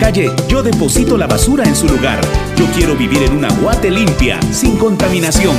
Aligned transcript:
calle, 0.00 0.32
yo 0.48 0.62
deposito 0.62 1.18
la 1.18 1.26
basura 1.26 1.62
en 1.64 1.76
su 1.76 1.86
lugar. 1.86 2.18
Yo 2.56 2.64
quiero 2.74 2.96
vivir 2.96 3.22
en 3.22 3.36
una 3.36 3.52
guate 3.60 3.90
limpia, 3.90 4.40
sin 4.50 4.78
contaminación. 4.78 5.54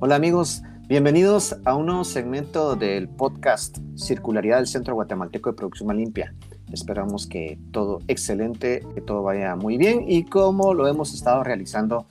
Hola 0.00 0.16
amigos, 0.16 0.62
bienvenidos 0.88 1.56
a 1.64 1.74
un 1.74 1.86
nuevo 1.86 2.02
segmento 2.02 2.76
del 2.76 3.08
podcast 3.08 3.78
Circularidad 3.94 4.56
del 4.56 4.66
Centro 4.66 4.94
Guatemalteco 4.94 5.50
de 5.50 5.56
Producción 5.56 5.94
Limpia. 5.94 6.34
Esperamos 6.72 7.26
que 7.26 7.58
todo 7.72 8.00
excelente, 8.08 8.82
que 8.94 9.00
todo 9.00 9.22
vaya 9.22 9.56
muy 9.56 9.76
bien 9.76 10.04
y 10.06 10.24
como 10.24 10.74
lo 10.74 10.86
hemos 10.86 11.14
estado 11.14 11.42
realizando, 11.42 12.06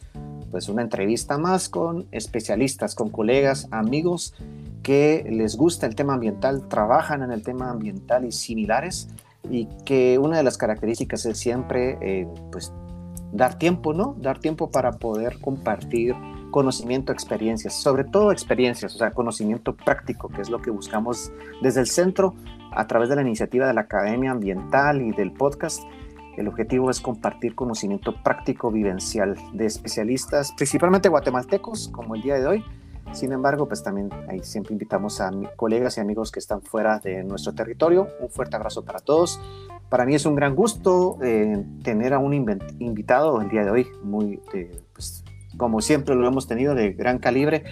pues 0.52 0.70
una 0.70 0.82
entrevista 0.82 1.38
más 1.38 1.70
con 1.70 2.08
especialistas, 2.12 2.96
con 2.96 3.10
colegas, 3.10 3.68
amigos 3.72 4.34
que 4.84 5.28
les 5.30 5.58
gusta 5.58 5.86
el 5.86 5.96
tema 5.96 6.14
ambiental, 6.14 6.68
trabajan 6.68 7.22
en 7.22 7.32
el 7.32 7.44
tema 7.44 7.70
ambiental 7.70 8.26
y 8.26 8.32
similares 8.32 9.10
y 9.50 9.68
que 9.86 10.18
una 10.18 10.38
de 10.38 10.44
las 10.44 10.58
características 10.58 11.26
es 11.26 11.38
siempre 11.38 11.98
eh, 12.02 12.28
pues 12.52 12.72
dar 13.32 13.58
tiempo, 13.58 13.94
¿no? 13.94 14.16
Dar 14.20 14.40
tiempo 14.40 14.72
para 14.72 14.94
poder 14.94 15.40
compartir 15.40 16.16
conocimiento, 16.52 17.12
experiencias, 17.12 17.74
sobre 17.74 18.04
todo 18.04 18.32
experiencias, 18.32 18.96
o 18.96 18.98
sea, 18.98 19.12
conocimiento 19.12 19.76
práctico, 19.76 20.30
que 20.30 20.42
es 20.42 20.50
lo 20.50 20.62
que 20.62 20.72
buscamos 20.72 21.32
desde 21.62 21.82
el 21.82 21.88
centro 21.88 22.34
a 22.78 22.86
través 22.86 23.10
de 23.10 23.16
la 23.16 23.24
iniciativa 23.24 23.66
de 23.66 23.74
la 23.74 23.82
Academia 23.82 24.32
Ambiental 24.32 25.02
y 25.02 25.12
del 25.12 25.32
podcast. 25.32 25.82
El 26.38 26.48
objetivo 26.48 26.92
es 26.92 27.02
compartir 27.02 27.56
conocimiento 27.56 28.14
práctico 28.24 28.72
vivencial 28.72 29.36
de 29.54 29.66
especialistas, 29.66 30.52
principalmente 30.52 31.10
guatemaltecos, 31.10 31.90
como 31.90 32.14
el 32.14 32.22
día 32.22 32.36
de 32.36 32.46
hoy. 32.46 32.64
Sin 33.14 33.32
embargo, 33.32 33.68
pues 33.68 33.82
también 33.82 34.10
ahí 34.30 34.42
siempre 34.44 34.74
invitamos 34.74 35.20
a 35.22 35.32
colegas 35.56 35.98
y 35.98 36.02
amigos 36.02 36.32
que 36.32 36.38
están 36.38 36.62
fuera 36.62 37.00
de 37.00 37.24
nuestro 37.24 37.54
territorio. 37.54 38.10
Un 38.20 38.30
fuerte 38.30 38.56
abrazo 38.56 38.86
para 38.86 39.00
todos. 39.00 39.42
Para 39.90 40.06
mí 40.06 40.14
es 40.14 40.28
un 40.28 40.36
gran 40.36 40.54
gusto 40.54 41.18
eh, 41.24 41.66
tener 41.82 42.14
a 42.14 42.20
un 42.20 42.34
invitado 42.36 43.42
el 43.42 43.50
día 43.50 43.64
de 43.64 43.72
hoy, 43.72 43.88
muy, 44.04 44.40
eh, 44.54 44.80
pues, 44.94 45.24
como 45.58 45.82
siempre 45.82 46.14
lo 46.14 46.28
hemos 46.28 46.46
tenido, 46.46 46.76
de 46.76 46.94
gran 46.94 47.18
calibre, 47.18 47.64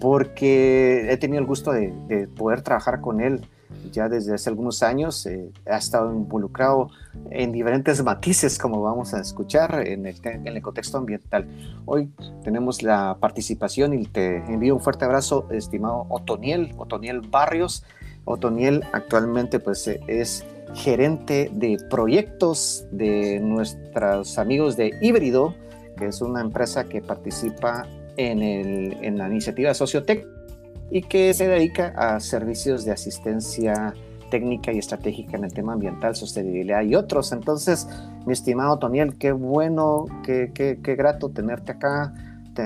porque 0.00 1.12
he 1.12 1.16
tenido 1.18 1.40
el 1.40 1.46
gusto 1.46 1.72
de, 1.72 1.92
de 2.06 2.26
poder 2.28 2.62
trabajar 2.62 3.02
con 3.02 3.20
él 3.20 3.46
ya 3.92 4.08
desde 4.08 4.34
hace 4.34 4.50
algunos 4.50 4.82
años. 4.82 5.26
eh, 5.26 5.50
ha 5.66 5.76
estado 5.76 6.12
involucrado 6.12 6.90
en 7.30 7.52
diferentes 7.52 8.02
matices, 8.02 8.58
como 8.58 8.82
vamos 8.82 9.14
a 9.14 9.20
escuchar 9.20 9.86
en 9.86 10.06
el, 10.06 10.62
contexto 10.62 10.98
ambiental. 10.98 11.46
Hoy 11.84 12.10
tenemos 12.42 12.82
la 12.82 13.16
participación 13.20 13.94
y 13.94 14.06
te 14.06 14.36
envío 14.36 14.74
un 14.74 14.80
fuerte 14.80 15.04
abrazo, 15.04 15.48
estimado 15.50 16.06
Otoniel, 16.08 16.74
Otoniel 16.76 17.20
Barrios. 17.20 17.84
Otoniel 18.24 18.84
actualmente 18.92 19.60
pues 19.60 19.86
eh, 19.88 20.00
es 20.06 20.44
gerente 20.74 21.50
de 21.54 21.78
proyectos 21.88 22.86
de 22.90 23.40
nuestros 23.40 24.38
amigos 24.38 24.76
de 24.76 24.92
Híbrido, 25.00 25.54
que 25.96 26.06
es 26.06 26.20
una 26.20 26.40
empresa 26.40 26.84
que 26.84 27.00
participa 27.00 27.86
en, 28.16 28.42
en 28.42 29.18
la 29.18 29.28
iniciativa 29.28 29.72
Sociotec 29.72 30.35
y 30.90 31.02
que 31.02 31.34
se 31.34 31.48
dedica 31.48 31.92
a 31.96 32.20
servicios 32.20 32.84
de 32.84 32.92
asistencia 32.92 33.94
técnica 34.30 34.72
y 34.72 34.78
estratégica 34.78 35.36
en 35.36 35.44
el 35.44 35.52
tema 35.52 35.74
ambiental, 35.74 36.16
sostenibilidad 36.16 36.82
y 36.82 36.94
otros. 36.94 37.32
Entonces, 37.32 37.88
mi 38.26 38.32
estimado 38.32 38.78
Toniel, 38.78 39.16
qué 39.16 39.32
bueno, 39.32 40.06
qué, 40.24 40.50
qué, 40.54 40.80
qué 40.82 40.96
grato 40.96 41.30
tenerte 41.30 41.72
acá. 41.72 42.14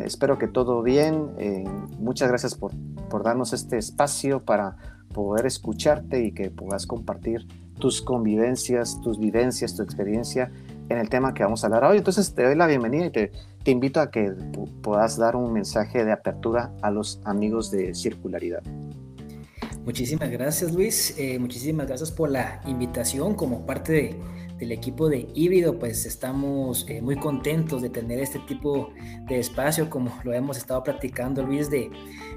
Espero 0.04 0.38
que 0.38 0.46
todo 0.46 0.82
bien. 0.82 1.30
Eh, 1.38 1.64
muchas 1.98 2.28
gracias 2.28 2.54
por, 2.54 2.72
por 3.08 3.24
darnos 3.24 3.52
este 3.52 3.76
espacio 3.76 4.40
para 4.40 4.76
poder 5.12 5.46
escucharte 5.46 6.24
y 6.24 6.32
que 6.32 6.50
puedas 6.50 6.86
compartir 6.86 7.46
tus 7.78 8.00
convivencias, 8.00 9.00
tus 9.00 9.18
vivencias, 9.18 9.74
tu 9.74 9.82
experiencia 9.82 10.52
en 10.90 10.98
el 10.98 11.08
tema 11.08 11.32
que 11.32 11.42
vamos 11.42 11.62
a 11.62 11.68
hablar 11.68 11.84
hoy. 11.84 11.98
Entonces 11.98 12.34
te 12.34 12.42
doy 12.44 12.54
la 12.56 12.66
bienvenida 12.66 13.06
y 13.06 13.10
te, 13.10 13.32
te 13.62 13.70
invito 13.70 14.00
a 14.00 14.10
que 14.10 14.30
pu- 14.30 14.68
puedas 14.82 15.16
dar 15.16 15.36
un 15.36 15.52
mensaje 15.52 16.04
de 16.04 16.12
apertura 16.12 16.72
a 16.82 16.90
los 16.90 17.20
amigos 17.24 17.70
de 17.70 17.94
Circularidad. 17.94 18.62
Muchísimas 19.84 20.30
gracias 20.30 20.72
Luis, 20.74 21.14
Eh, 21.18 21.38
muchísimas 21.38 21.86
gracias 21.86 22.10
por 22.10 22.28
la 22.30 22.60
invitación 22.66 23.34
como 23.34 23.64
parte 23.66 23.92
de- 23.92 24.16
del 24.58 24.72
equipo 24.72 25.08
de 25.08 25.26
Híbrido, 25.34 25.78
pues 25.78 26.04
estamos 26.04 26.84
eh, 26.86 27.00
muy 27.00 27.16
contentos 27.16 27.80
de 27.80 27.88
tener 27.88 28.18
este 28.20 28.38
tipo 28.40 28.90
de 29.26 29.38
espacio 29.38 29.88
como 29.88 30.12
lo 30.22 30.34
hemos 30.34 30.58
estado 30.58 30.82
practicando 30.82 31.42
Luis, 31.42 31.70
de, 31.70 31.90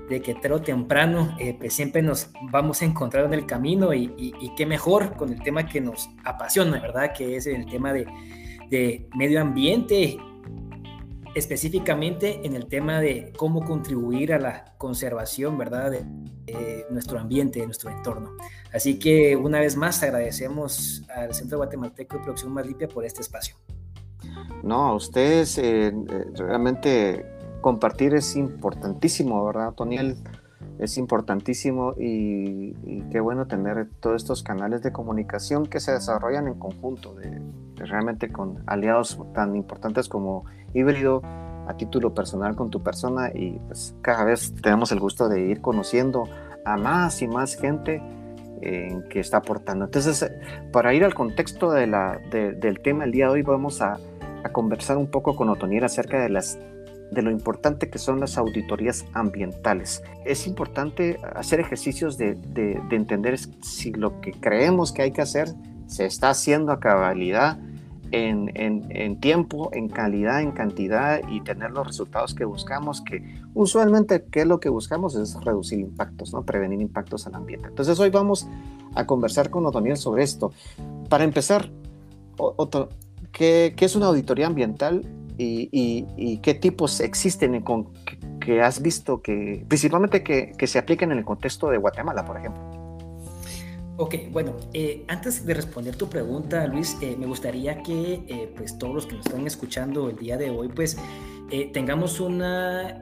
de 0.10 0.22
que 0.22 0.34
tarde 0.36 0.54
o 0.56 0.62
temprano 0.62 1.36
eh, 1.38 1.54
pues 1.60 1.74
siempre 1.74 2.02
nos 2.02 2.30
vamos 2.50 2.82
a 2.82 2.86
encontrar 2.86 3.26
en 3.26 3.34
el 3.34 3.46
camino 3.46 3.94
y- 3.94 4.14
y 4.18 4.56
qué 4.56 4.66
mejor 4.66 5.18
con 5.18 5.34
el 5.34 5.44
tema 5.44 5.68
que 5.68 5.82
nos 5.82 6.10
apasiona, 6.24 6.80
¿verdad? 6.80 7.12
Que 7.14 7.36
es 7.36 7.46
el 7.46 7.66
tema 7.66 7.92
de, 7.92 8.06
de 8.74 9.08
medio 9.16 9.40
ambiente 9.40 10.18
específicamente 11.36 12.42
en 12.44 12.56
el 12.56 12.68
tema 12.68 13.00
de 13.00 13.32
cómo 13.38 13.64
contribuir 13.64 14.34
a 14.34 14.40
la 14.40 14.76
conservación, 14.78 15.58
¿verdad? 15.58 15.92
De, 15.92 16.06
nuestro 16.90 17.18
ambiente, 17.20 17.60
de 17.60 17.66
nuestro 17.66 17.90
entorno. 17.90 18.32
Así 18.74 19.00
que 19.00 19.36
una 19.36 19.60
vez 19.60 19.76
más 19.78 20.04
agradecemos 20.04 21.04
al 21.16 21.34
Centro 21.34 21.58
Guatemalteco 21.58 22.18
de 22.18 22.24
Producción 22.24 22.52
Más 22.52 22.68
Limpia 22.68 22.88
por 22.88 23.06
este 23.06 23.22
espacio. 23.22 23.56
No, 24.62 24.90
a 24.90 24.96
ustedes 24.96 25.58
eh, 25.58 25.88
eh, 25.88 26.26
realmente 26.36 27.26
compartir 27.62 28.14
es 28.14 28.36
importantísimo, 28.36 29.44
¿verdad, 29.46 29.74
Toniel? 29.74 30.18
Es 30.80 30.98
importantísimo 30.98 31.94
y, 31.98 32.74
qué 33.12 33.20
bueno 33.20 33.48
tener 33.48 33.90
todos 34.00 34.16
estos 34.18 34.44
canales 34.44 34.82
de 34.82 34.92
comunicación 34.92 35.66
que 35.66 35.80
se 35.80 35.92
desarrollan 35.92 36.48
en 36.48 36.56
conjunto, 36.56 37.14
de, 37.14 37.42
realmente 37.76 38.32
con 38.32 38.64
aliados 38.66 39.20
tan 39.34 39.56
importantes 39.56 40.10
como 40.10 40.46
Híbrido, 40.74 41.22
a 41.68 41.78
título 41.78 42.14
personal 42.14 42.56
con 42.56 42.70
tu 42.70 42.84
persona 42.84 43.32
y 43.34 43.52
pues 43.68 43.96
cada 44.02 44.26
vez 44.26 44.54
tenemos 44.62 44.92
el 44.92 45.00
gusto 45.00 45.30
de 45.30 45.42
ir 45.42 45.62
conociendo 45.62 46.28
a 46.66 46.76
más 46.76 47.22
y 47.22 47.28
más 47.28 47.56
gente 47.56 48.02
eh, 48.62 49.02
que 49.10 49.20
está 49.20 49.38
aportando. 49.38 49.86
Entonces, 49.86 50.30
para 50.72 50.94
ir 50.94 51.04
al 51.04 51.14
contexto 51.14 51.72
del 51.72 51.92
tema 52.84 53.06
el 53.06 53.12
día 53.12 53.28
de 53.28 53.32
hoy, 53.32 53.42
vamos 53.44 53.82
a, 53.82 53.98
a 54.44 54.50
conversar 54.52 54.98
un 54.98 55.08
poco 55.08 55.36
con 55.36 55.50
Otoniel 55.50 55.84
acerca 55.84 56.22
de 56.22 56.30
las 56.30 56.60
de 57.14 57.22
lo 57.22 57.32
importante 57.32 57.90
que 57.90 57.98
son 58.00 58.20
las 58.20 58.38
auditorías 58.38 59.06
ambientales. 59.14 60.02
Es 60.26 60.48
importante 60.48 61.20
hacer 61.36 61.60
ejercicios 61.60 62.18
de, 62.18 62.36
de- 62.36 62.82
de 62.90 62.96
entender 62.96 63.38
si 63.62 63.92
lo 63.92 64.20
que 64.22 64.32
creemos 64.32 64.92
que 64.92 65.04
hay 65.04 65.12
que 65.12 65.22
hacer 65.22 65.50
se 65.88 66.06
está 66.06 66.30
haciendo 66.32 66.72
a 66.72 66.80
cabalidad 66.80 67.58
en, 68.12 68.52
en- 68.56 68.86
en 68.90 69.20
tiempo, 69.20 69.70
en 69.74 69.90
calidad, 69.90 70.42
en 70.42 70.52
cantidad 70.52 71.20
y 71.30 71.42
tener 71.42 71.72
los 71.72 71.88
resultados 71.88 72.34
que 72.36 72.46
buscamos, 72.46 73.02
que 73.02 73.24
usualmente 73.56 74.24
qué 74.32 74.42
es 74.42 74.48
lo 74.48 74.60
que 74.60 74.70
buscamos 74.70 75.16
es 75.16 75.34
reducir 75.44 75.80
impactos, 75.80 76.32
¿no? 76.34 76.44
prevenir 76.44 76.80
impactos 76.82 77.26
al 77.28 77.36
ambiente. 77.36 77.68
Entonces 77.70 78.00
hoy 78.00 78.10
vamos 78.12 78.48
a 78.96 79.06
conversar 79.08 79.50
con 79.50 79.66
Otoniel 79.66 79.98
sobre 79.98 80.24
esto. 80.24 80.52
Para 81.10 81.24
empezar, 81.24 81.72
Otto, 82.38 82.90
¿qué, 83.32 83.74
qué 83.76 83.86
es 83.86 83.96
una 83.96 84.08
auditoría 84.08 84.46
ambiental 84.48 85.04
y, 85.38 86.38
qué 86.42 86.54
tipos 86.54 87.00
existen 87.00 87.56
en 87.56 87.62
con- 87.62 87.90
que, 88.40 88.62
has 88.62 88.82
visto 88.82 89.22
que 89.22 89.66
principalmente 89.68 90.24
que, 90.24 90.68
se 90.68 90.80
apliquen 90.80 91.12
en 91.12 91.20
el 91.20 91.26
contexto 91.26 91.70
de 91.70 91.78
Guatemala, 91.78 92.26
por 92.26 92.38
ejemplo? 92.38 92.62
Ok, 93.96 94.16
bueno, 94.32 94.56
eh, 94.74 95.06
antes 95.08 95.46
de 95.46 95.54
responder 95.54 95.96
tu 95.96 96.10
pregunta, 96.10 96.66
Luis, 96.66 96.98
eh, 97.02 97.16
me 97.18 97.28
gustaría 97.28 97.84
que 97.84 98.24
eh, 98.28 98.52
pues 98.56 98.78
todos 98.80 98.96
los 98.96 99.06
que 99.06 99.16
nos 99.16 99.26
están 99.28 99.46
escuchando 99.46 100.10
el 100.10 100.18
día 100.18 100.36
de 100.38 100.50
hoy, 100.50 100.68
pues 100.68 100.98
tengamos 101.72 102.20
una, 102.20 103.00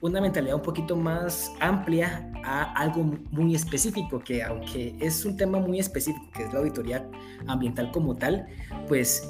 una 0.00 0.20
mentalidad 0.20 0.54
un 0.54 0.62
poquito 0.62 0.94
más 0.94 1.52
amplia 1.58 2.30
a 2.44 2.72
algo 2.74 3.18
muy 3.32 3.56
específico, 3.56 4.20
que 4.20 4.44
aunque 4.44 4.94
es 5.00 5.24
un 5.24 5.36
tema 5.36 5.58
muy 5.58 5.80
específico, 5.80 6.30
que 6.32 6.44
es 6.44 6.52
la 6.52 6.60
auditoría 6.60 7.10
ambiental 7.48 7.90
como 7.90 8.14
tal, 8.14 8.46
pues 8.86 9.28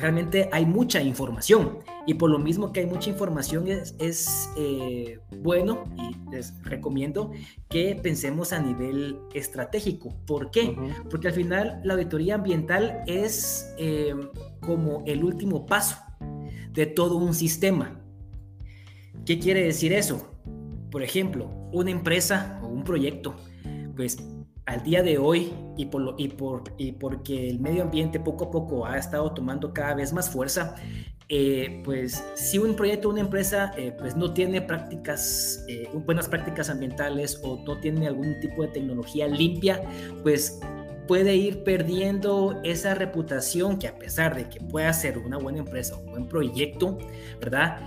realmente 0.00 0.48
hay 0.50 0.64
mucha 0.64 1.02
información 1.02 1.78
y 2.06 2.14
por 2.14 2.30
lo 2.30 2.38
mismo 2.38 2.72
que 2.72 2.80
hay 2.80 2.86
mucha 2.86 3.10
información 3.10 3.68
es, 3.68 3.94
es 3.98 4.50
eh, 4.56 5.20
bueno 5.42 5.84
y 5.96 6.30
les 6.30 6.60
recomiendo 6.64 7.32
que 7.68 7.94
pensemos 8.02 8.52
a 8.52 8.60
nivel 8.60 9.18
estratégico. 9.34 10.16
¿Por 10.26 10.50
qué? 10.50 10.74
Porque 11.10 11.28
al 11.28 11.34
final 11.34 11.80
la 11.84 11.94
auditoría 11.94 12.36
ambiental 12.36 13.02
es 13.06 13.72
eh, 13.78 14.14
como 14.60 15.04
el 15.06 15.22
último 15.22 15.66
paso 15.66 15.96
de 16.72 16.86
todo 16.86 17.16
un 17.16 17.34
sistema. 17.34 18.00
¿Qué 19.26 19.38
quiere 19.38 19.62
decir 19.62 19.92
eso? 19.92 20.34
Por 20.90 21.02
ejemplo, 21.02 21.50
una 21.72 21.90
empresa 21.90 22.58
o 22.62 22.68
un 22.68 22.84
proyecto, 22.84 23.36
pues 23.94 24.18
al 24.66 24.82
día 24.82 25.02
de 25.02 25.18
hoy 25.18 25.52
y, 25.80 25.86
por 25.86 26.02
lo, 26.02 26.14
y, 26.18 26.28
por, 26.28 26.62
y 26.76 26.92
porque 26.92 27.48
el 27.48 27.58
medio 27.58 27.82
ambiente 27.82 28.20
poco 28.20 28.44
a 28.44 28.50
poco 28.50 28.84
ha 28.84 28.98
estado 28.98 29.32
tomando 29.32 29.72
cada 29.72 29.94
vez 29.94 30.12
más 30.12 30.28
fuerza, 30.28 30.74
eh, 31.30 31.80
pues 31.84 32.22
si 32.34 32.58
un 32.58 32.76
proyecto, 32.76 33.08
una 33.08 33.20
empresa, 33.20 33.72
eh, 33.78 33.94
pues 33.98 34.14
no 34.14 34.34
tiene 34.34 34.60
prácticas, 34.60 35.64
eh, 35.68 35.88
buenas 36.04 36.28
prácticas 36.28 36.68
ambientales 36.68 37.40
o 37.42 37.62
no 37.64 37.78
tiene 37.80 38.08
algún 38.08 38.38
tipo 38.40 38.62
de 38.62 38.68
tecnología 38.68 39.26
limpia, 39.26 39.80
pues 40.22 40.60
puede 41.08 41.34
ir 41.34 41.64
perdiendo 41.64 42.60
esa 42.62 42.94
reputación 42.94 43.78
que 43.78 43.88
a 43.88 43.96
pesar 43.96 44.36
de 44.36 44.50
que 44.50 44.60
pueda 44.60 44.92
ser 44.92 45.16
una 45.16 45.38
buena 45.38 45.60
empresa 45.60 45.96
un 45.96 46.10
buen 46.10 46.28
proyecto, 46.28 46.98
¿verdad? 47.40 47.80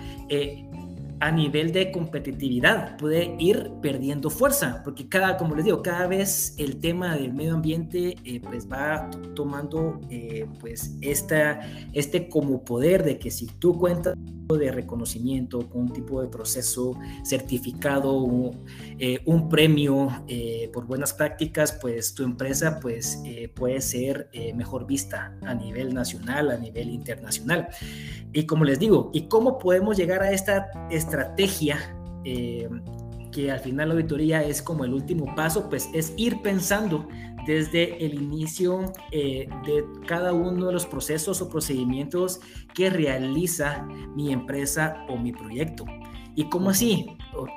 A 1.23 1.31
nivel 1.31 1.71
de 1.71 1.89
competitividad 1.89 2.97
puede 2.97 3.37
ir 3.39 3.71
perdiendo 3.81 4.29
fuerza, 4.29 4.81
porque 4.83 5.07
cada, 5.07 5.37
como 5.37 5.55
les 5.55 5.63
digo, 5.63 5.81
cada 5.81 6.05
vez 6.05 6.53
el 6.57 6.81
tema 6.81 7.15
del 7.15 7.33
medio 7.33 7.53
ambiente 7.53 8.17
eh, 8.25 8.41
pues 8.41 8.69
va 8.69 9.09
tomando 9.33 10.01
eh, 10.09 10.45
pues 10.59 10.97
esta, 10.99 11.61
este 11.93 12.27
como 12.27 12.65
poder 12.65 13.05
de 13.05 13.19
que 13.19 13.31
si 13.31 13.47
tú 13.47 13.79
cuentas 13.79 14.17
de 14.57 14.71
reconocimiento, 14.71 15.69
con 15.69 15.83
un 15.83 15.93
tipo 15.93 16.21
de 16.21 16.27
proceso 16.27 16.97
certificado, 17.23 18.13
un, 18.17 18.65
eh, 18.99 19.19
un 19.25 19.49
premio 19.49 20.09
eh, 20.27 20.69
por 20.73 20.85
buenas 20.85 21.13
prácticas, 21.13 21.77
pues 21.81 22.13
tu 22.13 22.23
empresa 22.23 22.79
pues 22.79 23.21
eh, 23.25 23.49
puede 23.49 23.81
ser 23.81 24.29
mejor 24.55 24.85
vista 24.85 25.35
a 25.41 25.53
nivel 25.53 25.93
nacional, 25.93 26.51
a 26.51 26.57
nivel 26.57 26.89
internacional. 26.89 27.69
Y 28.31 28.45
como 28.45 28.65
les 28.65 28.79
digo, 28.79 29.11
¿y 29.13 29.27
cómo 29.27 29.57
podemos 29.57 29.97
llegar 29.97 30.23
a 30.23 30.31
esta 30.31 30.69
estrategia? 31.13 31.77
que 33.33 33.51
al 33.51 33.59
final 33.59 33.89
la 33.89 33.95
auditoría 33.95 34.43
es 34.43 34.61
como 34.61 34.85
el 34.85 34.93
último 34.93 35.35
paso, 35.35 35.69
pues 35.69 35.89
es 35.93 36.13
ir 36.15 36.41
pensando 36.41 37.07
desde 37.45 38.05
el 38.05 38.13
inicio 38.13 38.93
eh, 39.11 39.49
de 39.65 39.83
cada 40.07 40.33
uno 40.33 40.67
de 40.67 40.73
los 40.73 40.85
procesos 40.85 41.41
o 41.41 41.49
procedimientos 41.49 42.39
que 42.73 42.89
realiza 42.89 43.85
mi 44.15 44.31
empresa 44.31 45.05
o 45.09 45.17
mi 45.17 45.33
proyecto. 45.33 45.85
¿Y 46.35 46.49
cómo 46.49 46.71
así, 46.71 47.05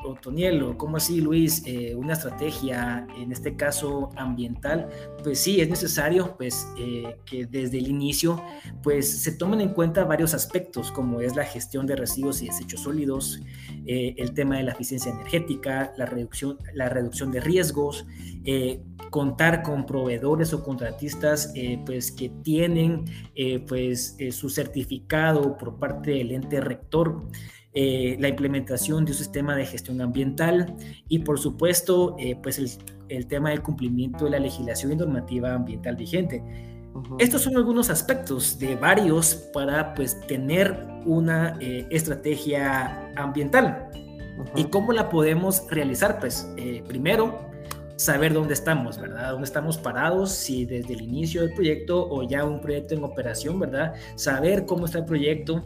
Otoniel, 0.05 0.77
cómo 0.77 0.99
así, 0.99 1.23
Luis, 1.23 1.63
eh, 1.65 1.95
una 1.95 2.13
estrategia, 2.13 3.07
en 3.17 3.33
este 3.33 3.57
caso 3.57 4.11
ambiental? 4.17 4.89
Pues 5.23 5.39
sí, 5.41 5.63
es 5.63 5.71
necesario 5.71 6.37
pues, 6.37 6.69
eh, 6.79 7.17
que 7.25 7.47
desde 7.47 7.79
el 7.79 7.89
inicio 7.89 8.43
pues, 8.83 9.23
se 9.23 9.33
tomen 9.33 9.63
en 9.63 9.71
cuenta 9.71 10.05
varios 10.05 10.35
aspectos, 10.35 10.93
como 10.93 11.23
es 11.23 11.35
la 11.37 11.45
gestión 11.45 11.87
de 11.87 11.97
residuos 11.97 12.43
y 12.43 12.49
desechos 12.49 12.81
sólidos, 12.81 13.41
eh, 13.87 14.15
el 14.19 14.35
tema 14.35 14.59
de 14.59 14.65
la 14.65 14.73
eficiencia 14.73 15.11
energética, 15.11 15.95
la 15.97 16.05
reducción, 16.05 16.59
la 16.75 16.91
reducción 16.91 17.33
de 17.33 17.41
riesgos, 17.41 18.07
contar 19.11 19.63
con 19.63 19.87
proveedores 19.87 20.53
o 20.53 20.63
contratistas 20.63 21.53
pues, 21.85 22.13
que 22.13 22.29
tienen 22.43 23.05
pues, 23.67 24.17
su 24.31 24.51
certificado 24.51 25.57
por 25.57 25.79
parte 25.79 26.13
del 26.13 26.33
ente 26.33 26.61
rector. 26.61 27.27
Eh, 27.79 28.17
la 28.19 28.29
implementación 28.29 29.05
de 29.05 29.13
un 29.13 29.19
sistema 29.19 29.55
de 29.55 29.67
gestión 29.67 30.01
ambiental 30.01 30.75
y 31.11 31.19
por 31.19 31.39
supuesto 31.39 32.17
eh, 32.19 32.35
pues 32.43 32.59
el, 33.11 33.27
tema 33.27 33.51
del 33.51 33.61
cumplimiento 33.61 34.25
de 34.25 34.31
la 34.31 34.39
legislación 34.39 34.93
y 34.93 34.97
normativa 34.97 35.53
ambiental 35.53 35.95
vigente. 35.95 36.43
Estos 37.19 37.43
son 37.43 37.55
algunos 37.55 37.91
aspectos 37.91 38.59
de 38.59 38.77
varios 38.77 39.35
para 39.53 39.93
pues 39.93 40.19
tener 40.27 40.75
una 41.05 41.59
eh, 41.61 41.87
estrategia 41.91 43.13
ambiental. 43.15 43.91
¿Y 44.55 44.65
cómo 44.65 44.93
la 44.95 45.11
podemos 45.11 45.63
realizar? 45.71 46.19
Pues 46.19 46.51
primero, 46.89 47.47
saber 47.97 48.33
dónde 48.33 48.55
estamos, 48.55 48.99
¿verdad? 48.99 49.33
Dónde 49.33 49.47
estamos 49.47 49.79
parados, 49.79 50.31
si 50.31 50.67
desde 50.67 50.95
el 50.95 51.03
inicio 51.03 51.43
del 51.43 51.55
proyecto 51.55 52.07
o 52.09 52.23
ya 52.23 52.45
un 52.45 52.61
proyecto 52.61 52.95
en 52.95 53.05
operación, 53.05 53.59
¿verdad? 53.59 53.95
Saber 54.15 54.67
cómo 54.67 54.87
está 54.87 54.99
el 54.99 55.05
proyecto, 55.07 55.63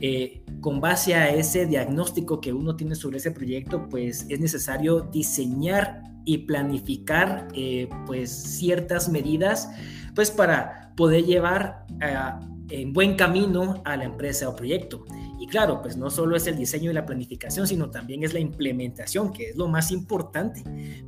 eh, 0.00 0.42
con 0.60 0.80
base 0.80 1.14
a 1.14 1.30
ese 1.30 1.66
diagnóstico 1.66 2.40
que 2.40 2.52
uno 2.52 2.76
tiene 2.76 2.94
sobre 2.94 3.18
ese 3.18 3.30
proyecto, 3.30 3.88
pues 3.88 4.26
es 4.28 4.40
necesario 4.40 5.00
diseñar 5.00 6.02
y 6.24 6.38
planificar 6.38 7.48
eh, 7.54 7.88
pues 8.06 8.30
ciertas 8.30 9.08
medidas 9.08 9.70
pues 10.14 10.30
para 10.30 10.92
poder 10.96 11.24
llevar 11.24 11.86
en 12.70 12.92
buen 12.92 13.14
camino 13.16 13.82
a 13.84 13.96
la 13.96 14.04
empresa 14.04 14.48
o 14.48 14.56
proyecto. 14.56 15.04
Y 15.38 15.46
claro, 15.46 15.82
pues 15.82 15.96
no 15.96 16.10
solo 16.10 16.36
es 16.36 16.46
el 16.46 16.56
diseño 16.56 16.90
y 16.90 16.94
la 16.94 17.04
planificación, 17.04 17.66
sino 17.66 17.90
también 17.90 18.24
es 18.24 18.32
la 18.32 18.40
implementación, 18.40 19.32
que 19.32 19.50
es 19.50 19.56
lo 19.56 19.68
más 19.68 19.90
importante. 19.90 20.62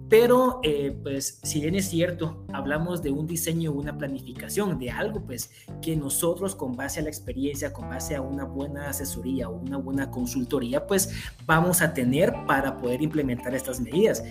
Pero, 0.09 0.61
eh, 0.63 0.97
pues, 1.03 1.41
si 1.43 1.61
bien 1.61 1.75
es 1.75 1.89
cierto, 1.89 2.45
hablamos 2.53 3.03
de 3.03 3.11
un 3.11 3.27
diseño, 3.27 3.73
una 3.73 3.97
planificación, 3.97 4.79
de 4.79 4.91
algo, 4.91 5.25
pues, 5.25 5.51
que 5.81 5.97
nosotros 5.97 6.55
con 6.55 6.77
base 6.77 7.01
a 7.01 7.03
la 7.03 7.09
experiencia, 7.09 7.73
con 7.73 7.89
base 7.89 8.15
a 8.15 8.21
una 8.21 8.45
buena 8.45 8.91
asesoría 8.91 9.49
o 9.49 9.57
una 9.57 9.79
buena 9.79 10.11
consultoría, 10.11 10.87
pues, 10.87 11.11
vamos 11.47 11.81
a 11.81 11.95
tener 11.95 12.35
para 12.47 12.77
poder 12.77 13.03
implementar 13.03 13.55
estas 13.55 13.81
medidas. 13.81 14.23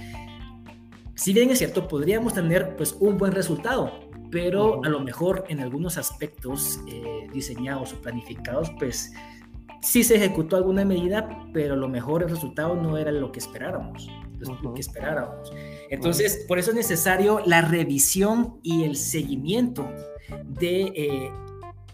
Si 1.16 1.32
bien 1.32 1.50
es 1.50 1.60
cierto, 1.60 1.88
podríamos 1.88 2.34
tener, 2.34 2.76
pues, 2.76 2.96
un 3.00 3.18
buen 3.18 3.32
resultado, 3.32 3.92
pero 4.36 4.84
a 4.84 4.90
lo 4.90 5.00
mejor 5.00 5.46
en 5.48 5.62
algunos 5.62 5.98
aspectos 5.98 6.82
eh, 6.90 7.30
diseñados 7.32 7.94
o 7.94 8.02
planificados, 8.02 8.70
pues, 8.78 9.14
sí 9.82 10.04
se 10.04 10.18
ejecutó 10.18 10.58
alguna 10.58 10.84
medida, 10.84 11.48
pero 11.54 11.78
lo 11.78 11.88
mejor 11.88 12.22
el 12.22 12.30
resultado 12.30 12.76
no 12.76 12.98
era 12.98 13.14
lo 13.14 13.32
que 13.32 13.40
esperáramos, 13.40 14.10
lo 14.62 14.74
que 14.74 14.82
esperáramos. 14.82 15.54
Entonces, 15.90 16.44
por 16.50 16.60
eso 16.60 16.72
es 16.72 16.76
necesario 16.76 17.40
la 17.46 17.62
revisión 17.62 18.60
y 18.62 18.84
el 18.84 18.98
seguimiento 18.98 19.88
de 20.44 20.82
eh, 20.82 21.32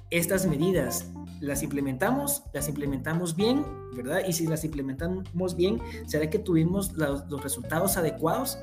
estas 0.09 0.47
medidas. 0.47 1.13
Las 1.41 1.61
implementamos, 1.61 2.41
las 2.53 2.67
implementamos 2.67 3.35
bien, 3.35 3.63
¿verdad? 3.95 4.21
Y 4.27 4.33
si 4.33 4.47
las 4.47 4.63
implementamos 4.63 5.55
bien, 5.55 5.79
¿será 6.07 6.27
que 6.27 6.39
tuvimos 6.39 6.93
los, 6.93 7.23
los 7.29 7.43
resultados 7.43 7.97
adecuados? 7.97 8.57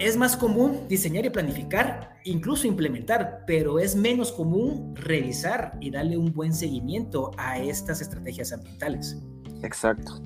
Es 0.00 0.16
más 0.16 0.34
común 0.34 0.88
diseñar 0.88 1.26
y 1.26 1.30
planificar, 1.30 2.14
incluso 2.24 2.66
implementar, 2.66 3.44
pero 3.46 3.78
es 3.78 3.94
menos 3.94 4.32
común 4.32 4.94
revisar 4.96 5.76
y 5.78 5.90
darle 5.90 6.16
un 6.16 6.32
buen 6.32 6.54
seguimiento 6.54 7.32
a 7.36 7.58
estas 7.58 8.00
estrategias 8.00 8.50
ambientales. 8.50 9.18
Exacto. 9.62 10.22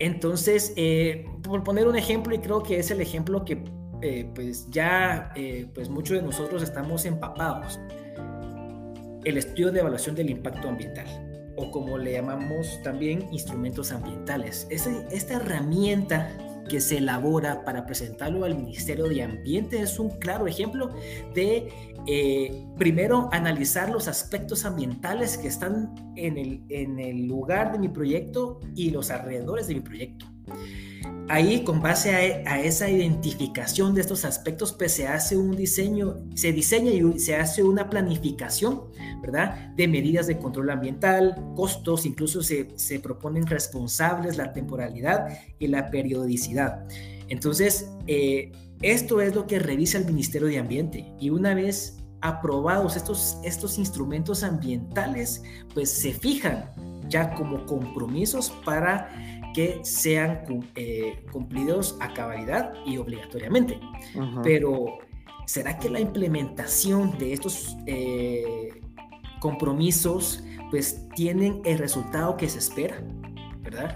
Entonces, 0.00 0.72
eh, 0.74 1.24
por 1.44 1.62
poner 1.62 1.86
un 1.86 1.94
ejemplo, 1.94 2.34
y 2.34 2.40
creo 2.40 2.64
que 2.64 2.80
es 2.80 2.90
el 2.90 3.00
ejemplo 3.00 3.44
que 3.44 3.62
eh, 4.02 4.28
pues 4.34 4.68
ya 4.70 5.30
eh, 5.36 5.68
pues 5.72 5.88
muchos 5.88 6.16
de 6.16 6.22
nosotros 6.22 6.60
estamos 6.60 7.04
empapados, 7.04 7.78
el 9.24 9.36
estudio 9.36 9.70
de 9.70 9.80
evaluación 9.80 10.16
del 10.16 10.30
impacto 10.30 10.68
ambiental 10.68 11.06
o 11.56 11.70
como 11.70 11.96
le 11.96 12.12
llamamos 12.12 12.80
también 12.82 13.28
instrumentos 13.30 13.92
ambientales. 13.92 14.66
esta 14.70 15.34
herramienta 15.34 16.34
que 16.68 16.80
se 16.80 16.98
elabora 16.98 17.64
para 17.64 17.86
presentarlo 17.86 18.44
al 18.44 18.56
Ministerio 18.56 19.08
de 19.08 19.22
Ambiente 19.22 19.80
es 19.80 19.98
un 19.98 20.10
claro 20.18 20.46
ejemplo 20.46 20.90
de, 21.34 21.68
eh, 22.06 22.66
primero, 22.76 23.28
analizar 23.32 23.90
los 23.90 24.08
aspectos 24.08 24.64
ambientales 24.64 25.38
que 25.38 25.48
están 25.48 25.94
en 26.16 26.38
el, 26.38 26.62
en 26.68 26.98
el 26.98 27.26
lugar 27.26 27.72
de 27.72 27.78
mi 27.78 27.88
proyecto 27.88 28.60
y 28.74 28.90
los 28.90 29.10
alrededores 29.10 29.66
de 29.66 29.74
mi 29.74 29.80
proyecto. 29.80 30.26
Ahí, 31.28 31.62
con 31.62 31.80
base 31.80 32.42
a, 32.44 32.60
esa 32.60 32.90
identificación 32.90 33.94
de 33.94 34.00
estos 34.00 34.24
aspectos, 34.24 34.72
pues 34.72 34.92
se 34.92 35.06
hace 35.06 35.36
un 35.36 35.54
diseño, 35.54 36.16
se 36.34 36.52
diseña 36.52 36.90
y 36.90 37.20
se 37.20 37.36
hace 37.36 37.62
una 37.62 37.88
planificación, 37.88 38.82
¿verdad? 39.22 39.72
De 39.76 39.86
medidas 39.86 40.26
de 40.26 40.38
control 40.38 40.70
ambiental, 40.70 41.36
costos, 41.54 42.04
incluso 42.04 42.42
se, 42.42 42.68
se 42.76 42.98
proponen 42.98 43.46
responsables, 43.46 44.36
la 44.38 44.52
temporalidad 44.52 45.28
y 45.60 45.68
la 45.68 45.88
periodicidad. 45.88 46.84
Entonces, 47.28 47.88
eh, 48.08 48.50
esto 48.82 49.20
es 49.20 49.34
lo 49.34 49.46
que 49.46 49.60
revisa 49.60 49.98
el 49.98 50.06
Ministerio 50.06 50.48
de 50.48 50.58
Ambiente 50.58 51.14
y 51.20 51.30
una 51.30 51.54
vez 51.54 51.98
aprobados 52.22 52.96
estos, 52.96 53.38
estos 53.44 53.78
instrumentos 53.78 54.42
ambientales, 54.42 55.42
pues 55.74 55.90
se 55.90 56.12
fijan 56.12 56.70
ya 57.08 57.34
como 57.34 57.66
compromisos 57.66 58.50
para 58.64 59.08
que 59.54 59.80
sean 59.82 60.42
eh, 60.74 61.24
cumplidos 61.32 61.96
a 62.00 62.12
cabalidad 62.12 62.72
y 62.86 62.96
obligatoriamente. 62.96 63.78
Pero, 64.42 64.98
¿será 65.46 65.78
que 65.78 65.90
la 65.90 66.00
implementación 66.00 67.16
de 67.18 67.32
estos 67.32 67.76
eh, 67.86 68.80
compromisos 69.40 70.44
pues 70.70 71.08
tienen 71.14 71.62
el 71.64 71.78
resultado 71.78 72.36
que 72.36 72.48
se 72.48 72.58
espera? 72.58 73.02
¿Verdad? 73.62 73.94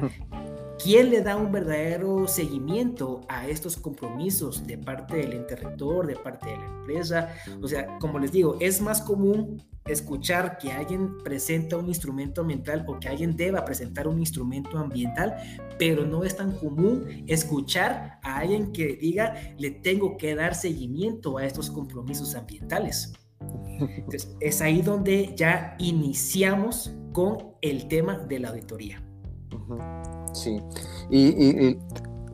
¿Quién 0.85 1.09
le 1.09 1.23
da 1.23 1.37
un 1.37 1.51
verdadero 1.51 2.29
seguimiento 2.29 3.23
a 3.29 3.49
estos 3.49 3.79
compromisos 3.79 4.67
de 4.67 4.77
parte 4.77 5.17
del 5.17 5.33
ente 5.33 5.57
rector, 5.57 6.07
de 6.07 6.15
parte 6.15 6.51
de 6.51 6.59
la 6.59 6.67
empresa? 6.67 7.35
O 7.63 7.67
sea, 7.67 7.99
como 7.99 8.19
les 8.19 8.31
digo, 8.31 8.59
es 8.61 8.83
más 8.83 9.01
común 9.01 9.63
escuchar 9.87 10.59
que 10.59 10.73
alguien 10.73 11.17
presenta 11.25 11.79
un 11.79 11.89
instrumento 11.89 12.43
ambiental 12.43 12.85
o 12.87 13.01
que 13.01 13.09
alguien 13.09 13.35
deba 13.35 13.65
presentar 13.65 14.07
un 14.07 14.19
instrumento 14.19 14.77
ambiental, 14.77 15.35
pero 15.79 16.05
no 16.05 16.23
es 16.23 16.37
tan 16.37 16.53
común 16.53 17.25
escuchar 17.27 18.19
a 18.23 18.39
alguien 18.39 18.71
que 18.71 18.97
diga, 18.97 19.35
le 19.57 19.71
tengo 19.71 20.19
que 20.19 20.35
dar 20.35 20.55
seguimiento 20.55 21.39
a 21.39 21.47
estos 21.47 21.71
compromisos 21.71 22.35
ambientales. 22.35 23.15
Entonces, 23.81 24.37
es 24.41 24.61
ahí 24.61 24.83
donde 24.83 25.35
ya 25.35 25.77
iniciamos 25.79 26.95
con 27.13 27.55
el 27.63 27.89
tema 27.89 28.19
de 28.19 28.39
la 28.39 28.51
auditoría. 28.51 29.03
Sí, 30.35 30.61
y, 31.11 31.79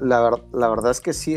la, 0.00 0.30
verdad 0.68 0.90
es 0.90 1.00
que 1.00 1.12
sí, 1.12 1.36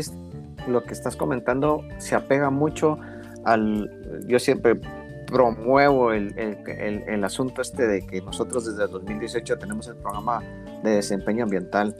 lo 0.66 0.82
que 0.84 0.94
estás 0.94 1.16
comentando 1.16 1.82
se 1.98 2.14
apega 2.14 2.50
mucho 2.50 2.98
al, 3.44 4.24
yo 4.26 4.38
siempre 4.38 4.80
promuevo 5.26 6.12
el, 6.12 6.36
el, 6.38 7.04
el, 7.06 7.24
asunto 7.24 7.60
este 7.60 7.86
de 7.86 8.06
que 8.06 8.22
nosotros 8.22 8.64
desde 8.66 8.84
el 8.84 8.90
2018 8.90 9.58
tenemos 9.58 9.88
el 9.88 9.96
programa 9.96 10.42
de 10.82 10.92
desempeño 10.92 11.44
ambiental. 11.44 11.94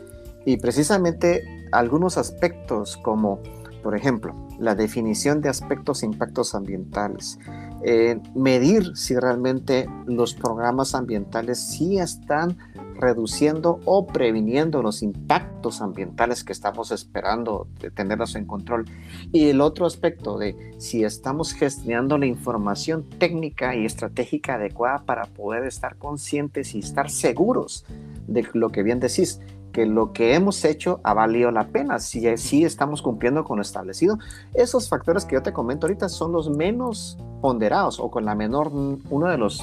Y 0.47 0.57
precisamente 0.59 1.43
algunos 1.73 2.17
aspectos 2.19 2.97
como, 2.99 3.41
por 3.83 3.97
ejemplo, 3.97 4.35
la 4.59 4.75
definición 4.75 5.41
de 5.41 5.49
aspectos 5.49 6.03
e 6.03 6.07
impactos 6.07 6.55
ambientales, 6.55 7.39
eh, 7.83 8.19
medir 8.35 8.97
si 8.97 9.17
realmente 9.17 9.89
los 10.07 10.35
programas 10.35 10.95
ambientales 10.95 11.59
sí 11.59 11.99
están 11.99 12.57
reduciendo 12.99 13.81
o 13.85 14.07
previniendo 14.07 14.83
los 14.83 15.03
impactos 15.03 15.81
ambientales 15.81 16.45
que 16.45 16.53
estamos 16.53 16.91
esperando 16.91 17.67
de 17.81 17.91
tenerlos 17.91 18.35
en 18.35 18.47
control. 18.47 18.87
Y 19.33 19.49
el 19.49 19.61
otro 19.61 19.87
aspecto 19.87 20.39
de 20.39 20.75
si 20.79 21.05
estamos 21.05 21.53
gestionando 21.53 22.19
la 22.19 22.27
información 22.27 23.05
técnica 23.19 23.75
y 23.75 23.85
estratégica 23.85 24.55
adecuada 24.55 25.03
para 25.05 25.25
poder 25.25 25.65
estar 25.65 25.97
conscientes 25.97 26.75
y 26.75 26.81
estar 26.81 27.11
seguros 27.11 27.85
de 28.27 28.47
lo 28.53 28.71
que 28.71 28.83
bien 28.83 29.01
decís, 29.01 29.41
que 29.75 29.87
lo 29.87 30.13
que 30.13 30.35
hemos 30.35 30.65
hecho 30.65 31.01
ha 31.03 31.15
valido 31.15 31.51
la 31.51 31.67
pena, 31.67 31.99
si, 31.99 32.37
si 32.37 32.65
estamos 32.65 33.03
cumpliendo 33.03 33.43
con 33.43 33.57
lo 33.57 33.63
establecido. 33.63 34.19
Esos 34.55 34.89
factores 34.89 35.25
que 35.25 35.35
yo 35.35 35.43
te 35.43 35.53
comento 35.53 35.87
ahorita 35.87 36.09
son 36.09 36.33
los 36.33 36.49
menos 36.49 37.19
ponderados 37.43 37.99
o 37.99 38.09
con 38.09 38.25
la 38.25 38.37
menor, 38.37 38.71
uno 38.71 39.27
de 39.27 39.37
los 39.37 39.61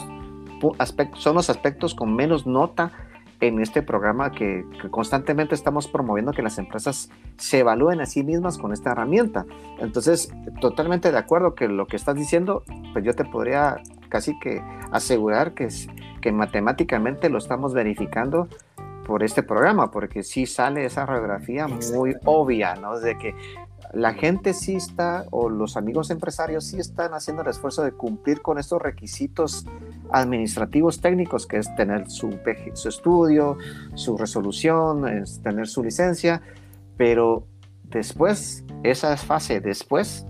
aspectos, 0.77 1.23
son 1.23 1.35
los 1.35 1.49
aspectos 1.49 1.95
con 1.95 2.13
menos 2.13 2.45
nota 2.45 2.91
en 3.41 3.59
este 3.59 3.81
programa 3.81 4.31
que, 4.31 4.63
constantemente 4.91 5.55
estamos 5.55 5.87
promoviendo 5.87 6.31
que 6.31 6.43
las 6.43 6.57
empresas 6.57 7.09
se 7.37 7.59
evalúen 7.59 7.99
a 7.99 8.05
sí 8.05 8.23
mismas 8.23 8.57
con 8.57 8.71
esta 8.71 8.91
herramienta. 8.91 9.45
Entonces, 9.79 10.31
totalmente 10.61 11.11
de 11.11 11.17
acuerdo 11.17 11.55
que 11.55 11.67
lo 11.67 11.87
que 11.87 11.95
estás 11.95 12.15
diciendo, 12.15 12.63
pues 12.93 13.03
yo 13.03 13.13
te 13.13 13.25
podría 13.25 13.81
casi 14.09 14.37
que 14.39 14.61
asegurar 14.91 15.53
que, 15.53 15.67
que 16.21 16.31
matemáticamente 16.31 17.29
lo 17.29 17.39
estamos 17.39 17.73
verificando 17.73 18.47
por 19.05 19.23
este 19.23 19.41
programa, 19.41 19.91
porque 19.91 20.23
sí 20.23 20.45
sale 20.45 20.85
esa 20.85 21.05
radiografía 21.05 21.67
muy 21.67 22.15
obvia, 22.23 22.75
¿no? 22.75 22.99
De 22.99 23.17
que 23.17 23.35
la 23.93 24.13
gente 24.13 24.53
sí 24.53 24.75
está, 24.75 25.25
o 25.31 25.49
los 25.49 25.75
amigos 25.75 26.11
empresarios 26.11 26.65
sí 26.65 26.79
están 26.79 27.13
haciendo 27.13 27.41
el 27.41 27.49
esfuerzo 27.49 27.83
de 27.83 27.91
cumplir 27.91 28.41
con 28.41 28.57
estos 28.57 28.81
requisitos 28.81 29.65
administrativos 30.11 31.01
técnicos, 31.01 31.45
que 31.45 31.57
es 31.57 31.73
tener 31.75 32.09
su, 32.09 32.37
su 32.73 32.89
estudio, 32.89 33.57
su 33.95 34.17
resolución, 34.17 35.07
es 35.07 35.41
tener 35.41 35.67
su 35.67 35.83
licencia, 35.83 36.41
pero 36.97 37.47
después, 37.83 38.63
esa 38.83 39.17
fase 39.17 39.59
después 39.59 40.25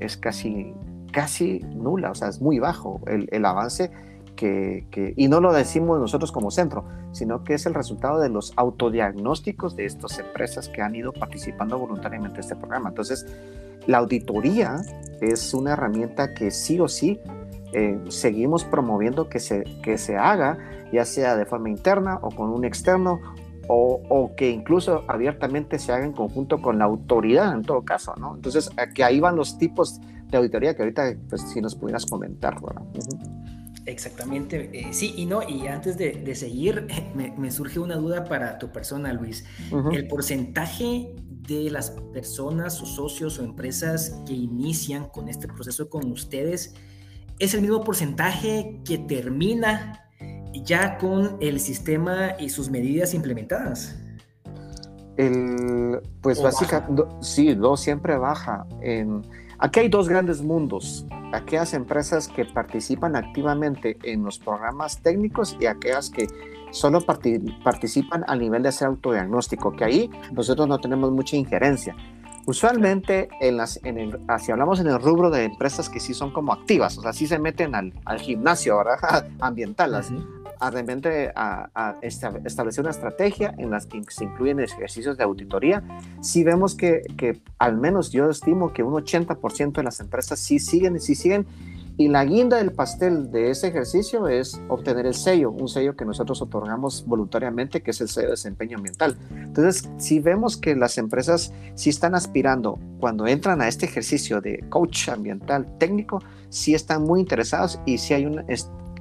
es 0.00 0.16
casi, 0.16 0.72
casi 1.12 1.60
nula, 1.74 2.10
o 2.12 2.14
sea, 2.14 2.28
es 2.28 2.40
muy 2.40 2.58
bajo 2.58 3.00
el, 3.06 3.28
el 3.30 3.44
avance 3.44 3.90
que, 4.36 5.14
y 5.16 5.28
no 5.28 5.40
lo 5.40 5.52
decimos 5.52 6.00
nosotros 6.00 6.32
como 6.32 6.50
centro, 6.50 6.84
sino 7.12 7.44
que 7.44 7.54
es 7.54 7.66
el 7.66 7.74
resultado 7.74 8.20
de 8.20 8.28
los 8.28 8.52
autodiagnósticos 8.56 9.76
de 9.76 9.84
estas 9.84 10.18
empresas 10.18 10.68
que 10.68 10.82
han 10.82 10.94
ido 10.94 11.12
participando 11.12 11.78
voluntariamente 11.78 12.36
en 12.36 12.40
este 12.40 12.56
programa. 12.56 12.88
Entonces, 12.88 13.26
la 13.86 13.98
auditoría 13.98 14.76
es 15.20 15.54
una 15.54 15.72
herramienta 15.72 16.34
que 16.34 16.50
sí 16.50 16.80
o 16.80 16.88
sí 16.88 17.20
eh, 17.72 17.98
seguimos 18.08 18.64
promoviendo 18.64 19.28
que 19.28 19.40
se, 19.40 19.64
que 19.82 19.98
se 19.98 20.16
haga, 20.16 20.58
ya 20.92 21.04
sea 21.04 21.36
de 21.36 21.46
forma 21.46 21.70
interna 21.70 22.18
o 22.22 22.30
con 22.30 22.50
un 22.50 22.64
externo, 22.64 23.20
o, 23.68 24.02
o, 24.08 24.34
que 24.34 24.50
incluso 24.50 25.04
abiertamente 25.06 25.78
se 25.78 25.92
haga 25.92 26.04
en 26.04 26.12
conjunto 26.12 26.60
con 26.60 26.78
la 26.78 26.84
autoridad 26.84 27.54
en 27.54 27.62
todo 27.62 27.82
caso, 27.82 28.12
¿no? 28.18 28.34
Entonces, 28.34 28.68
que 28.92 29.04
ahí 29.04 29.20
van 29.20 29.36
los 29.36 29.56
tipos 29.56 30.00
de 30.28 30.36
auditoría 30.36 30.74
que 30.74 30.82
ahorita, 30.82 31.14
pues, 31.28 31.42
si 31.42 31.60
nos 31.60 31.76
pudieras 31.76 32.04
comentar, 32.04 32.60
¿verdad? 32.60 32.82
Exactamente, 33.84 34.70
eh, 34.72 34.92
sí 34.92 35.14
y 35.16 35.26
no, 35.26 35.42
y 35.42 35.66
antes 35.66 35.98
de, 35.98 36.34
seguir, 36.34 36.86
me, 37.14 37.50
surge 37.50 37.78
una 37.78 37.96
duda 37.96 38.24
para 38.24 38.58
tu 38.58 38.70
persona, 38.70 39.12
Luis. 39.12 39.44
El 39.92 40.06
porcentaje 40.06 41.14
de 41.26 41.70
las 41.70 41.90
personas 42.12 42.80
o 42.80 42.86
socios 42.86 43.38
o 43.38 43.44
empresas 43.44 44.20
que 44.26 44.32
inician 44.32 45.08
con 45.08 45.28
este 45.28 45.48
proceso 45.48 45.90
con 45.90 46.10
ustedes 46.12 46.74
es 47.38 47.54
el 47.54 47.62
mismo 47.62 47.82
porcentaje 47.82 48.80
que 48.84 48.98
termina 48.98 50.08
ya 50.54 50.98
con 50.98 51.38
el 51.40 51.58
sistema 51.58 52.36
y 52.38 52.50
sus 52.50 52.70
medidas 52.70 53.14
implementadas. 53.14 53.96
El, 55.16 56.00
pues 56.20 56.40
básicamente, 56.40 57.02
sí, 57.20 57.56
no 57.56 57.76
siempre 57.76 58.16
baja. 58.16 58.66
En, 58.80 59.22
Aquí 59.62 59.78
hay 59.78 59.88
dos 59.88 60.08
grandes 60.08 60.42
mundos, 60.42 61.06
aquellas 61.32 61.72
empresas 61.72 62.26
que 62.26 62.44
participan 62.44 63.14
activamente 63.14 63.96
en 64.02 64.24
los 64.24 64.40
programas 64.40 64.98
técnicos 64.98 65.56
y 65.60 65.66
aquellas 65.66 66.10
que 66.10 66.26
solo 66.72 67.00
participan 67.00 68.24
a 68.26 68.34
nivel 68.34 68.64
de 68.64 68.70
hacer 68.70 68.88
autodiagnóstico, 68.88 69.70
que 69.76 69.84
ahí 69.84 70.10
nosotros 70.32 70.66
no 70.66 70.80
tenemos 70.80 71.12
mucha 71.12 71.36
injerencia. 71.36 71.94
Usualmente, 72.44 73.28
en 73.40 73.56
las, 73.56 73.78
en 73.84 73.98
el, 73.98 74.18
si 74.40 74.50
hablamos 74.50 74.80
en 74.80 74.88
el 74.88 75.00
rubro 75.00 75.30
de 75.30 75.44
empresas 75.44 75.88
que 75.88 76.00
sí 76.00 76.12
son 76.12 76.32
como 76.32 76.52
activas, 76.52 76.98
o 76.98 77.02
sea, 77.02 77.12
sí 77.12 77.28
se 77.28 77.38
meten 77.38 77.76
al, 77.76 77.92
gimnasio 78.18 78.78
¿verdad? 78.78 79.28
ambiental, 79.40 79.94
a, 80.62 80.70
repente 80.70 81.32
a, 81.34 81.96
establecer 82.02 82.82
una 82.82 82.90
estrategia 82.90 83.52
en 83.58 83.70
las 83.70 83.86
que 83.86 84.00
se 84.08 84.24
incluyen 84.24 84.60
ejercicios 84.60 85.18
de 85.18 85.24
auditoría, 85.24 85.82
si 86.20 86.44
vemos 86.44 86.76
que, 86.76 87.02
que 87.16 87.40
al 87.58 87.76
menos 87.76 88.12
yo 88.12 88.30
estimo 88.30 88.72
que 88.72 88.84
un 88.84 88.94
80% 88.94 89.72
de 89.72 89.82
las 89.82 89.98
empresas 89.98 90.38
sí 90.38 90.60
siguen, 90.60 91.00
sí 91.00 91.16
siguen. 91.16 91.46
Y 91.98 92.08
la 92.08 92.24
guinda 92.24 92.56
del 92.56 92.72
pastel 92.72 93.30
de 93.30 93.50
ese 93.50 93.68
ejercicio 93.68 94.26
es 94.26 94.58
obtener 94.68 95.04
el 95.04 95.14
sello, 95.14 95.50
un 95.50 95.68
sello 95.68 95.94
que 95.94 96.06
nosotros 96.06 96.40
otorgamos 96.40 97.04
voluntariamente, 97.06 97.82
que 97.82 97.90
es 97.90 98.00
el 98.00 98.08
sello 98.08 98.28
de 98.28 98.32
desempeño 98.32 98.78
ambiental. 98.78 99.18
Entonces, 99.30 99.90
si 99.98 100.18
vemos 100.18 100.56
que 100.56 100.74
las 100.74 100.96
empresas 100.96 101.52
sí 101.74 101.90
están 101.90 102.14
aspirando, 102.14 102.78
cuando 102.98 103.26
entran 103.26 103.60
a 103.60 103.68
este 103.68 103.84
ejercicio 103.84 104.40
de 104.40 104.64
coach 104.70 105.10
ambiental 105.10 105.66
técnico, 105.78 106.20
sí 106.48 106.74
están 106.74 107.02
muy 107.02 107.20
interesados 107.20 107.78
y 107.84 107.98
sí 107.98 108.14
hay 108.14 108.24
una, 108.24 108.42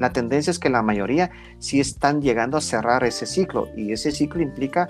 la 0.02 0.12
tendencia 0.12 0.50
es 0.50 0.58
que 0.58 0.70
la 0.70 0.82
mayoría 0.82 1.30
sí 1.60 1.80
están 1.80 2.24
llegando 2.24 2.58
a 2.58 2.62
cerrar 2.62 3.04
ese 3.04 3.28
ciclo 3.28 3.68
y 3.78 3.92
ese 3.92 4.12
ciclo 4.12 4.42
implica 4.42 4.90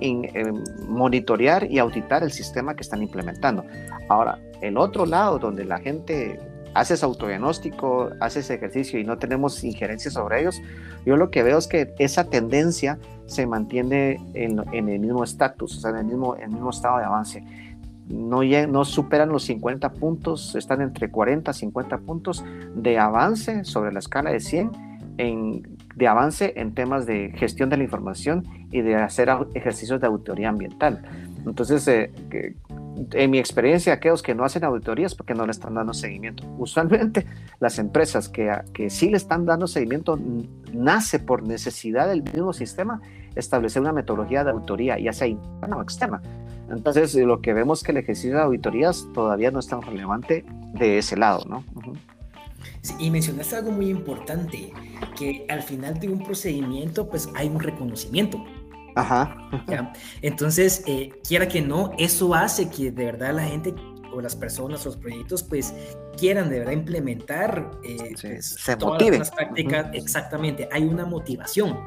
en, 0.00 0.62
monitorear 0.88 1.68
y 1.68 1.80
auditar 1.80 2.22
el 2.22 2.30
sistema 2.30 2.76
que 2.76 2.82
están 2.82 3.02
implementando. 3.02 3.64
Ahora, 4.08 4.38
el 4.60 4.78
otro 4.78 5.04
lado 5.04 5.40
donde 5.40 5.64
la 5.64 5.78
gente 5.78 6.38
haces 6.74 7.02
autodiagnóstico, 7.02 8.10
haces 8.20 8.50
ejercicio 8.50 9.00
y 9.00 9.04
no 9.04 9.18
tenemos 9.18 9.64
injerencia 9.64 10.12
sobre 10.12 10.40
ellos, 10.40 10.62
yo 11.04 11.16
lo 11.16 11.32
que 11.32 11.42
veo 11.42 11.58
es 11.58 11.66
que 11.66 11.92
esa 11.98 12.30
tendencia 12.30 13.00
se 13.26 13.48
mantiene 13.48 14.20
en, 14.34 14.60
el 14.72 15.00
mismo 15.00 15.24
estatus, 15.24 15.76
o 15.76 15.80
sea, 15.80 15.90
en 15.90 15.96
el 15.98 16.04
mismo 16.06 16.70
estado 16.70 16.98
de 16.98 17.04
avance. 17.04 17.42
No, 18.08 18.84
superan 18.84 19.30
los 19.30 19.44
50 19.44 19.92
puntos, 19.94 20.54
están 20.54 20.82
entre 20.82 21.10
40 21.10 21.50
y 21.50 21.54
50 21.54 21.98
puntos 21.98 22.44
de 22.74 22.98
avance 22.98 23.64
sobre 23.64 23.92
la 23.92 24.00
escala 24.00 24.30
de 24.30 24.40
100 24.40 24.70
en, 25.18 25.78
de 25.94 26.08
avance 26.08 26.52
en 26.56 26.74
temas 26.74 27.06
de 27.06 27.32
gestión 27.36 27.70
de 27.70 27.76
la 27.76 27.84
información 27.84 28.44
y 28.70 28.80
de 28.80 28.96
hacer 28.96 29.30
ejercicios 29.54 30.00
de 30.00 30.06
auditoría 30.06 30.48
ambiental. 30.48 31.02
Entonces, 31.46 31.86
eh, 31.88 32.10
en 33.12 33.30
mi 33.30 33.38
experiencia, 33.38 33.94
aquellos 33.94 34.22
que 34.22 34.34
no 34.34 34.44
hacen 34.44 34.64
auditorías 34.64 35.14
porque 35.14 35.34
no 35.34 35.44
le 35.46 35.52
están 35.52 35.74
dando 35.74 35.94
seguimiento. 35.94 36.44
Usualmente 36.58 37.26
las 37.60 37.78
empresas 37.78 38.28
que, 38.28 38.50
que 38.72 38.90
sí 38.90 39.10
le 39.10 39.16
están 39.16 39.46
dando 39.46 39.66
seguimiento 39.66 40.18
nace 40.72 41.18
por 41.18 41.42
necesidad 41.42 42.08
del 42.08 42.22
mismo 42.22 42.52
sistema 42.52 43.00
establecer 43.34 43.80
una 43.82 43.92
metodología 43.92 44.44
de 44.44 44.50
auditoría, 44.50 44.98
ya 44.98 45.12
sea 45.12 45.26
interna 45.26 45.76
o 45.76 45.82
externa. 45.82 46.20
Entonces, 46.72 47.14
lo 47.14 47.40
que 47.40 47.52
vemos 47.52 47.80
es 47.80 47.84
que 47.84 47.92
el 47.92 47.98
ejercicio 47.98 48.34
de 48.36 48.42
auditorías 48.42 49.06
todavía 49.14 49.50
no 49.50 49.58
es 49.60 49.68
tan 49.68 49.82
relevante 49.82 50.44
de 50.74 50.98
ese 50.98 51.16
lado, 51.16 51.44
¿no? 51.48 51.64
sí, 52.80 52.94
y 52.98 53.10
mencionaste 53.10 53.56
algo 53.56 53.70
muy 53.70 53.88
importante, 53.90 54.72
que 55.16 55.46
al 55.48 55.62
final 55.62 56.00
de 56.00 56.08
un 56.08 56.24
procedimiento, 56.24 57.08
pues 57.08 57.28
hay 57.34 57.48
un 57.48 57.60
reconocimiento. 57.60 58.42
Ajá. 58.94 59.36
¿ya? 59.68 59.92
Entonces, 60.22 60.82
eh, 60.86 61.10
quiera 61.26 61.48
que 61.48 61.62
no, 61.62 61.92
eso 61.98 62.34
hace 62.34 62.68
que 62.68 62.90
de 62.90 63.04
verdad 63.06 63.34
la 63.34 63.44
gente 63.44 63.74
o 64.12 64.20
las 64.20 64.36
personas 64.36 64.84
o 64.84 64.90
los 64.90 64.98
proyectos 64.98 65.42
pues 65.42 65.74
quieran 66.18 66.50
de 66.50 66.58
verdad 66.58 66.72
implementar 66.72 67.70
eh, 67.82 68.14
Sí, 68.16 68.28
pues, 68.28 68.46
se 68.60 68.76
todas 68.76 68.94
motiven. 68.94 69.20
las 69.20 69.30
prácticas. 69.30 69.86
Ujú. 69.86 69.96
Exactamente, 69.96 70.68
hay 70.70 70.84
una 70.84 71.06
motivación. 71.06 71.78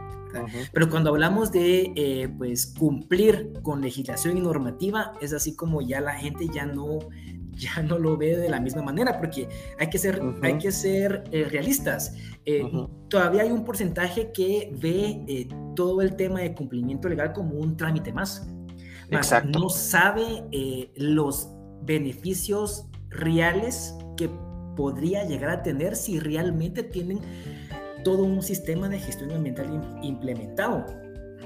¿Verdad? 0.42 0.56
Ujú. 0.56 0.66
Pero 0.72 0.90
cuando 0.90 1.10
hablamos 1.10 1.52
de 1.52 1.94
eh, 1.96 2.30
pues 2.38 2.68
cumplir 2.68 3.54
con 3.62 3.82
legislación 3.82 4.38
y 4.38 4.42
normativa, 4.42 5.14
es 5.22 5.34
así 5.34 5.56
como 5.56 5.82
ya 5.82 6.02
la 6.02 6.14
gente 6.16 6.48
ya 6.54 6.66
no, 6.66 7.00
ya 7.52 7.82
no 7.84 7.98
lo 7.98 8.18
ve 8.18 8.36
de 8.38 8.50
la 8.50 8.60
misma 8.60 8.82
manera, 8.82 9.18
porque 9.20 9.48
hay 9.80 9.90
que 9.90 9.98
ser, 9.98 10.22
Ujú. 10.22 10.40
hay 10.44 10.58
que 10.58 10.72
ser 10.72 11.24
eh, 11.32 11.46
realistas. 11.50 12.16
Eh, 12.46 12.64
Ujú. 12.64 12.90
Todavía 13.10 13.44
hay 13.44 13.52
un 13.52 13.64
porcentaje 13.64 14.32
que 14.32 14.74
ve 14.80 15.24
eh, 15.28 15.48
todo 15.76 16.02
el 16.02 16.16
tema 16.16 16.42
de 16.42 16.54
cumplimiento 16.54 17.10
legal 17.10 17.34
como 17.34 17.56
un 17.56 17.78
trámite 17.78 18.14
más. 18.14 18.48
Más 19.12 19.28
Exacto. 19.28 19.60
no 19.60 19.70
sabe 19.70 20.44
eh, 20.52 20.92
los 20.96 21.50
beneficios 21.84 22.88
reales 23.10 23.96
que 24.18 24.30
podría 24.76 25.24
llegar 25.26 25.52
a 25.52 25.64
tener 25.64 25.96
si 25.96 26.20
realmente 26.20 26.84
tienen 26.84 27.20
todo 28.06 28.24
un 28.24 28.42
sistema 28.42 28.88
de 28.88 29.00
gestión 29.00 29.32
ambiental 29.34 29.68
im- 29.70 30.00
implementado. 30.04 30.86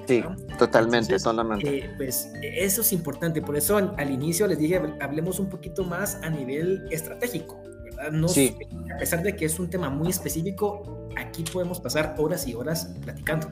Sí, 0.07 0.21
¿no? 0.21 0.35
totalmente, 0.57 1.13
Entonces, 1.15 1.23
totalmente. 1.23 1.77
eh, 1.79 1.89
pues 1.97 2.31
eso 2.43 2.81
es 2.81 2.93
importante. 2.93 3.41
Por 3.41 3.55
eso 3.57 3.77
al, 3.77 3.93
al 3.97 4.11
inicio 4.11 4.45
les 4.45 4.59
dije, 4.59 4.79
hablemos 5.01 5.39
un 5.39 5.49
poquito 5.49 5.83
más 5.83 6.19
a 6.23 6.29
nivel 6.29 6.85
estratégico, 6.91 7.59
¿verdad? 7.83 8.11
No, 8.11 8.27
Sí. 8.27 8.55
A 8.93 8.97
pesar 8.97 9.23
de 9.23 9.35
que 9.35 9.45
es 9.45 9.57
un 9.59 9.69
tema 9.69 9.89
muy 9.89 10.09
específico, 10.09 11.09
aquí 11.17 11.43
podemos 11.51 11.79
pasar 11.79 12.13
horas 12.19 12.47
y 12.47 12.53
horas 12.53 12.93
platicando. 13.01 13.49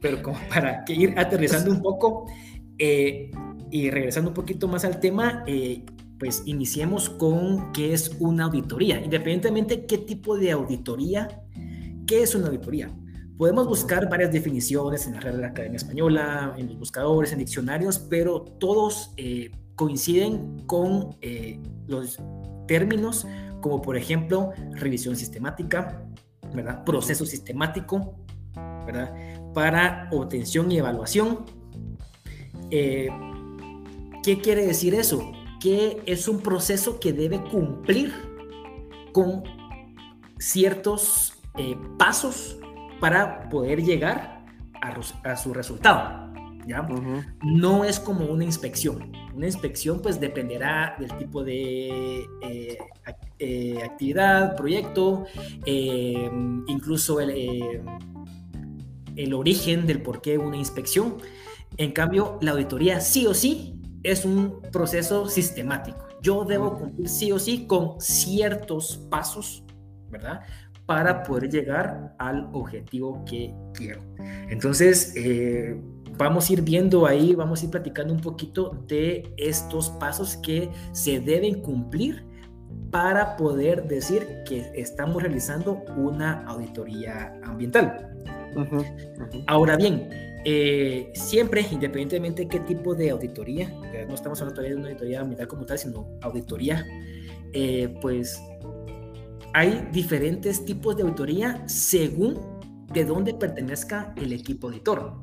Pero 0.00 0.22
como 0.22 0.36
para 0.52 0.84
que 0.84 0.92
ir 0.94 1.14
aterrizando 1.18 1.70
un 1.70 1.80
poco 1.80 2.26
eh, 2.78 3.30
y 3.70 3.90
regresando 3.90 4.30
un 4.30 4.34
poquito 4.34 4.66
más 4.68 4.84
al 4.84 4.98
tema, 4.98 5.44
eh, 5.46 5.84
pues 6.18 6.42
iniciemos 6.46 7.10
con 7.10 7.72
qué 7.72 7.92
es 7.92 8.16
una 8.18 8.44
auditoría. 8.44 9.00
Independientemente 9.00 9.86
qué 9.86 9.98
tipo 9.98 10.36
de 10.38 10.52
auditoría, 10.52 11.42
¿qué 12.12 12.22
es 12.22 12.34
una 12.34 12.48
auditoría? 12.48 12.90
Podemos 13.38 13.66
buscar 13.66 14.06
varias 14.10 14.30
definiciones 14.30 15.06
en 15.06 15.14
la 15.14 15.20
Real 15.20 15.42
Academia 15.44 15.78
Española, 15.78 16.54
en 16.58 16.66
los 16.66 16.78
buscadores, 16.78 17.32
en 17.32 17.38
diccionarios, 17.38 17.98
pero 17.98 18.42
todos 18.42 19.14
eh, 19.16 19.50
coinciden 19.76 20.58
con 20.66 21.16
eh, 21.22 21.58
los 21.86 22.18
términos 22.68 23.26
como 23.62 23.80
por 23.80 23.96
ejemplo 23.96 24.50
revisión 24.72 25.16
sistemática, 25.16 26.04
¿verdad? 26.54 26.84
proceso 26.84 27.24
sistemático, 27.24 28.14
¿verdad? 28.84 29.14
para 29.54 30.10
obtención 30.12 30.70
y 30.70 30.76
evaluación. 30.76 31.46
Eh, 32.70 33.08
¿Qué 34.22 34.38
quiere 34.42 34.66
decir 34.66 34.94
eso? 34.94 35.32
Que 35.62 36.02
es 36.04 36.28
un 36.28 36.40
proceso 36.40 37.00
que 37.00 37.14
debe 37.14 37.42
cumplir 37.42 38.12
con 39.14 39.44
ciertos 40.38 41.31
eh, 41.56 41.76
pasos 41.98 42.58
para 43.00 43.48
poder 43.48 43.82
llegar 43.82 44.44
a, 44.80 45.36
su 45.36 45.54
resultado. 45.54 46.32
¿ya? 46.66 46.86
No 47.42 47.84
es 47.84 48.00
como 48.00 48.26
una 48.26 48.44
inspección. 48.44 49.12
Una 49.34 49.46
inspección 49.46 50.00
pues 50.00 50.20
dependerá 50.20 50.96
del 50.98 51.16
tipo 51.16 51.42
de 51.42 52.26
eh, 52.42 52.78
eh, 53.38 53.78
actividad, 53.82 54.56
proyecto, 54.56 55.26
incluso 55.64 57.20
el, 57.20 57.82
el 59.16 59.34
origen 59.34 59.86
del 59.86 60.02
por 60.02 60.20
qué 60.20 60.38
una 60.38 60.56
inspección. 60.56 61.18
En 61.76 61.92
cambio, 61.92 62.38
la 62.42 62.52
auditoría 62.52 63.00
sí 63.00 63.26
o 63.26 63.34
sí 63.34 63.80
es 64.02 64.24
un 64.24 64.60
proceso 64.72 65.28
sistemático. 65.28 66.08
Yo 66.20 66.44
debo 66.44 66.76
cumplir 66.78 67.08
sí 67.08 67.32
o 67.32 67.38
sí 67.38 67.66
con 67.66 68.00
ciertos 68.00 68.98
pasos, 69.10 69.64
¿verdad? 70.10 70.42
Para 70.86 71.22
poder 71.22 71.48
llegar 71.48 72.14
al 72.18 72.48
objetivo 72.52 73.24
que 73.24 73.54
quiero. 73.74 74.00
Entonces, 74.50 75.14
eh, 75.16 75.80
vamos 76.18 76.48
a 76.48 76.52
ir 76.52 76.62
viendo 76.62 77.06
ahí, 77.06 77.34
vamos 77.34 77.62
a 77.62 77.64
ir 77.64 77.70
platicando 77.70 78.12
un 78.12 78.20
poquito 78.20 78.84
de 78.88 79.32
estos 79.36 79.90
pasos 79.90 80.36
que 80.36 80.68
se 80.92 81.20
deben 81.20 81.60
cumplir 81.62 82.24
para 82.90 83.36
poder 83.36 83.88
decir 83.88 84.26
que 84.46 84.70
estamos 84.74 85.22
realizando 85.22 85.82
una 85.96 86.44
auditoría 86.46 87.32
ambiental. 87.42 88.10
Ahora 89.46 89.76
bien, 89.76 90.08
eh, 90.44 91.10
siempre, 91.14 91.64
independientemente 91.70 92.42
de 92.42 92.48
qué 92.48 92.60
tipo 92.60 92.94
de 92.94 93.10
auditoría, 93.10 93.72
eh, 93.94 94.04
no 94.06 94.14
estamos 94.14 94.40
hablando 94.40 94.56
todavía 94.56 94.74
de 94.74 94.80
una 94.80 94.88
auditoría 94.88 95.20
ambiental 95.20 95.48
como 95.48 95.64
tal, 95.64 95.78
sino 95.78 96.06
auditoría, 96.20 96.84
eh, 97.52 97.94
pues 98.02 98.42
hay 99.54 99.88
diferentes 99.92 100.64
tipos 100.64 100.96
de 100.96 101.02
auditoría 101.02 101.62
según 101.66 102.40
de 102.92 103.04
dónde 103.04 103.34
pertenezca 103.34 104.14
el 104.16 104.32
equipo 104.32 104.68
auditor. 104.68 105.22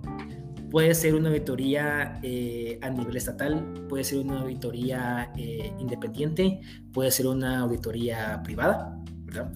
Puede 0.72 0.94
ser 0.94 1.16
una 1.16 1.30
auditoría 1.30 2.20
eh, 2.22 2.80
a 2.82 2.90
nivel 2.90 3.18
estatal, 3.18 3.86
puede 3.90 4.04
ser 4.04 4.20
una 4.20 4.42
auditoría 4.42 5.32
eh, 5.36 5.74
independiente, 5.80 6.62
puede 6.94 7.10
ser 7.10 7.26
una 7.26 7.60
auditoría 7.60 8.42
privada, 8.44 8.96
¿verdad? 9.26 9.52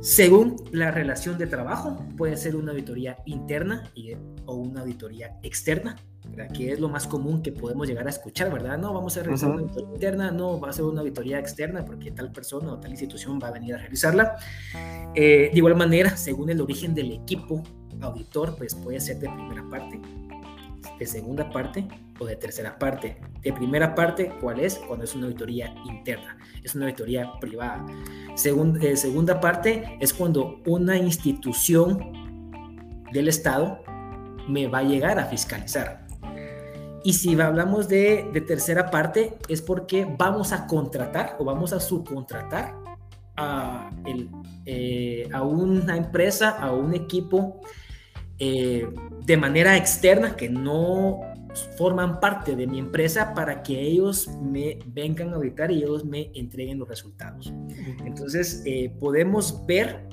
Según 0.00 0.56
la 0.72 0.90
relación 0.90 1.36
de 1.36 1.46
trabajo, 1.46 2.04
puede 2.16 2.36
ser 2.36 2.56
una 2.56 2.72
auditoría 2.72 3.18
interna 3.26 3.90
y, 3.94 4.14
o 4.46 4.54
una 4.54 4.80
auditoría 4.80 5.38
externa, 5.42 5.96
que 6.52 6.72
es 6.72 6.80
lo 6.80 6.88
más 6.88 7.06
común 7.06 7.42
que 7.42 7.50
podemos 7.52 7.86
llegar 7.88 8.06
a 8.06 8.10
escuchar, 8.10 8.52
¿verdad? 8.52 8.76
No, 8.78 8.92
vamos 8.92 9.16
a 9.16 9.22
realizar 9.22 9.48
Ujú. 9.48 9.58
una 9.58 9.66
auditoría 9.66 9.94
interna, 9.94 10.30
no, 10.30 10.60
va 10.60 10.68
a 10.70 10.72
ser 10.72 10.84
una 10.84 11.00
auditoría 11.00 11.38
externa 11.38 11.84
porque 11.84 12.10
tal 12.10 12.30
persona 12.30 12.72
o 12.72 12.78
tal 12.78 12.90
institución 12.90 13.38
va 13.42 13.48
a 13.48 13.52
venir 13.52 13.74
a 13.74 13.78
realizarla. 13.78 14.36
Eh, 15.14 15.50
de 15.50 15.56
igual 15.56 15.76
manera, 15.76 16.16
según 16.16 16.50
el 16.50 16.60
origen 16.60 16.94
del 16.94 17.12
equipo 17.12 17.62
auditor, 18.02 18.54
pues 18.56 18.74
puede 18.74 19.00
ser 19.00 19.18
de 19.18 19.28
primera 19.30 19.64
parte, 19.70 19.98
de 20.98 21.06
segunda 21.06 21.48
parte 21.50 21.86
o 22.18 22.26
de 22.26 22.36
tercera 22.36 22.78
parte. 22.78 23.18
De 23.42 23.52
primera 23.52 23.94
parte, 23.94 24.30
¿cuál 24.40 24.60
es? 24.60 24.76
Cuando 24.86 25.04
es 25.04 25.14
una 25.14 25.26
auditoría 25.26 25.74
interna, 25.86 26.36
es 26.62 26.74
una 26.74 26.84
auditoría 26.86 27.32
privada. 27.40 27.84
Segun- 28.34 28.78
eh, 28.82 28.96
segunda 28.96 29.40
parte 29.40 29.96
es 30.00 30.12
cuando 30.12 30.60
una 30.66 30.96
institución 30.98 31.98
del 33.12 33.28
Estado 33.28 33.82
me 34.48 34.66
va 34.68 34.78
a 34.78 34.82
llegar 34.82 35.18
a 35.18 35.24
fiscalizar. 35.26 36.05
Y 37.06 37.12
si 37.12 37.40
hablamos 37.40 37.86
de, 37.86 38.28
de 38.32 38.40
tercera 38.40 38.90
parte, 38.90 39.34
es 39.48 39.62
porque 39.62 40.04
vamos 40.18 40.52
a 40.52 40.66
contratar 40.66 41.36
o 41.38 41.44
vamos 41.44 41.72
a 41.72 41.78
subcontratar 41.78 42.74
a, 43.36 43.92
el, 44.04 44.28
eh, 44.64 45.28
a 45.32 45.44
una 45.44 45.96
empresa, 45.96 46.58
a 46.58 46.72
un 46.72 46.96
equipo 46.96 47.60
eh, 48.40 48.88
de 49.24 49.36
manera 49.36 49.76
externa 49.76 50.34
que 50.34 50.48
no 50.48 51.20
forman 51.78 52.18
parte 52.18 52.56
de 52.56 52.66
mi 52.66 52.80
empresa 52.80 53.34
para 53.34 53.62
que 53.62 53.80
ellos 53.80 54.26
me 54.42 54.80
vengan 54.86 55.32
a 55.32 55.36
auditar 55.36 55.70
y 55.70 55.84
ellos 55.84 56.04
me 56.04 56.32
entreguen 56.34 56.80
los 56.80 56.88
resultados. 56.88 57.54
Entonces, 58.04 58.64
eh, 58.66 58.92
podemos 58.98 59.64
ver 59.64 60.08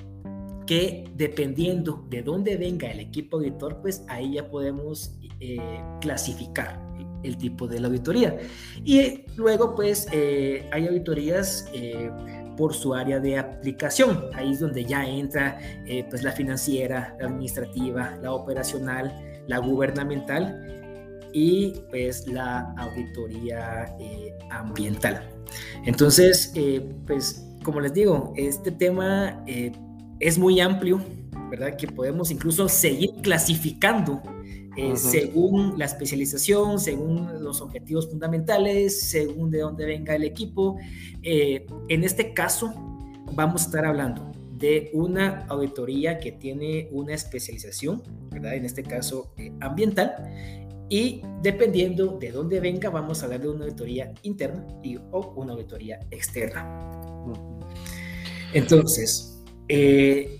que 0.66 1.04
dependiendo 1.14 2.06
de 2.08 2.22
dónde 2.22 2.56
venga 2.56 2.90
el 2.90 3.00
equipo 3.00 3.36
auditor, 3.36 3.80
pues 3.82 4.04
ahí 4.08 4.34
ya 4.34 4.48
podemos 4.48 5.18
eh, 5.40 5.58
clasificar 6.00 6.80
el 7.22 7.36
tipo 7.36 7.66
de 7.66 7.80
la 7.80 7.88
auditoría. 7.88 8.38
Y 8.84 9.24
luego, 9.36 9.74
pues, 9.74 10.06
eh, 10.12 10.68
hay 10.72 10.86
auditorías 10.86 11.66
eh, 11.72 12.10
por 12.56 12.74
su 12.74 12.94
área 12.94 13.18
de 13.18 13.38
aplicación. 13.38 14.26
Ahí 14.34 14.52
es 14.52 14.60
donde 14.60 14.84
ya 14.84 15.06
entra 15.06 15.58
pues, 16.10 16.22
la 16.22 16.32
financiera, 16.32 17.16
la 17.18 17.26
administrativa, 17.26 18.16
la 18.22 18.32
operacional, 18.32 19.42
la 19.48 19.58
gubernamental 19.58 20.70
y 21.32 21.72
pues 21.90 22.28
la 22.28 22.72
auditoría 22.78 23.96
ambiental. 24.50 25.28
Entonces, 25.84 26.52
pues 27.06 27.44
como 27.64 27.80
les 27.80 27.92
digo, 27.92 28.32
este 28.36 28.70
tema 28.70 29.42
es 30.20 30.38
muy 30.38 30.60
amplio, 30.60 31.02
¿verdad? 31.50 31.76
Que 31.76 31.86
podemos 31.86 32.30
incluso 32.30 32.68
seguir 32.68 33.10
clasificando 33.22 34.22
eh, 34.76 34.96
según 34.96 35.78
la 35.78 35.84
especialización, 35.84 36.80
según 36.80 37.42
los 37.44 37.60
objetivos 37.60 38.10
fundamentales, 38.10 39.02
según 39.02 39.50
de 39.50 39.60
dónde 39.60 39.86
venga 39.86 40.16
el 40.16 40.24
equipo. 40.24 40.78
Eh, 41.22 41.66
en 41.88 42.02
este 42.02 42.34
caso, 42.34 42.74
vamos 43.32 43.62
a 43.62 43.64
estar 43.66 43.84
hablando 43.84 44.32
de 44.58 44.90
una 44.92 45.46
auditoría 45.48 46.18
que 46.18 46.32
tiene 46.32 46.88
una 46.90 47.14
especialización, 47.14 48.02
¿verdad? 48.30 48.54
En 48.54 48.64
este 48.64 48.82
caso, 48.82 49.32
eh, 49.36 49.52
ambiental. 49.60 50.14
Y 50.88 51.22
dependiendo 51.42 52.18
de 52.18 52.32
dónde 52.32 52.60
venga, 52.60 52.90
vamos 52.90 53.22
a 53.22 53.26
hablar 53.26 53.42
de 53.42 53.48
una 53.48 53.64
auditoría 53.64 54.12
interna 54.22 54.66
y, 54.82 54.96
o 54.96 55.34
una 55.36 55.52
auditoría 55.52 56.00
externa. 56.10 56.90
Entonces, 58.52 59.33
eh, 59.68 60.38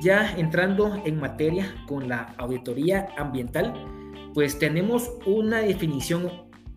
ya 0.00 0.34
entrando 0.36 1.02
en 1.04 1.18
materia 1.18 1.74
con 1.86 2.08
la 2.08 2.34
auditoría 2.38 3.08
ambiental, 3.16 3.74
pues 4.34 4.58
tenemos 4.58 5.10
una 5.26 5.60
definición 5.60 6.30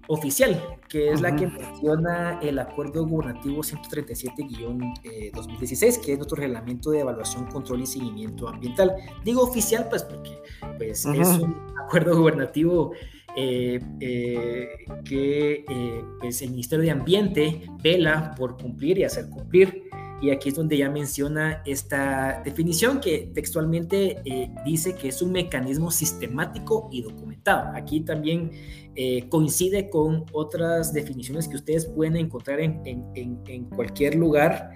oficial, 0.08 0.62
que 0.88 1.12
es 1.12 1.20
la 1.22 1.36
que 1.36 1.48
menciona 1.48 2.40
el 2.42 2.58
Acuerdo 2.60 3.06
Gubernativo 3.06 3.62
137-2016, 3.62 6.02
que 6.02 6.14
es 6.14 6.18
nuestro 6.18 6.38
reglamento 6.38 6.92
de 6.92 7.02
evaluación, 7.02 7.48
control 7.48 7.82
y 7.82 7.86
seguimiento 7.86 8.48
ambiental. 8.48 8.94
Digo 9.26 9.42
oficial, 9.42 9.88
pues 9.90 10.04
porque 10.04 10.32
pues, 10.78 11.06
es 11.06 11.28
un 11.40 11.58
acuerdo 11.86 12.18
gubernativo 12.18 12.94
eh, 13.36 13.82
eh, 14.00 14.70
que 15.04 15.66
eh, 15.70 16.02
pues 16.20 16.42
el 16.42 16.52
Ministerio 16.52 16.86
de 16.86 16.92
Ambiente 16.92 17.64
vela 17.84 18.34
por 18.36 18.56
cumplir 18.58 18.98
y 18.98 19.04
hacer 19.04 19.30
cumplir. 19.30 19.87
Y 20.20 20.32
aquí 20.32 20.50
es 20.50 20.56
donde 20.56 20.78
ya 20.78 20.90
menciona 20.90 21.62
esta 21.66 22.42
definición 22.44 23.00
que 23.00 23.32
textualmente 23.34 24.18
eh, 24.26 24.50
dice 24.66 24.96
que 24.96 25.10
es 25.10 25.22
un 25.22 25.32
mecanismo 25.32 25.92
sistemático 25.92 26.90
y 26.92 27.04
documentado. 27.04 27.76
Aquí 27.76 28.02
también 28.02 28.52
eh, 28.96 29.30
coincide 29.30 29.92
con 29.92 30.26
otras 30.34 30.92
definiciones 30.92 31.48
que 31.48 31.58
ustedes 31.58 31.86
pueden 31.86 32.16
encontrar 32.16 32.60
en, 32.60 32.82
en, 32.86 33.40
en, 33.46 33.66
cualquier 33.66 34.16
lugar, 34.16 34.72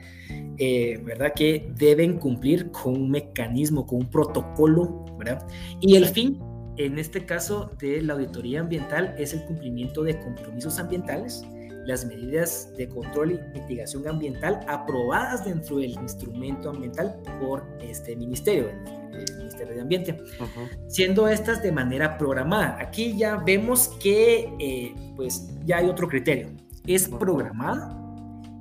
eh, 0.59 1.01
¿verdad? 1.03 1.33
Que 1.35 1.71
deben 1.75 2.19
cumplir 2.19 2.69
con 2.69 2.95
un 2.95 3.09
mecanismo, 3.09 3.87
con 3.87 4.01
un 4.01 4.09
protocolo, 4.11 5.05
¿verdad? 5.17 5.47
Y 5.79 5.95
el 5.95 6.05
fin, 6.05 6.39
en 6.77 6.99
este 6.99 7.25
caso 7.25 7.71
de 7.79 8.03
la 8.03 8.13
auditoría 8.13 8.59
ambiental, 8.59 9.15
es 9.17 9.33
el 9.33 9.43
cumplimiento 9.45 10.03
de 10.03 10.19
compromisos 10.19 10.77
ambientales 10.77 11.43
las 11.85 12.05
medidas 12.05 12.71
de 12.77 12.87
control 12.87 13.31
y 13.31 13.59
mitigación 13.59 14.07
ambiental 14.07 14.59
aprobadas 14.67 15.45
dentro 15.45 15.77
del 15.77 15.91
instrumento 15.91 16.69
ambiental 16.69 17.15
por 17.39 17.65
este 17.81 18.15
ministerio, 18.15 18.69
el 19.13 19.37
Ministerio 19.37 19.75
de 19.75 19.81
Ambiente, 19.81 20.11
uh 20.11 20.43
-huh. 20.43 20.69
siendo 20.87 21.27
estas 21.27 21.61
de 21.61 21.71
manera 21.71 22.17
programada. 22.17 22.77
Aquí 22.79 23.17
ya 23.17 23.37
vemos 23.37 23.89
que 24.01 24.53
eh, 24.59 24.95
pues 25.15 25.49
ya 25.65 25.77
hay 25.77 25.87
otro 25.87 26.07
criterio, 26.07 26.49
es 26.85 27.07
programada 27.07 27.97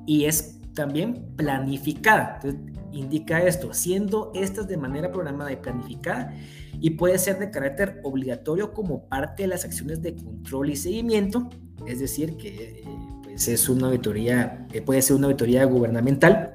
y 0.07 0.25
es 0.25 0.59
también 0.75 1.35
planificada. 1.37 2.41
Entonces, 2.43 2.61
indica 2.93 3.43
esto, 3.43 3.73
siendo 3.73 4.33
estas 4.35 4.67
de 4.67 4.77
manera 4.77 5.13
programada 5.13 5.53
y 5.53 5.57
planificada 5.57 6.35
y 6.81 6.91
puede 6.91 7.19
ser 7.19 7.39
de 7.39 7.51
carácter 7.51 8.01
obligatorio 8.03 8.73
como 8.73 9.09
parte 9.09 9.45
de 9.45 9.49
las 9.49 9.65
acciones 9.65 10.03
de 10.03 10.17
control 10.17 10.71
y 10.71 10.77
seguimiento, 10.77 11.49
es 11.87 12.01
decir, 12.01 12.37
que 12.37 12.49
eh, 12.81 12.85
pues 13.23 13.49
es 13.49 13.69
una 13.69 13.87
auditoría, 13.87 14.67
eh, 14.73 14.83
puede 14.83 15.03
ser 15.03 15.17
una 15.17 15.27
auditoría 15.27 15.65
gubernamental 15.65 16.55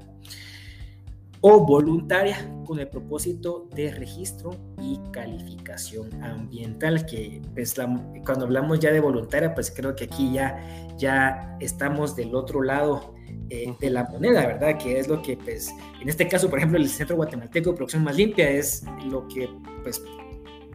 o 1.42 1.66
voluntaria 1.66 2.50
con 2.66 2.80
el 2.80 2.88
propósito 2.88 3.70
de 3.76 3.92
registro 3.92 4.52
y 4.82 5.00
calificación 5.12 6.24
ambiental, 6.24 7.06
que 7.06 7.42
pues 7.54 7.78
la, 7.78 7.86
cuando 8.26 8.46
hablamos 8.46 8.80
ya 8.80 8.92
de 8.92 9.00
voluntaria, 9.00 9.54
pues 9.54 9.70
creo 9.70 9.96
que 9.96 10.06
aquí 10.06 10.34
ya, 10.34 10.58
ya 10.98 11.56
estamos 11.60 12.16
del 12.16 12.34
otro 12.34 12.64
lado 12.64 13.14
eh, 13.52 13.76
de 13.80 13.90
la 13.92 14.06
moneda, 14.06 14.48
¿verdad? 14.48 14.78
Que 14.80 15.00
es 15.00 15.08
lo 15.08 15.22
que, 15.22 15.38
pues, 15.38 15.72
en 16.02 16.10
este 16.10 16.28
caso, 16.28 16.50
por 16.50 16.58
ejemplo, 16.58 16.80
el 16.80 16.90
Centro 16.90 17.16
Guatemalteco 17.16 17.70
de 17.70 17.76
Producción 17.78 18.04
Más 18.04 18.18
Limpia 18.18 18.50
es 18.50 18.84
lo 19.08 19.28
que, 19.28 19.48
pues, 19.84 20.04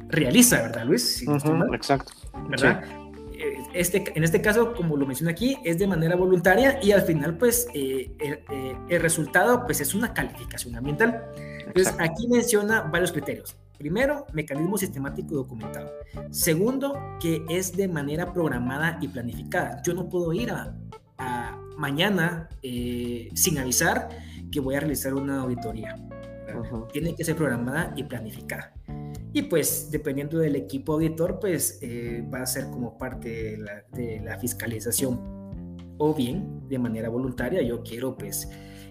realiza, 0.09 0.63
¿verdad, 0.63 0.85
Luis? 0.85 1.17
Si 1.17 1.29
uh 1.29 1.33
-huh, 1.33 1.75
exacto. 1.75 2.13
¿Verdad? 2.49 2.85
Sí. 2.85 3.00
Este, 3.73 4.05
en 4.15 4.25
este 4.25 4.41
caso, 4.41 4.75
como 4.75 4.97
lo 4.97 5.07
mencioné 5.07 5.33
aquí, 5.33 5.59
es 5.65 5.79
de 5.79 5.87
manera 5.87 6.17
voluntaria 6.17 6.79
y 6.83 6.93
al 6.93 7.03
final, 7.03 7.37
pues, 7.37 7.67
eh, 7.75 8.11
el, 8.19 8.33
eh, 8.51 8.77
el, 8.89 9.01
resultado, 9.01 9.65
pues, 9.65 9.81
es 9.81 9.95
una 9.95 10.13
calificación 10.13 10.77
ambiental. 10.77 11.25
Entonces, 11.37 11.93
Exacto. 11.93 12.03
aquí 12.05 12.29
menciona 12.29 12.83
varios 12.83 13.13
criterios. 13.13 13.57
Primero, 13.79 14.27
mecanismo 14.35 14.77
sistemático 14.77 15.33
y 15.33 15.37
documentado. 15.37 15.91
Segundo, 16.31 16.99
que 17.19 17.43
es 17.49 17.75
de 17.75 17.89
manera 17.89 18.33
programada 18.33 18.99
y 19.01 19.09
planificada. 19.09 19.81
Yo 19.83 19.95
no 19.95 20.09
puedo 20.09 20.33
ir 20.35 20.51
a, 20.51 20.77
a 21.17 21.59
mañana 21.79 22.49
eh, 22.63 23.31
sin 23.35 23.59
avisar 23.59 24.09
que 24.53 24.61
voy 24.61 24.75
a 24.75 24.81
realizar 24.81 25.15
una 25.15 25.41
auditoría. 25.41 25.97
Uh 25.97 26.63
-huh. 26.63 26.93
Tiene 26.93 27.15
que 27.15 27.25
ser 27.25 27.37
programada 27.37 27.93
y 27.97 28.05
planificada. 28.05 28.75
Y 29.33 29.43
pues 29.43 29.91
dependiendo 29.91 30.39
del 30.39 30.57
equipo 30.57 30.95
auditor, 30.95 31.39
pues 31.41 31.79
eh, 31.83 32.25
va 32.33 32.43
a 32.43 32.47
ser 32.47 32.65
como 32.65 32.99
parte 32.99 33.29
de 33.29 33.59
la, 33.59 33.85
de 33.93 34.21
la, 34.21 34.39
fiscalización. 34.39 35.21
O 35.99 36.15
bien, 36.15 36.69
de 36.69 36.79
manera 36.79 37.09
voluntaria, 37.09 37.63
yo 37.63 37.83
quiero 37.83 38.17
pues 38.17 38.49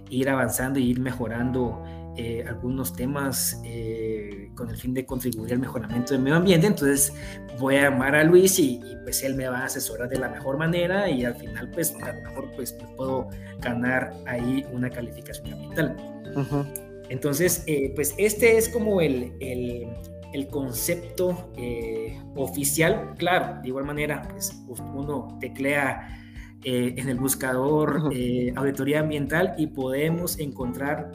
ir 0.10 0.30
avanzando 0.30 0.80
y 0.80 0.90
ir 0.90 1.00
mejorando 1.00 1.84
eh, 2.16 2.44
algunos 2.48 2.94
temas 2.94 3.62
eh, 3.66 4.52
con 4.56 4.70
el 4.70 4.78
fin 4.78 4.94
de 4.94 5.06
contribuir 5.06 5.54
al 5.54 5.60
mejoramiento 5.60 6.14
del 6.14 6.22
medio 6.22 6.38
ambiente. 6.38 6.68
Entonces 6.68 7.14
voy 7.60 7.76
a 7.76 7.90
llamar 7.90 8.16
a 8.16 8.24
Luis 8.24 8.60
y, 8.60 8.76
y, 8.76 8.98
pues 9.04 9.24
él 9.24 9.36
me 9.36 9.48
va 9.48 9.60
a 9.60 9.66
asesorar 9.66 10.10
de 10.10 10.20
la 10.20 10.30
mejor 10.30 10.58
manera 10.58 11.10
y 11.10 11.26
al 11.26 11.36
final 11.36 11.70
pues 11.72 11.96
a 12.02 12.14
lo 12.14 12.22
mejor 12.22 12.52
pues 12.56 12.74
puedo 12.96 13.28
ganar 13.60 14.14
ahí 14.26 14.66
una 14.72 14.90
calificación 14.90 15.54
ambiental. 15.54 15.96
Uh 16.36 16.40
-huh. 16.40 16.90
Entonces, 17.10 17.64
eh, 17.66 17.92
pues 17.96 18.14
este 18.18 18.58
es 18.58 18.70
como 18.70 19.02
el, 19.02 19.34
el, 19.40 19.88
el 20.34 20.48
concepto 20.48 21.52
eh, 21.56 22.22
oficial. 22.36 23.14
Claro, 23.18 23.62
de 23.62 23.68
igual 23.68 23.86
manera, 23.86 24.22
pues 24.36 24.64
uno 24.94 25.38
teclea 25.40 26.20
eh, 26.64 26.96
en 26.98 27.08
el 27.08 27.18
buscador 27.18 28.10
eh, 28.12 28.52
auditoría 28.56 29.00
ambiental 29.00 29.54
y 29.58 29.68
podemos 29.68 30.38
encontrar 30.40 31.12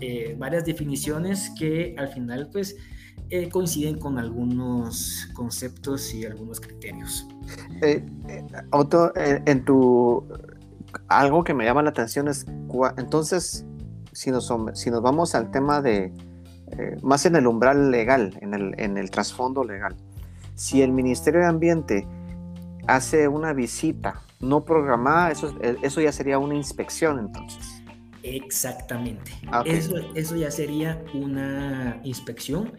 eh, 0.00 0.36
varias 0.38 0.64
definiciones 0.64 1.50
que 1.58 1.94
al 1.96 2.08
final, 2.08 2.50
pues, 2.52 2.76
eh, 3.30 3.48
coinciden 3.48 3.98
con 3.98 4.18
algunos 4.18 5.28
conceptos 5.32 6.12
y 6.12 6.26
algunos 6.26 6.60
criterios. 6.60 7.26
Otto, 8.70 9.12
en 9.16 9.64
tu 9.64 10.26
algo 11.08 11.42
que 11.42 11.54
me 11.54 11.64
llama 11.64 11.82
la 11.82 11.90
atención 11.90 12.28
es 12.28 12.44
entonces 12.98 13.64
si 14.12 14.30
nos, 14.30 14.52
si 14.74 14.90
nos 14.90 15.00
vamos 15.00 15.34
al 15.34 15.50
tema 15.50 15.80
de 15.80 16.12
eh, 16.78 16.96
más 17.02 17.26
en 17.26 17.36
el 17.36 17.46
umbral 17.46 17.90
legal, 17.90 18.36
en 18.40 18.54
el, 18.54 18.74
en 18.78 18.98
el 18.98 19.10
trasfondo 19.10 19.64
legal. 19.64 19.94
Si 20.54 20.82
el 20.82 20.92
Ministerio 20.92 21.40
de 21.40 21.46
Ambiente 21.46 22.06
hace 22.86 23.28
una 23.28 23.52
visita 23.52 24.20
no 24.40 24.64
programada, 24.64 25.30
eso, 25.30 25.54
eso 25.82 26.00
ya 26.00 26.12
sería 26.12 26.38
una 26.38 26.54
inspección 26.54 27.18
entonces. 27.18 27.82
Exactamente. 28.22 29.32
Okay. 29.52 29.72
Eso, 29.72 29.96
eso 30.14 30.36
ya 30.36 30.50
sería 30.50 31.02
una 31.14 32.00
inspección. 32.04 32.72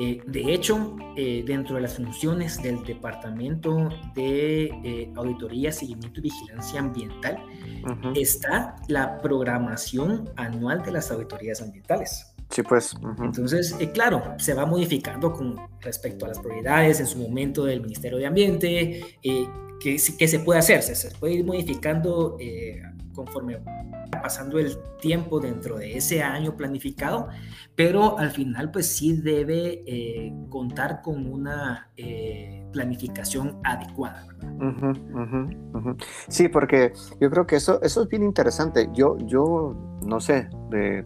Eh, 0.00 0.20
de 0.26 0.54
hecho, 0.54 0.96
eh, 1.16 1.42
dentro 1.46 1.76
de 1.76 1.82
las 1.82 1.96
funciones 1.96 2.62
del 2.62 2.82
Departamento 2.84 3.90
de 4.14 4.64
eh, 4.84 5.12
Auditoría, 5.16 5.70
Seguimiento 5.72 6.20
y 6.20 6.24
Vigilancia 6.24 6.80
Ambiental 6.80 7.42
uh 7.84 7.88
-huh. 7.88 8.20
está 8.20 8.76
la 8.88 9.18
programación 9.18 10.30
anual 10.36 10.82
de 10.82 10.92
las 10.92 11.10
auditorías 11.10 11.60
ambientales. 11.60 12.35
Sí, 12.50 12.62
pues. 12.62 12.94
Uh 12.94 12.98
-huh. 12.98 13.24
Entonces, 13.26 13.74
eh, 13.80 13.90
claro, 13.90 14.22
se 14.38 14.54
va 14.54 14.66
modificando 14.66 15.32
con 15.32 15.56
respecto 15.80 16.24
a 16.24 16.28
las 16.28 16.38
prioridades 16.38 17.00
en 17.00 17.06
su 17.06 17.18
momento 17.18 17.64
del 17.64 17.80
Ministerio 17.80 18.18
de 18.18 18.26
Ambiente, 18.26 19.04
eh, 19.22 19.48
que, 19.80 19.96
que, 20.18 20.28
se 20.28 20.38
puede 20.40 20.58
hacer, 20.58 20.82
se, 20.82 20.94
se 20.94 21.10
puede 21.16 21.34
ir 21.34 21.44
modificando 21.44 22.36
eh, 22.40 22.82
conforme 23.14 23.56
va 23.56 24.22
pasando 24.22 24.58
el 24.58 24.76
tiempo 25.00 25.40
dentro 25.40 25.78
de 25.78 25.96
ese 25.96 26.22
año 26.22 26.56
planificado, 26.56 27.28
pero 27.74 28.18
al 28.18 28.30
final 28.30 28.70
pues 28.70 28.86
sí 28.86 29.20
debe 29.20 29.82
eh, 29.86 30.32
contar 30.48 31.02
con 31.02 31.26
una 31.26 31.90
eh, 31.96 32.66
planificación 32.72 33.58
adecuada. 33.64 34.26
¿verdad? 34.26 34.52
Uh 34.54 34.62
-huh, 34.62 35.74
uh 35.74 35.80
-huh. 35.80 36.04
Sí, 36.28 36.48
porque 36.48 36.92
yo 37.20 37.30
creo 37.30 37.46
que 37.46 37.56
eso, 37.56 37.80
eso 37.82 38.02
es 38.02 38.08
bien 38.08 38.22
interesante. 38.22 38.88
Yo, 38.92 39.16
yo 39.26 39.76
no 40.04 40.20
sé, 40.20 40.48
de 40.70 41.04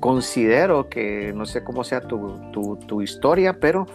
considero 0.00 0.88
que, 0.88 1.32
no 1.34 1.46
sé 1.46 1.62
cómo 1.62 1.84
sea 1.84 2.00
tu, 2.00 2.40
tu, 2.52 2.76
tu, 2.76 3.02
historia, 3.02 3.60
pero 3.60 3.86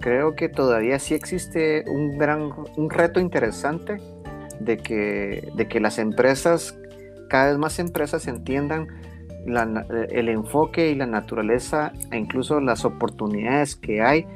creo 0.00 0.34
que 0.34 0.48
todavía 0.48 0.98
sí 0.98 1.14
existe 1.14 1.84
un 1.88 2.18
gran, 2.18 2.50
un 2.76 2.90
reto 2.90 3.20
interesante 3.20 3.98
de 4.60 4.78
que, 4.78 5.48
de 5.54 5.68
que 5.68 5.80
las 5.80 5.98
empresas, 5.98 6.76
cada 7.28 7.50
vez 7.50 7.58
más 7.58 7.78
empresas 7.78 8.26
entiendan 8.26 8.88
el 10.10 10.28
enfoque 10.28 10.90
y 10.90 10.94
la 10.94 11.06
naturaleza 11.06 11.92
e 12.10 12.18
incluso 12.18 12.60
las 12.60 12.84
oportunidades 12.84 13.74
que 13.74 14.00
hay 14.00 14.26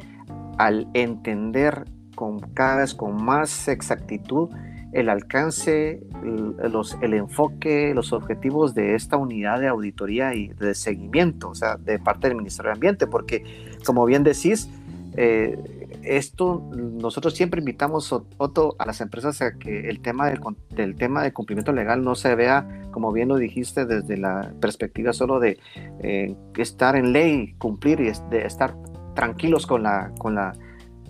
al 0.59 0.89
entender 0.95 1.85
con 2.15 2.41
cada 2.41 2.79
vez 2.79 2.95
con 2.95 3.23
más 3.23 3.69
exactitud 3.69 4.49
el 4.97 5.11
alcance, 5.11 6.01
los, 6.23 6.97
el 7.03 7.13
enfoque, 7.13 7.93
los 7.95 8.15
objetivos 8.15 8.75
de 8.75 8.95
esta 8.95 9.19
unidad 9.19 9.61
de 9.61 9.69
auditoría 9.69 10.35
y 10.35 10.49
de 10.49 10.75
seguimiento, 10.75 11.51
o 11.51 11.55
sea, 11.55 11.77
de 11.77 11.99
parte 11.99 12.29
del 12.29 12.37
Ministerio 12.39 12.71
de 12.71 12.77
Ambiente, 12.77 13.07
porque 13.07 13.45
como 13.85 14.07
bien 14.07 14.25
decís, 14.25 14.71
eh, 15.19 15.59
esto, 16.03 16.63
nosotros 16.75 17.35
siempre 17.35 17.61
invitamos, 17.61 18.11
Otto, 18.39 18.75
a 18.79 18.87
las 18.87 19.03
empresas 19.03 19.43
a 19.43 19.59
que 19.59 19.91
el 19.91 20.01
tema 20.01 20.31
del, 20.31 20.41
del 20.71 20.97
tema 20.97 21.23
de 21.23 21.33
cumplimiento 21.35 21.73
legal 21.73 22.03
no 22.03 22.15
se 22.15 22.35
vea, 22.35 22.67
como 22.91 23.13
bien 23.13 23.29
lo 23.29 23.37
dijiste, 23.37 23.85
desde 23.85 24.17
la 24.17 24.55
perspectiva 24.63 25.13
solo 25.13 25.41
de 25.41 25.59
eh, 26.01 26.35
estar 26.57 26.97
en 26.97 27.13
ley, 27.13 27.55
cumplir 27.59 28.01
y 28.01 28.11
de 28.31 28.47
estar 28.47 28.75
tranquilos 29.15 29.67
con 29.67 29.83
la, 29.83 30.11
con 30.19 30.37
la, 30.37 30.55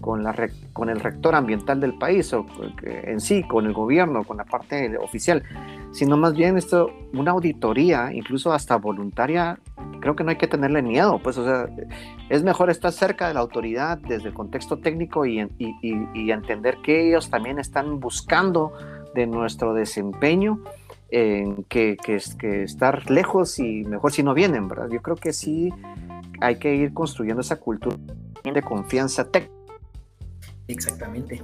con 0.00 0.22
la, 0.22 0.34
con 0.72 0.88
el 0.90 1.00
rector 1.00 1.34
ambiental 1.34 1.80
del 1.80 1.96
país 1.98 2.32
o 2.32 2.46
en 2.82 3.20
sí, 3.20 3.42
con 3.44 3.66
el 3.66 3.72
gobierno, 3.72 4.24
con 4.24 4.36
la 4.36 4.44
parte 4.44 4.96
oficial, 4.98 5.42
sino 5.92 6.16
más 6.16 6.34
bien 6.34 6.56
esto, 6.58 6.90
una 7.12 7.30
auditoría, 7.32 8.12
incluso 8.12 8.52
hasta 8.52 8.76
voluntaria, 8.76 9.58
creo 10.00 10.14
que 10.14 10.24
no 10.24 10.30
hay 10.30 10.36
que 10.36 10.46
tenerle 10.46 10.82
miedo, 10.82 11.18
pues, 11.22 11.38
o 11.38 11.44
sea, 11.44 11.66
es 12.28 12.42
mejor 12.42 12.70
estar 12.70 12.92
cerca 12.92 13.28
de 13.28 13.34
la 13.34 13.40
autoridad 13.40 13.98
desde 13.98 14.28
el 14.28 14.34
contexto 14.34 14.78
técnico 14.78 15.24
y, 15.26 15.40
y- 15.58 15.74
y- 15.82 16.08
y 16.14 16.30
entender 16.30 16.78
que 16.84 17.08
ellos 17.08 17.30
también 17.30 17.58
están 17.58 17.98
buscando 18.00 18.72
de 19.14 19.26
nuestro 19.26 19.72
desempeño 19.74 20.60
en 21.10 21.62
que, 21.64 21.96
que, 21.96 22.18
que 22.38 22.64
estar 22.64 23.08
lejos 23.10 23.58
y 23.58 23.84
mejor 23.84 24.12
si 24.12 24.22
no 24.22 24.34
vienen, 24.34 24.68
¿verdad? 24.68 24.88
Yo 24.90 25.00
creo 25.00 25.16
que 25.16 25.32
sí 25.32 25.72
hay 26.40 26.56
que 26.58 26.74
ir 26.74 26.92
construyendo 26.92 27.40
esa 27.40 27.56
cultura 27.56 27.96
de 28.44 28.62
confianza 28.62 29.24
técnica. 29.30 29.55
Exactamente. 30.68 31.42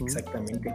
Exactamente. 0.00 0.68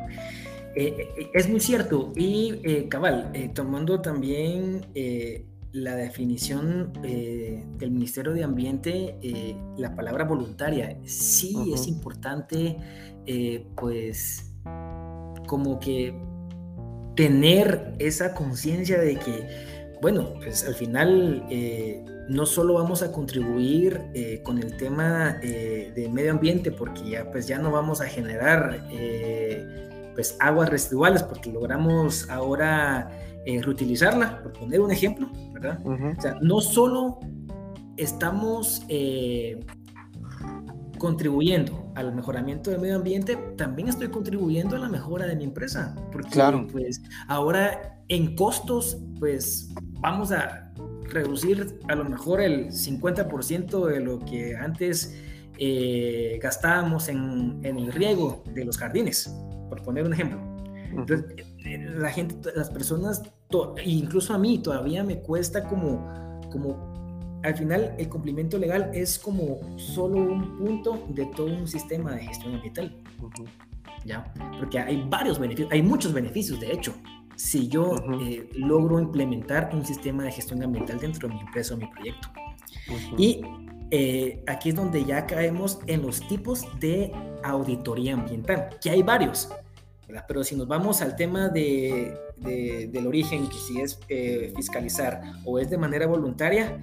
Eh, 0.76 0.96
eh, 1.18 1.30
es 1.34 1.50
muy 1.50 1.60
cierto. 1.60 2.12
Y 2.16 2.60
eh, 2.64 2.88
cabal, 2.90 3.32
eh, 3.34 3.50
tomando 3.54 4.02
también 4.02 4.86
eh, 4.96 5.46
la 5.72 5.96
definición 5.96 6.94
eh, 7.04 7.64
del 7.78 7.92
Ministerio 7.92 8.34
de 8.34 8.44
Ambiente, 8.44 9.18
eh, 9.22 9.56
la 9.78 9.96
palabra 9.96 10.24
voluntaria, 10.24 10.98
sí 11.06 11.56
es 11.74 11.88
importante, 11.88 12.78
eh, 13.26 13.66
pues, 13.76 14.54
como 15.48 15.80
que 15.80 16.14
tener 17.16 17.94
esa 18.00 18.34
conciencia 18.34 19.00
de 19.00 19.18
que, 19.18 19.48
bueno, 20.02 20.34
pues 20.36 20.66
al 20.66 20.76
final 20.76 21.46
eh, 21.50 22.06
no 22.30 22.46
solo 22.46 22.74
vamos 22.76 23.02
a 23.04 23.12
contribuir 23.12 24.02
eh, 24.14 24.42
con 24.44 24.58
el 24.58 24.76
tema 24.78 25.38
eh, 25.42 25.92
de 25.96 26.10
medio 26.10 26.32
ambiente, 26.32 26.72
porque 26.72 27.10
ya 27.10 27.32
pues 27.32 27.48
ya 27.48 27.58
no 27.58 27.72
vamos 27.72 28.02
a 28.02 28.06
generar 28.06 28.86
eh, 28.92 30.12
pues 30.14 30.36
aguas 30.40 30.70
residuales, 30.70 31.24
porque 31.24 31.52
logramos 31.52 32.30
ahora 32.30 33.12
reutilizarla, 33.46 34.44
por 34.44 34.52
poner 34.52 34.82
un 34.82 34.92
ejemplo, 34.92 35.30
¿verdad? 35.54 35.80
O 35.86 36.22
sea, 36.22 36.38
no 36.42 36.60
solo 36.60 37.20
estamos 37.96 38.82
contribuyendo 40.98 41.92
al 41.96 42.14
mejoramiento 42.14 42.72
del 42.72 42.82
medio 42.82 42.98
ambiente, 42.98 43.38
también 43.56 43.88
estoy 43.88 44.10
contribuyendo 44.10 44.76
a 44.76 44.80
la 44.80 44.90
mejora 44.90 45.26
de 45.28 45.36
mi 45.38 45.46
empresa. 45.46 45.96
Porque 46.12 46.30
Claro. 46.30 46.68
pues 46.70 47.02
ahora 47.28 48.02
en 48.10 48.36
costos, 48.36 48.98
pues 49.20 49.74
vamos 50.00 50.32
a 50.32 50.72
reducir 51.10 51.80
a 51.88 51.96
lo 51.96 52.06
mejor 52.06 52.42
el 52.42 52.68
50% 52.72 53.86
de 53.88 54.00
lo 54.00 54.20
que 54.20 54.56
antes 54.56 55.16
eh, 55.58 56.40
gastábamos 56.42 57.08
en, 57.10 57.60
en 57.64 57.78
el 57.80 57.92
riego 57.92 58.44
de 58.54 58.66
los 58.66 58.78
jardines, 58.78 59.34
por 59.70 59.82
poner 59.84 60.06
un 60.06 60.14
ejemplo. 60.14 60.40
Entonces, 60.92 61.26
eh, 61.66 61.86
la 61.98 62.10
gente, 62.10 62.50
las 62.56 62.70
personas, 62.70 63.22
to- 63.50 63.76
incluso 63.84 64.34
a 64.34 64.38
mí 64.38 64.60
todavía 64.60 65.04
me 65.04 65.20
cuesta 65.20 65.64
como, 65.68 66.40
como, 66.52 66.96
al 67.44 67.56
final 67.56 67.94
el 67.98 68.08
cumplimiento 68.10 68.58
legal 68.58 68.90
es 68.94 69.18
como 69.20 69.60
solo 69.78 70.18
un 70.22 70.58
punto 70.58 71.06
de 71.10 71.26
todo 71.36 71.48
un 71.48 71.68
sistema 71.68 72.12
de 72.14 72.24
gestión 72.26 72.56
ambiental, 72.56 72.96
Ujú. 73.22 73.46
¿ya? 74.06 74.34
Porque 74.60 74.80
hay 74.80 75.06
varios 75.10 75.40
beneficios, 75.40 75.72
hay 75.72 75.82
muchos 75.82 76.14
beneficios, 76.14 76.60
de 76.60 76.72
hecho, 76.72 76.94
si 77.38 77.68
yo 77.70 77.96
eh, 78.22 78.50
logro 78.54 79.00
implementar 79.00 79.70
un 79.74 79.86
sistema 79.86 80.24
de 80.24 80.32
gestión 80.34 80.62
ambiental 80.64 81.00
dentro 81.00 81.30
de 81.30 81.36
mi 81.36 81.40
empresa 81.42 81.76
o 81.76 81.78
mi 81.78 81.88
proyecto. 81.88 82.28
Y 83.18 83.42
eh, 83.92 84.44
aquí 84.48 84.70
es 84.70 84.76
donde 84.76 85.06
ya 85.06 85.26
caemos 85.26 85.80
en 85.88 86.02
los 86.02 86.28
tipos 86.28 86.66
de 86.80 87.12
auditoría 87.44 88.16
ambiental, 88.16 88.70
que 88.82 88.90
hay 88.90 89.02
varios, 89.04 89.50
¿verdad? 90.08 90.26
Pero 90.28 90.44
si 90.44 90.56
nos 90.56 90.68
vamos 90.68 91.02
al 91.02 91.16
tema 91.16 91.48
de, 91.50 92.18
de- 92.38 92.90
del 92.92 93.08
origen, 93.08 93.48
que 93.48 93.56
si 93.56 93.80
es 93.82 94.00
eh, 94.10 94.52
fiscalizar 94.56 95.22
o 95.46 95.60
es 95.60 95.70
de 95.70 95.78
manera 95.78 96.08
voluntaria, 96.08 96.80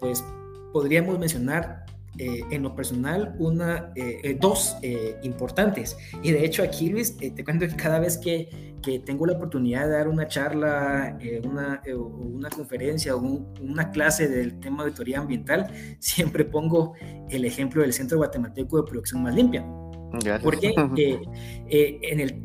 pues 0.00 0.24
podríamos 0.72 1.18
mencionar 1.18 1.81
eh, 2.18 2.42
en 2.50 2.62
lo 2.62 2.74
personal 2.76 3.34
una, 3.38 3.90
eh, 3.96 4.20
eh, 4.22 4.36
dos 4.38 4.76
importantes. 5.22 5.96
Y 6.22 6.30
de 6.32 6.44
hecho 6.44 6.62
aquí, 6.62 6.90
Luis, 6.90 7.16
te 7.16 7.42
cuento 7.44 7.66
que 7.66 7.74
cada 7.76 7.98
vez 8.00 8.18
que, 8.18 8.74
que 8.82 8.98
tengo 8.98 9.24
la 9.26 9.32
oportunidad 9.34 9.86
de 9.86 9.92
dar 9.92 10.08
una 10.08 10.26
charla, 10.28 11.18
una, 11.44 11.82
una 11.96 12.50
conferencia 12.50 13.14
o 13.16 13.18
un- 13.20 13.54
una 13.62 13.90
clase 13.90 14.28
del 14.28 14.60
tema 14.60 14.82
de 14.82 14.88
auditoría 14.90 15.20
ambiental, 15.20 15.68
siempre 16.00 16.44
pongo 16.44 16.94
el 17.30 17.44
ejemplo 17.44 17.80
del 17.82 17.92
Centro 17.92 18.18
Guatemalteco 18.18 18.76
de 18.82 18.90
Producción 18.90 19.22
Más 19.22 19.34
Limpia. 19.34 19.64
Gracias. 20.12 20.42
Porque 20.42 20.74
en 21.70 22.20
el, 22.20 22.42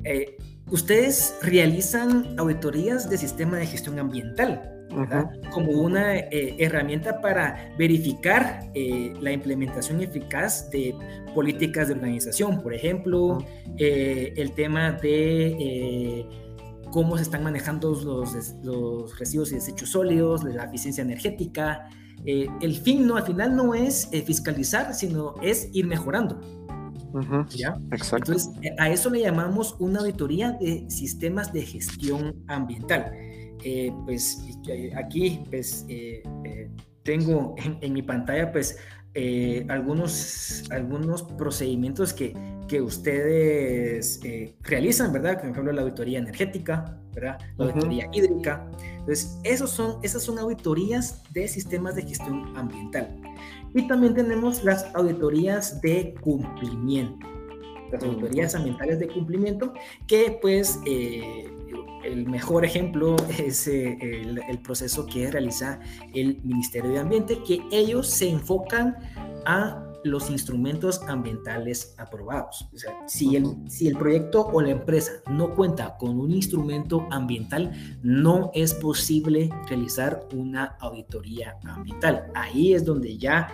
ustedes 0.72 1.36
realizan 1.42 2.40
auditorías 2.40 3.10
de 3.10 3.18
sistema 3.18 3.58
de 3.58 3.66
gestión 3.66 4.00
ambiental. 4.00 4.74
Como 5.52 5.72
una 5.72 6.18
eh, 6.18 6.56
herramienta 6.58 7.22
para 7.22 7.70
verificar 7.78 8.70
eh, 8.74 9.14
la 9.20 9.32
implementación 9.32 10.02
eficaz 10.02 10.70
de 10.72 10.96
políticas 11.36 11.90
de 11.90 11.94
organización. 11.96 12.62
Por 12.62 12.74
ejemplo, 12.74 13.38
eh, 13.78 14.34
el 14.38 14.54
tema 14.54 14.94
de 14.94 15.48
eh, 15.60 16.26
cómo 16.92 17.18
se 17.18 17.24
están 17.24 17.44
manejando 17.44 17.92
los, 17.92 18.56
los 18.64 19.20
residuos 19.20 19.52
y 19.52 19.56
desechos 19.56 19.90
sólidos, 19.90 20.44
la 20.44 20.66
eficiencia 20.66 21.02
energética. 21.02 21.90
Eh, 22.26 22.48
el 22.62 22.76
fin 22.76 23.06
no, 23.06 23.18
al 23.18 23.24
final 23.24 23.56
no 23.56 23.76
es 23.76 24.10
eh, 24.12 24.22
fiscalizar, 24.22 24.94
sino 24.94 25.36
es 25.42 25.70
ir 25.74 25.86
mejorando. 25.86 26.40
¿ya? 27.50 27.80
Exacto. 27.92 28.32
Entonces, 28.32 28.52
a 28.78 28.90
eso 28.90 29.10
le 29.10 29.22
llamamos 29.22 29.76
una 29.80 30.00
auditoría 30.00 30.52
de 30.54 30.90
sistemas 30.90 31.54
de 31.54 31.62
gestión 31.62 32.36
ambiental. 32.48 33.12
Eh, 33.64 33.92
pues 34.06 34.40
aquí 34.96 35.44
pues, 35.50 35.86
eh, 35.90 36.22
eh, 36.46 36.70
tengo 37.04 37.56
en, 37.58 37.78
en 37.82 37.94
mi 37.94 38.02
pantalla 38.02 38.52
pues 38.52 38.78
eh, 39.20 39.66
algunos, 39.70 40.64
algunos 40.70 41.24
procedimientos 41.24 42.14
que, 42.14 42.36
que 42.68 42.82
ustedes 42.82 44.20
eh, 44.24 44.54
realizan, 44.62 45.12
¿verdad? 45.12 45.40
Por 45.40 45.50
ejemplo, 45.50 45.72
la 45.72 45.82
auditoría 45.82 46.20
energética, 46.20 47.00
¿verdad? 47.16 47.40
La 47.58 47.66
Ujú. 47.66 47.74
auditoría 47.74 48.10
hídrica. 48.14 48.70
Entonces, 49.00 49.40
esos 49.44 49.72
son, 49.72 49.98
esas 50.04 50.22
son 50.22 50.38
auditorías 50.38 51.24
de 51.34 51.48
sistemas 51.48 51.96
de 51.96 52.04
gestión 52.04 52.56
ambiental. 52.56 53.20
Y 53.74 53.88
también 53.88 54.14
tenemos 54.14 54.64
las 54.64 54.86
auditorías 54.94 55.82
de 55.82 56.14
cumplimiento. 56.22 57.26
Las 57.92 58.04
auditorías 58.04 58.54
ambientales 58.54 59.00
de 59.00 59.08
cumplimiento, 59.08 59.74
que 60.06 60.38
pues 60.42 60.80
eh, 60.86 61.50
el 62.04 62.28
mejor 62.28 62.66
ejemplo 62.66 63.16
es 63.38 63.68
eh, 63.68 63.98
el, 64.02 64.40
el 64.48 64.60
proceso 64.60 65.06
que 65.06 65.30
realiza 65.32 65.80
el 66.14 66.42
Ministerio 66.44 66.92
de 66.92 67.00
Ambiente, 67.00 67.42
que 67.44 67.62
ellos 67.72 68.08
se 68.08 68.30
enfocan 68.30 68.96
a 69.46 69.84
los 70.04 70.30
instrumentos 70.30 71.02
ambientales 71.08 71.96
aprobados. 71.98 72.68
O 72.74 72.78
sea, 72.78 72.94
si 73.08 73.36
el, 73.36 73.56
si 73.68 73.88
el 73.88 73.98
proyecto 73.98 74.48
o 74.48 74.62
la 74.62 74.72
empresa 74.72 75.12
no 75.30 75.54
cuenta 75.54 75.98
con 75.98 76.20
un 76.20 76.32
instrumento 76.32 77.08
ambiental, 77.12 77.72
no 78.04 78.52
es 78.54 78.74
posible 78.74 79.50
realizar 79.68 80.28
una 80.34 80.78
auditoría 80.80 81.58
ambiental. 81.64 82.32
Ahí 82.36 82.74
es 82.74 82.86
donde 82.86 83.18
ya 83.18 83.50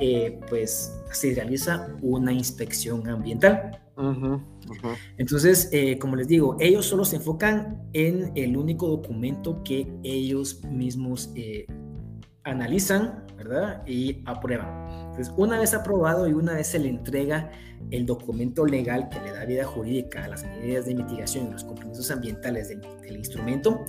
eh, 0.00 0.38
pues 0.48 0.94
se 1.12 1.34
realiza 1.34 1.88
una 2.02 2.32
inspección 2.32 3.08
ambiental. 3.08 3.85
Ujú, 3.96 4.26
ujú. 4.34 4.88
Entonces, 5.16 5.70
eh, 5.72 5.98
como 5.98 6.16
les 6.16 6.28
digo, 6.28 6.56
ellos 6.60 6.84
solo 6.86 7.04
se 7.04 7.16
enfocan 7.16 7.82
en 7.94 8.32
el 8.34 8.56
único 8.56 8.88
documento 8.88 9.62
que 9.64 9.86
ellos 10.02 10.62
mismos 10.64 11.30
eh, 11.34 11.66
analizan, 12.44 13.24
¿verdad? 13.36 13.82
Y 13.86 14.22
aprueban. 14.26 14.68
Entonces, 15.08 15.32
una 15.36 15.58
vez 15.58 15.72
aprobado 15.74 16.28
y 16.28 16.32
una 16.32 16.54
vez 16.54 16.66
se 16.68 16.78
le 16.78 16.88
entrega 16.90 17.50
el 17.90 18.04
documento 18.06 18.66
legal 18.66 19.08
que 19.08 19.20
le 19.20 19.32
da 19.32 19.44
vida 19.44 19.64
jurídica 19.64 20.24
a 20.24 20.28
las 20.28 20.44
medidas 20.44 20.86
de 20.86 20.94
mitigación 20.94 21.48
y 21.48 21.50
los 21.52 21.64
compromisos 21.64 22.10
ambientales 22.10 22.68
del, 22.68 22.80
del 23.02 23.16
instrumento, 23.16 23.84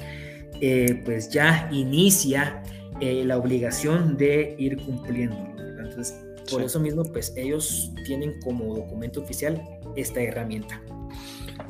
eh, 0.61 1.01
pues 1.05 1.29
ya 1.29 1.69
inicia 1.71 2.63
eh, 3.01 3.23
la 3.25 3.37
obligación 3.37 4.17
de 4.17 4.55
ir 4.57 4.77
cumpliéndolo. 4.85 5.53
¿verdad? 5.55 5.85
Entonces, 5.85 6.23
por 6.49 6.61
Sí. 6.61 6.65
eso 6.65 6.79
mismo, 6.79 7.03
pues 7.03 7.33
ellos 7.35 7.91
tienen 8.05 8.39
como 8.41 8.73
documento 8.73 9.21
oficial 9.21 9.61
esta 9.97 10.21
herramienta. 10.21 10.79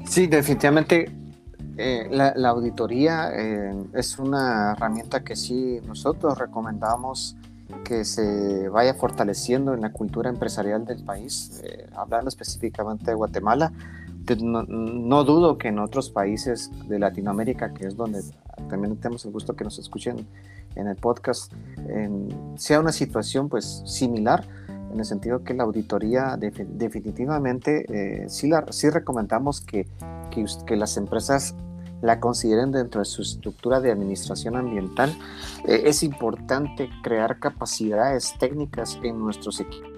Sí, 0.05 0.27
definitivamente 0.27 1.11
eh, 1.77 2.07
la, 2.09 2.33
la 2.35 2.49
auditoría 2.49 3.29
eh, 3.33 3.71
es 3.93 4.17
una 4.17 4.71
herramienta 4.71 5.23
que 5.23 5.35
sí 5.35 5.79
nosotros 5.85 6.35
recomendamos 6.37 7.35
que 7.83 8.03
se 8.03 8.67
vaya 8.69 8.95
fortaleciendo 8.95 9.75
en 9.75 9.81
la 9.81 9.91
cultura 9.91 10.29
empresarial 10.29 10.85
del 10.85 11.03
país, 11.03 11.61
eh, 11.63 11.87
hablando 11.95 12.29
específicamente 12.29 13.05
de 13.11 13.13
Guatemala. 13.13 13.71
No, 14.41 14.63
no, 14.63 15.23
dudo 15.23 15.57
que 15.57 15.69
en 15.69 15.79
otros 15.79 16.09
países 16.09 16.69
de 16.89 16.99
Latinoamérica, 16.99 17.73
que 17.73 17.87
es 17.87 17.95
donde 17.95 18.21
también 18.69 18.97
tenemos 18.97 19.23
el 19.25 19.31
gusto 19.31 19.55
que 19.55 19.63
nos 19.63 19.79
escuchen 19.79 20.27
en 20.75 20.87
el 20.87 20.97
podcast, 20.97 21.53
sea 22.57 22.81
una 22.81 22.91
situación 22.91 23.47
pues 23.47 23.83
similar, 23.85 24.43
en 24.91 24.99
el 24.99 25.05
sentido 25.05 25.43
que 25.43 25.53
la 25.53 25.63
auditoría 25.63 26.37
definitivamente 26.37 27.85
eh, 27.89 28.29
sí, 28.29 28.89
recomendamos 28.89 29.61
que, 29.61 29.87
las 30.69 30.97
empresas 30.97 31.55
la 32.01 32.19
consideren 32.19 32.71
dentro 32.71 32.99
de 32.99 33.05
su 33.05 33.23
estructura 33.23 33.79
de 33.79 33.91
administración 33.91 34.55
ambiental. 34.55 35.17
Eh, 35.67 35.83
es 35.85 36.03
importante 36.03 36.89
crear 37.01 37.39
capacidades 37.39 38.35
técnicas 38.37 38.99
en 39.01 39.17
nuestros 39.17 39.59
equipos 39.59 39.89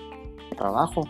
de 0.50 0.56
trabajo, 0.56 1.02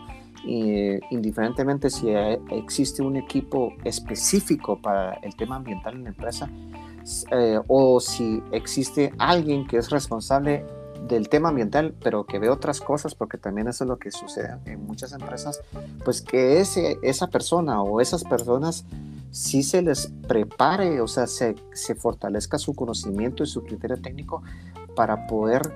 y, 0.44 0.98
indiferentemente 1.14 1.90
si 1.90 2.08
existe 2.50 3.02
un 3.02 3.16
equipo 3.16 3.74
específico 3.84 4.80
para 4.80 5.12
el 5.22 5.36
tema 5.36 5.56
ambiental 5.56 5.94
en 5.94 6.04
la 6.04 6.08
empresa 6.10 6.48
eh, 7.30 7.58
o 7.66 7.98
si 8.00 8.42
existe 8.52 9.12
alguien 9.18 9.66
que 9.66 9.78
es 9.78 9.90
responsable 9.90 10.64
del 11.08 11.28
tema 11.28 11.48
ambiental, 11.48 11.94
pero 12.02 12.24
que 12.24 12.38
ve 12.38 12.48
otras 12.50 12.80
cosas, 12.80 13.14
porque 13.14 13.38
también 13.38 13.68
eso 13.68 13.84
es 13.84 13.88
lo 13.88 13.98
que 13.98 14.10
sucede 14.10 14.56
en 14.66 14.86
muchas 14.86 15.12
empresas, 15.12 15.60
pues 16.04 16.22
que 16.22 16.60
ese, 16.60 16.98
esa 17.02 17.28
persona 17.28 17.82
o 17.82 18.00
esas 18.00 18.24
personas 18.24 18.84
si 19.30 19.62
se 19.62 19.82
les 19.82 20.12
prepare, 20.26 21.00
o 21.00 21.06
sea, 21.06 21.26
se, 21.26 21.54
se 21.72 21.94
fortalezca 21.94 22.58
su 22.58 22.74
conocimiento 22.74 23.44
y 23.44 23.46
su 23.46 23.62
criterio 23.62 23.96
técnico 24.00 24.42
para 24.96 25.26
poder 25.26 25.72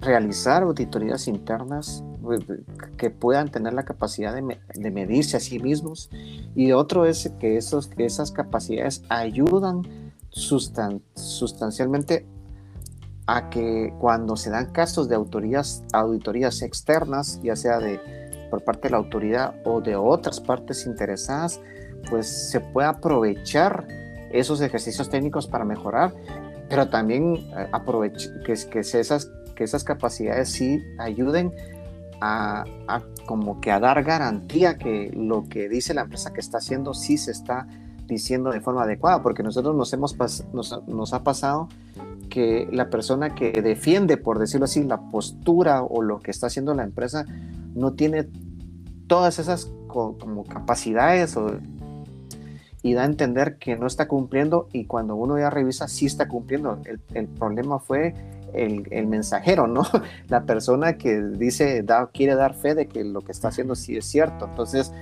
realizar 0.00 0.62
auditorías 0.62 1.28
internas 1.28 2.02
eh, 2.32 2.62
que 2.96 3.10
puedan 3.10 3.50
tener 3.50 3.74
la 3.74 3.84
capacidad 3.84 4.34
de, 4.34 4.58
de, 4.74 4.90
medirse 4.90 5.36
a 5.36 5.40
sí 5.40 5.58
mismos. 5.58 6.10
Y 6.54 6.72
otro 6.72 7.04
es 7.06 7.30
que, 7.38 7.56
esos, 7.56 7.88
que 7.88 8.06
esas 8.06 8.30
capacidades 8.30 9.02
ayudan 9.08 9.82
sustan, 10.30 11.02
sustancialmente 11.14 12.24
a 13.32 13.48
que 13.48 13.94
cuando 14.00 14.36
se 14.36 14.50
dan 14.50 14.72
casos 14.72 15.08
de 15.08 15.14
auditorías 15.14 16.62
externas, 16.62 17.40
ya 17.44 17.54
sea 17.54 17.78
de, 17.78 18.00
por 18.50 18.64
parte 18.64 18.88
de 18.88 18.90
la 18.90 18.96
autoridad 18.96 19.54
o 19.64 19.80
de 19.80 19.94
otras 19.94 20.40
partes 20.40 20.84
interesadas, 20.84 21.60
pues 22.10 22.50
se 22.50 22.58
puede 22.58 22.88
aprovechar 22.88 23.86
esos 24.32 24.60
ejercicios 24.60 25.08
técnicos 25.10 25.46
para 25.46 25.64
mejorar, 25.64 26.12
pero 26.68 26.88
también 26.88 27.36
eh, 27.56 28.12
que, 28.44 28.80
esas, 28.80 29.30
que 29.54 29.62
esas 29.62 29.84
capacidades 29.84 30.48
sí 30.50 30.82
ayuden 30.98 31.54
a, 32.20 32.64
como 33.26 33.60
que 33.60 33.70
a 33.70 33.78
dar 33.78 34.02
garantía 34.02 34.76
que 34.76 35.12
lo 35.14 35.48
que 35.48 35.68
dice 35.68 35.94
la 35.94 36.02
empresa 36.02 36.32
que 36.32 36.40
está 36.40 36.58
haciendo 36.58 36.94
sí 36.94 37.16
se 37.16 37.30
está 37.30 37.68
diciendo 38.08 38.50
de 38.50 38.60
forma 38.60 38.82
adecuada, 38.82 39.22
porque 39.22 39.44
nosotros 39.44 39.76
nos, 39.76 39.92
hemos 39.92 40.16
nos, 40.52 40.82
nos 40.88 41.12
ha 41.12 41.22
pasado 41.22 41.68
que 42.30 42.66
la 42.72 42.88
persona 42.88 43.34
que 43.34 43.52
defiende, 43.60 44.16
por 44.16 44.38
decirlo 44.38 44.64
así, 44.64 44.82
la 44.82 45.10
postura 45.10 45.82
o 45.82 46.00
lo 46.00 46.20
que 46.20 46.30
está 46.30 46.46
haciendo 46.46 46.72
la 46.74 46.84
empresa 46.84 47.26
no 47.74 47.92
tiene 47.92 48.28
todas 49.06 49.38
esas 49.38 49.70
como 49.86 50.44
capacidades 50.44 51.36
o 51.36 51.58
y 52.82 52.94
da 52.94 53.02
a 53.02 53.06
entender 53.06 53.58
que 53.58 53.76
no 53.76 53.86
está 53.86 54.08
cumpliendo 54.08 54.68
y 54.72 54.86
cuando 54.86 55.14
uno 55.14 55.38
ya 55.38 55.50
revisa 55.50 55.88
sí 55.88 56.06
está 56.06 56.28
cumpliendo. 56.28 56.80
El, 56.84 57.00
el 57.14 57.28
problema 57.28 57.78
fue 57.78 58.14
el, 58.54 58.86
el, 58.90 59.06
mensajero, 59.06 59.66
¿no? 59.66 59.82
La 60.28 60.44
persona 60.44 60.96
que 60.96 61.20
dice, 61.20 61.82
da, 61.82 62.08
quiere 62.12 62.34
dar 62.34 62.54
fe 62.54 62.74
de 62.74 62.88
que 62.88 63.04
lo 63.04 63.20
que 63.20 63.32
está 63.32 63.48
haciendo 63.48 63.74
sí 63.74 63.96
es 63.96 64.06
cierto. 64.06 64.46
Entonces, 64.46 64.92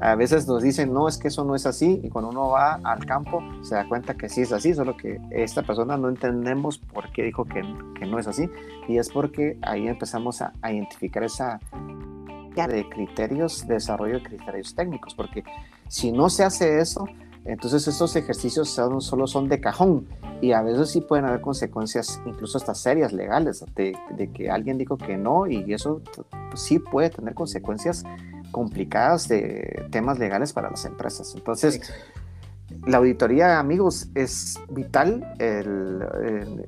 a 0.00 0.14
veces 0.14 0.46
nos 0.46 0.62
dicen, 0.62 0.92
no, 0.92 1.08
es 1.08 1.18
que 1.18 1.28
eso 1.28 1.44
no 1.44 1.54
es 1.54 1.66
así, 1.66 2.00
y 2.02 2.08
cuando 2.10 2.30
uno 2.30 2.50
va 2.50 2.80
al 2.84 3.04
campo 3.06 3.42
se 3.62 3.74
da 3.74 3.88
cuenta 3.88 4.14
que 4.14 4.28
sí 4.28 4.42
es 4.42 4.52
así, 4.52 4.74
solo 4.74 4.96
que 4.96 5.20
esta 5.30 5.62
persona 5.62 5.96
no 5.96 6.08
entendemos 6.08 6.78
por 6.78 7.10
qué 7.12 7.22
dijo 7.22 7.44
que, 7.44 7.62
que 7.98 8.06
no 8.06 8.18
es 8.18 8.26
así, 8.26 8.50
y 8.88 8.98
es 8.98 9.10
porque 9.10 9.58
ahí 9.62 9.88
empezamos 9.88 10.42
a, 10.42 10.52
a 10.62 10.72
identificar 10.72 11.22
esa 11.22 11.60
de 12.64 12.88
criterios, 12.88 13.66
de 13.66 13.74
desarrollo 13.74 14.14
de 14.14 14.22
criterios 14.22 14.74
técnicos, 14.74 15.14
porque 15.14 15.44
si 15.88 16.10
no 16.10 16.30
se 16.30 16.42
hace 16.42 16.80
eso, 16.80 17.06
entonces 17.44 17.86
estos 17.86 18.16
ejercicios 18.16 18.70
son, 18.70 19.02
solo 19.02 19.26
son 19.26 19.48
de 19.48 19.60
cajón 19.60 20.08
y 20.40 20.52
a 20.52 20.62
veces 20.62 20.90
sí 20.90 21.02
pueden 21.02 21.26
haber 21.26 21.42
consecuencias, 21.42 22.20
incluso 22.24 22.56
hasta 22.56 22.74
serias, 22.74 23.12
legales, 23.12 23.64
de, 23.74 23.94
que 24.32 24.50
alguien 24.50 24.78
dijo 24.78 24.96
que 24.96 25.18
no 25.18 25.46
y 25.46 25.72
eso 25.72 26.00
pues, 26.14 26.26
sí 26.60 26.78
puede 26.78 27.10
tener 27.10 27.34
consecuencias 27.34 28.04
complicadas 28.50 29.28
de 29.28 29.86
temas 29.90 30.18
legales 30.18 30.52
para 30.52 30.70
las 30.70 30.84
empresas. 30.84 31.34
Entonces, 31.34 31.80
la 32.84 32.98
auditoría, 32.98 33.58
amigos, 33.58 34.08
es 34.14 34.58
vital 34.70 35.24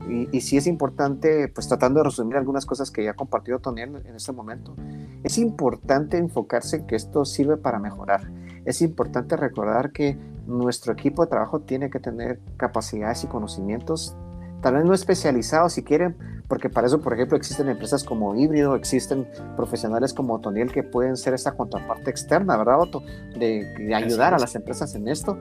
y, 0.08 0.36
y, 0.36 0.40
sí 0.40 0.56
es 0.56 0.66
importante, 0.66 1.48
pues 1.48 1.66
tratando 1.68 2.00
de 2.00 2.04
resumir 2.04 2.36
algunas 2.36 2.66
cosas 2.66 2.90
que 2.90 3.04
ya 3.04 3.12
ha 3.12 3.14
compartido 3.14 3.58
Tony 3.58 3.82
en, 3.82 3.96
en 3.96 4.14
este 4.14 4.32
momento, 4.32 4.76
es 5.24 5.38
importante 5.38 6.16
enfocarse 6.16 6.76
en 6.76 6.86
que 6.86 6.96
esto 6.96 7.24
sirve 7.24 7.56
para 7.56 7.78
mejorar. 7.78 8.30
Es 8.64 8.80
importante 8.80 9.36
recordar 9.36 9.90
que 9.92 10.16
nuestro 10.46 10.92
equipo 10.92 11.24
de 11.24 11.30
trabajo 11.30 11.60
tiene 11.60 11.90
que 11.90 11.98
tener 12.00 12.38
capacidades 12.56 13.24
y 13.24 13.26
conocimientos, 13.26 14.16
tal 14.62 14.74
vez 14.74 14.84
no 14.84 14.94
especializados 14.94 15.72
si 15.72 15.82
quieren, 15.82 16.16
porque 16.48 16.70
para 16.70 16.86
eso, 16.86 17.00
por 17.00 17.12
ejemplo, 17.12 17.36
existen 17.36 17.68
empresas 17.68 18.04
como 18.04 18.34
Híbrido, 18.34 18.74
existen 18.74 19.28
profesionales 19.56 20.14
como 20.14 20.34
Otoniel 20.34 20.72
que 20.72 20.82
pueden 20.82 21.16
ser 21.16 21.34
esa 21.34 21.52
contraparte 21.52 22.10
externa, 22.10 22.56
¿verdad, 22.56 22.80
Otto? 22.80 23.02
De, 23.38 23.72
de 23.78 23.94
ayudar 23.94 24.34
a 24.34 24.38
las 24.38 24.54
empresas 24.54 24.94
en 24.94 25.08
esto. 25.08 25.38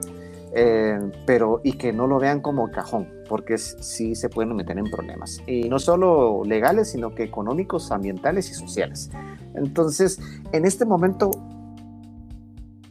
Eh, 0.54 0.98
pero 1.26 1.60
y 1.62 1.72
que 1.72 1.92
no 1.92 2.06
lo 2.06 2.18
vean 2.18 2.40
como 2.40 2.70
cajón, 2.70 3.08
porque 3.28 3.58
sí 3.58 4.14
se 4.14 4.28
pueden 4.28 4.54
meter 4.56 4.78
en 4.78 4.90
problemas. 4.90 5.42
Y 5.46 5.68
no 5.68 5.78
solo 5.78 6.42
legales, 6.44 6.90
sino 6.90 7.14
que 7.14 7.24
económicos, 7.24 7.90
ambientales 7.90 8.50
y 8.50 8.54
sociales. 8.54 9.10
Entonces, 9.54 10.18
en 10.52 10.64
este 10.64 10.84
momento, 10.84 11.30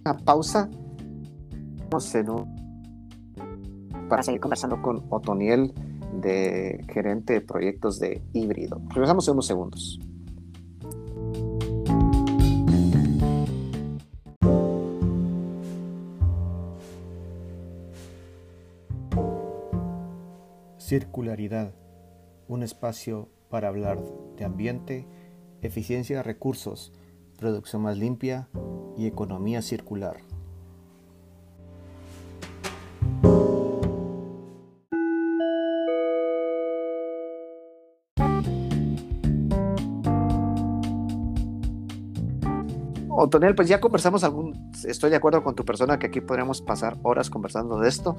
una 0.06 0.18
pausa, 0.18 0.70
no 1.92 2.00
sé, 2.00 2.24
¿no? 2.24 2.48
Para 4.08 4.24
seguir 4.24 4.40
conversando 4.40 4.82
con 4.82 5.06
Otoniel, 5.10 5.74
de 6.14 6.84
gerente 6.92 7.34
de 7.34 7.42
proyectos 7.42 8.00
de 8.00 8.22
híbrido. 8.34 8.82
Regresamos 8.90 9.28
en 9.28 9.34
unos 9.34 9.48
segundos. 9.48 10.00
Circularidad, 20.78 21.74
un 22.48 22.64
espacio 22.64 23.28
para 23.50 23.68
hablar 23.68 24.02
de 24.38 24.46
ambiente, 24.46 25.06
eficiencia 25.62 26.18
de 26.18 26.24
recursos, 26.24 26.94
producción 27.38 27.82
más 27.82 27.98
limpia 27.98 28.48
y 28.98 29.06
economía 29.06 29.62
circular. 29.62 30.27
Otoniel, 43.20 43.56
pues 43.56 43.68
ya 43.68 43.80
conversamos 43.80 44.24
algún, 44.24 44.72
estoy 44.86 45.10
de 45.10 45.16
acuerdo 45.16 45.44
con 45.44 45.56
tu 45.56 45.66
persona 45.66 45.98
que 45.98 46.06
aquí 46.06 46.22
podríamos 46.22 46.62
pasar 46.62 46.98
horas 47.02 47.32
conversando 47.32 47.80
de 47.80 47.90
esto. 47.90 48.16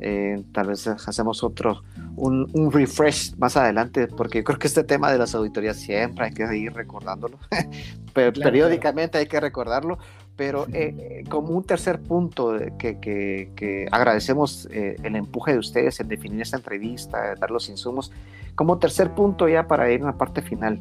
Eh, 0.00 0.42
tal 0.52 0.68
vez 0.68 0.86
hacemos 0.86 1.44
otro, 1.44 1.82
un, 2.16 2.48
un, 2.54 2.72
refresh 2.72 3.36
más 3.36 3.58
adelante, 3.58 4.06
porque 4.06 4.42
creo 4.42 4.58
que 4.58 4.66
este 4.66 4.84
tema 4.84 5.12
de 5.12 5.18
las 5.18 5.34
auditorías 5.34 5.76
siempre 5.76 6.24
hay 6.24 6.32
que 6.32 6.56
ir 6.56 6.72
recordándolo. 6.72 7.38
Pero 8.14 8.32
claro, 8.32 8.50
periódicamente 8.50 9.10
claro. 9.10 9.20
hay 9.20 9.28
que 9.28 9.40
recordarlo. 9.40 9.98
Pero 10.34 10.66
eh, 10.72 10.94
eh, 10.96 11.24
como 11.28 11.48
un 11.48 11.64
tercer 11.64 12.00
punto 12.00 12.56
que, 12.78 12.98
que, 13.00 13.50
que 13.54 13.86
agradecemos 13.90 14.66
eh, 14.70 14.96
el 15.02 15.16
empuje 15.16 15.52
de 15.52 15.58
ustedes 15.58 16.00
en 16.00 16.08
definir 16.08 16.40
esta 16.40 16.56
entrevista, 16.56 17.34
dar 17.34 17.50
los 17.50 17.68
insumos, 17.68 18.12
como 18.54 18.78
tercer 18.78 19.10
punto 19.10 19.46
ya 19.46 19.66
para 19.66 19.90
ir 19.90 20.00
a 20.02 20.06
la 20.06 20.12
parte 20.16 20.40
final 20.40 20.80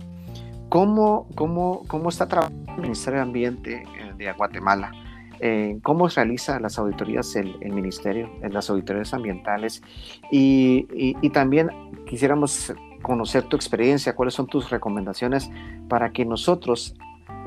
¿Cómo, 0.70 1.28
cómo, 1.36 1.84
cómo 1.88 2.10
está 2.10 2.28
trabajando 2.28 2.74
el 2.76 2.82
Ministerio 2.82 3.20
de 3.20 3.24
Ambiente 3.24 3.84
eh, 3.98 4.14
de 4.18 4.32
Guatemala? 4.34 4.92
Eh, 5.40 5.78
¿Cómo 5.84 6.08
realiza 6.08 6.60
las 6.60 6.80
auditorías 6.80 7.36
el, 7.36 7.58
Ministerio, 7.62 8.30
las 8.42 8.70
auditorías 8.70 9.14
ambientales? 9.14 9.82
Y, 10.32 10.88
y, 10.94 11.16
y, 11.22 11.30
también 11.30 11.70
quisiéramos 12.08 12.74
conocer 13.02 13.44
tu 13.44 13.56
experiencia, 13.56 14.16
cuáles 14.16 14.34
son 14.34 14.48
tus 14.48 14.70
recomendaciones 14.70 15.50
para 15.88 16.12
que 16.12 16.26
nosotros 16.26 16.96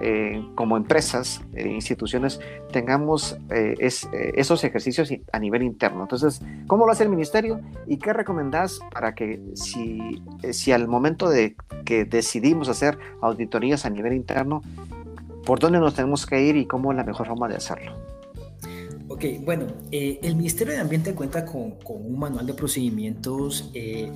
eh, 0.01 0.43
como 0.55 0.77
empresas, 0.77 1.43
eh, 1.55 1.69
instituciones, 1.69 2.41
tengamos 2.73 3.37
eh, 3.51 3.75
es, 3.79 4.05
eh, 4.13 4.33
esos 4.37 4.65
ejercicios 4.65 5.13
a 5.33 5.39
nivel 5.39 5.63
interno. 5.63 6.03
Entonces, 6.03 6.41
¿cómo 6.67 6.87
lo 6.87 6.93
hace 6.93 7.05
el 7.05 7.11
ministerio 7.11 7.61
y 7.87 7.99
qué 7.99 8.13
recomendás 8.13 8.81
para 8.93 9.15
que 9.15 9.41
si, 9.55 10.23
eh, 10.43 10.53
si 10.53 10.73
al 10.73 10.89
momento 10.89 11.29
de 11.29 11.57
que 11.85 12.05
decidimos 12.05 12.69
hacer 12.69 12.99
auditorías 13.21 13.85
a 13.85 13.91
nivel 13.91 14.15
interno, 14.15 14.63
por 15.45 15.59
dónde 15.59 15.79
nos 15.79 15.95
tenemos 15.95 16.27
que 16.27 16.43
ir 16.43 16.57
y 16.57 16.67
cómo 16.67 16.93
es 16.93 16.97
la 16.97 17.05
mejor 17.05 17.27
forma 17.27 17.49
de 17.49 17.57
hacerlo? 17.57 17.93
Ok, 19.09 19.25
bueno, 19.45 19.67
eh, 19.91 20.21
el 20.23 20.37
Ministerio 20.37 20.73
de 20.73 20.81
Ambiente 20.81 21.15
cuenta 21.15 21.45
con, 21.45 21.73
con 21.73 21.97
un 21.97 22.19
manual 22.19 22.47
de 22.47 22.55
procedimientos 22.55 23.71
eh, 23.75 24.13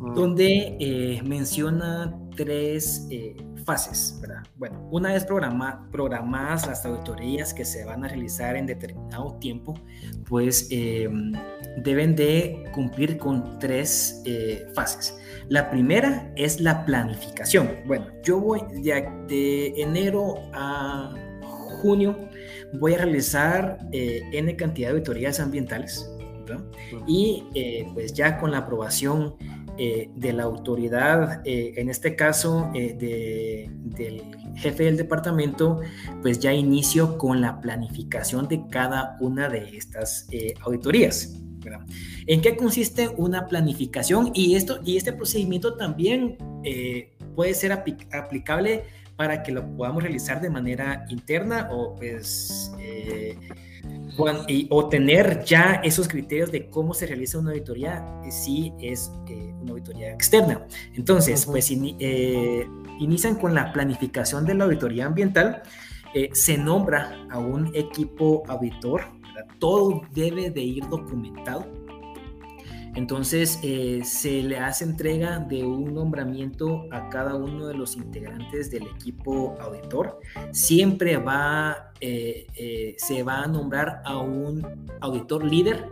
Mm. 0.00 0.14
donde 0.14 0.76
eh, 0.80 1.22
menciona 1.24 2.16
tres 2.34 3.06
eh, 3.10 3.36
fases, 3.70 4.18
¿verdad? 4.20 4.42
Bueno, 4.56 4.88
una 4.90 5.12
vez 5.12 5.24
programa, 5.24 5.88
programadas 5.92 6.66
las 6.66 6.84
auditorías 6.84 7.54
que 7.54 7.64
se 7.64 7.84
van 7.84 8.04
a 8.04 8.08
realizar 8.08 8.56
en 8.56 8.66
determinado 8.66 9.36
tiempo, 9.38 9.74
pues 10.28 10.66
eh, 10.72 11.08
deben 11.76 12.16
de 12.16 12.64
cumplir 12.72 13.16
con 13.16 13.60
tres 13.60 14.22
eh, 14.26 14.66
fases. 14.74 15.16
La 15.48 15.70
primera 15.70 16.32
es 16.34 16.60
la 16.60 16.84
planificación. 16.84 17.68
Bueno, 17.86 18.06
yo 18.24 18.40
voy 18.40 18.60
de, 18.82 19.08
de 19.28 19.68
enero 19.80 20.34
a 20.52 21.14
junio, 21.80 22.28
voy 22.72 22.94
a 22.94 22.98
realizar 22.98 23.78
eh, 23.92 24.22
N 24.32 24.56
cantidad 24.56 24.88
de 24.88 24.94
auditorías 24.94 25.38
ambientales, 25.38 26.10
¿verdad? 26.44 26.64
Y 27.06 27.44
eh, 27.54 27.88
pues 27.94 28.14
ya 28.14 28.36
con 28.40 28.50
la 28.50 28.58
aprobación 28.58 29.36
eh, 29.82 30.10
de 30.14 30.34
la 30.34 30.42
autoridad, 30.42 31.40
eh, 31.46 31.72
en 31.78 31.88
este 31.88 32.14
caso 32.14 32.70
eh, 32.74 32.94
de- 32.98 33.70
del 33.96 34.22
jefe 34.56 34.84
del 34.84 34.98
departamento, 34.98 35.80
pues 36.20 36.38
ya 36.38 36.52
inicio 36.52 37.16
con 37.16 37.40
la 37.40 37.62
planificación 37.62 38.46
de 38.46 38.60
cada 38.68 39.16
una 39.20 39.48
de 39.48 39.74
estas 39.78 40.28
auditorías. 40.62 41.34
¿En 42.26 42.42
qué 42.42 42.56
consiste 42.56 43.08
una 43.16 43.46
planificación? 43.48 44.32
Y, 44.34 44.54
esto, 44.54 44.80
y 44.84 44.98
este 44.98 45.14
procedimiento 45.14 45.74
también 45.76 46.36
puede 47.34 47.54
ser 47.54 47.70
apli- 47.72 48.06
aplicable 48.12 48.82
para 49.16 49.42
que 49.42 49.52
lo 49.52 49.64
podamos 49.76 50.02
realizar 50.02 50.40
de 50.42 50.50
manera 50.50 51.06
interna 51.08 51.68
o 51.72 51.94
pues 51.94 52.70
y- 54.48 54.66
o 54.70 54.88
tener 54.88 55.44
ya 55.44 55.80
esos 55.84 56.08
criterios 56.08 56.50
de 56.52 56.68
cómo 56.68 56.94
se 56.94 57.06
realiza 57.06 57.38
una 57.38 57.50
auditoría 57.50 58.04
eh, 58.24 58.30
si 58.30 58.72
es 58.80 59.10
eh, 59.28 59.54
una 59.60 59.72
auditoría 59.72 60.12
externa. 60.12 60.66
Entonces, 60.94 61.46
pues 61.46 61.70
eh, 61.70 62.66
inician 62.98 63.36
con 63.36 63.54
la 63.54 63.72
planificación 63.72 64.44
de 64.44 64.54
la 64.54 64.64
auditoría 64.64 65.06
ambiental, 65.06 65.62
eh, 66.14 66.28
se 66.32 66.58
nombra 66.58 67.26
a 67.30 67.38
un 67.38 67.70
equipo 67.74 68.42
auditor, 68.48 69.02
¿verdad? 69.22 69.46
todo 69.58 70.02
debe 70.12 70.50
de 70.50 70.60
ir 70.60 70.88
documentado. 70.88 71.66
Entonces 72.94 73.58
eh, 73.62 74.02
se 74.04 74.42
le 74.42 74.58
hace 74.58 74.84
entrega 74.84 75.38
de 75.38 75.64
un 75.64 75.94
nombramiento 75.94 76.86
a 76.90 77.08
cada 77.08 77.36
uno 77.36 77.66
de 77.66 77.74
los 77.74 77.96
integrantes 77.96 78.70
del 78.70 78.84
equipo 78.84 79.54
auditor. 79.60 80.20
Siempre 80.50 81.16
va, 81.16 81.92
eh, 82.00 82.46
eh, 82.56 82.96
se 82.98 83.22
va 83.22 83.42
a 83.42 83.46
nombrar 83.46 84.02
a 84.04 84.18
un 84.18 84.66
auditor 85.00 85.44
líder 85.44 85.88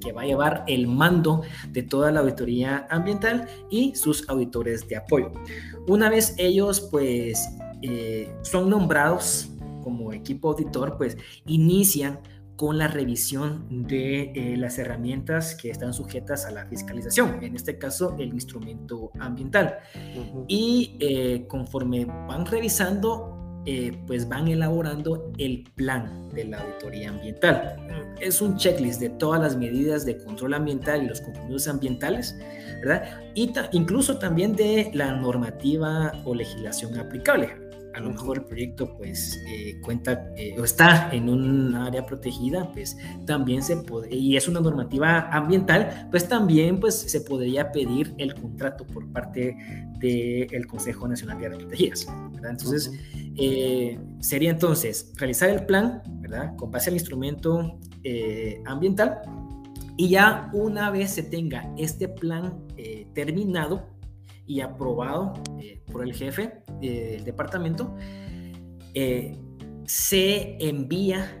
que 0.00 0.12
va 0.12 0.22
a 0.22 0.26
llevar 0.26 0.64
el 0.68 0.86
mando 0.86 1.42
de 1.70 1.82
toda 1.82 2.12
la 2.12 2.20
auditoría 2.20 2.86
ambiental 2.88 3.48
y 3.68 3.94
sus 3.96 4.28
auditores 4.28 4.86
de 4.86 4.96
apoyo. 4.96 5.32
Una 5.88 6.08
vez 6.08 6.34
ellos 6.38 6.80
pues 6.80 7.48
son 8.42 8.70
nombrados 8.70 9.50
como 9.82 10.12
equipo 10.12 10.50
auditor, 10.50 10.96
pues 10.96 11.16
inician 11.46 12.20
con 12.60 12.76
la 12.76 12.88
revisión 12.88 13.64
de 13.88 14.32
eh, 14.34 14.54
las 14.58 14.78
herramientas 14.78 15.54
que 15.54 15.70
están 15.70 15.94
sujetas 15.94 16.44
a 16.44 16.50
la 16.50 16.66
fiscalización, 16.66 17.42
en 17.42 17.56
este 17.56 17.78
caso 17.78 18.16
el 18.18 18.34
instrumento 18.34 19.12
ambiental. 19.18 19.78
Y 20.46 20.94
eh, 21.00 21.46
conforme 21.48 22.04
van 22.04 22.44
revisando, 22.44 23.62
eh, 23.64 23.98
pues 24.06 24.28
van 24.28 24.46
elaborando 24.48 25.32
el 25.38 25.64
plan 25.74 26.28
de 26.34 26.44
la 26.44 26.58
auditoría 26.60 27.08
ambiental. 27.08 27.76
Es 28.20 28.42
un 28.42 28.58
checklist 28.58 29.00
de 29.00 29.08
todas 29.08 29.40
las 29.40 29.56
medidas 29.56 30.04
de 30.04 30.18
control 30.18 30.52
ambiental 30.52 31.02
y 31.02 31.06
los 31.08 31.22
compromisos 31.22 31.66
ambientales, 31.66 32.36
¿verdad? 32.84 33.04
Y 33.34 33.54
ta- 33.54 33.70
incluso 33.72 34.18
también 34.18 34.54
de 34.54 34.90
la 34.92 35.12
normativa 35.16 36.12
o 36.26 36.34
legislación 36.34 36.98
aplicable. 36.98 37.69
A 37.94 38.00
lo 38.00 38.10
mejor 38.10 38.38
el 38.38 38.44
proyecto 38.44 38.96
pues 38.96 39.38
eh, 39.48 39.80
cuenta 39.82 40.30
eh, 40.36 40.54
o 40.58 40.64
está 40.64 41.10
en 41.12 41.28
un 41.28 41.74
área 41.74 42.06
protegida, 42.06 42.70
pues 42.72 42.96
también 43.26 43.62
se 43.62 43.76
puede, 43.78 44.14
y 44.14 44.36
es 44.36 44.48
una 44.48 44.60
normativa 44.60 45.28
ambiental, 45.30 46.08
pues 46.10 46.28
también 46.28 46.78
pues 46.78 46.94
se 46.94 47.20
podría 47.20 47.72
pedir 47.72 48.14
el 48.18 48.34
contrato 48.34 48.86
por 48.86 49.10
parte 49.12 49.56
del 49.98 50.66
Consejo 50.66 51.06
Nacional 51.08 51.38
de 51.38 51.46
Áreas 51.46 51.62
Protegidas, 51.62 52.06
¿verdad? 52.32 52.50
Entonces, 52.52 52.92
eh, 53.36 53.98
sería 54.20 54.50
entonces 54.50 55.12
realizar 55.16 55.50
el 55.50 55.66
plan, 55.66 56.02
¿verdad? 56.20 56.54
Con 56.56 56.70
base 56.70 56.90
al 56.90 56.94
instrumento 56.94 57.78
eh, 58.02 58.62
ambiental 58.66 59.20
y 59.96 60.08
ya 60.08 60.50
una 60.54 60.90
vez 60.90 61.10
se 61.10 61.22
tenga 61.22 61.70
este 61.76 62.08
plan 62.08 62.58
eh, 62.78 63.06
terminado 63.12 63.86
y 64.46 64.60
aprobado 64.60 65.34
eh, 65.60 65.82
por 65.90 66.02
el 66.02 66.14
jefe 66.14 66.62
eh, 66.80 67.12
del 67.12 67.24
departamento, 67.24 67.94
eh, 68.94 69.38
se 69.86 70.56
envía 70.60 71.36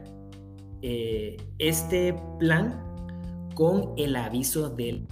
este 1.58 2.14
plan 2.38 2.86
con 3.54 3.92
el 3.98 4.16
aviso 4.16 4.70
del 4.70 5.06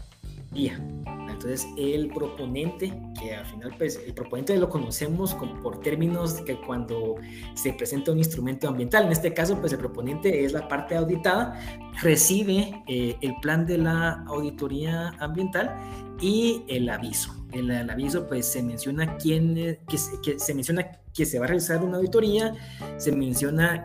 día. 0.52 0.80
Entonces 1.28 1.68
el 1.76 2.08
proponente, 2.08 2.92
que 3.20 3.34
al 3.34 3.46
final 3.46 3.72
pues 3.78 4.00
el 4.04 4.12
proponente 4.14 4.56
lo 4.56 4.68
conocemos 4.68 5.34
con- 5.34 5.60
por 5.62 5.80
términos 5.80 6.34
que 6.40 6.56
cuando 6.60 7.14
se 7.54 7.72
presenta 7.74 8.10
un 8.12 8.18
instrumento 8.18 8.66
ambiental, 8.68 9.04
en 9.06 9.12
este 9.12 9.32
caso 9.34 9.60
pues 9.60 9.72
el 9.72 9.78
proponente 9.78 10.44
es 10.44 10.52
la 10.52 10.66
parte 10.66 10.96
auditada, 10.96 11.60
recibe 12.02 12.82
eh, 12.88 13.16
el 13.20 13.34
plan 13.40 13.66
de 13.66 13.78
la 13.78 14.24
auditoría 14.26 15.10
ambiental 15.20 15.76
y 16.20 16.62
el 16.66 16.88
aviso. 16.88 17.34
El 17.52 17.70
aviso 17.90 18.26
pues 18.26 18.46
se 18.46 18.62
menciona 18.62 19.16
quién, 19.16 19.78
que 19.86 20.38
se 20.38 20.54
menciona 20.54 20.90
que 21.14 21.24
se 21.24 21.38
va 21.38 21.46
a 21.46 21.48
realizar 21.48 21.82
una 21.82 21.96
auditoría, 21.98 22.54
se 22.96 23.12
menciona 23.12 23.84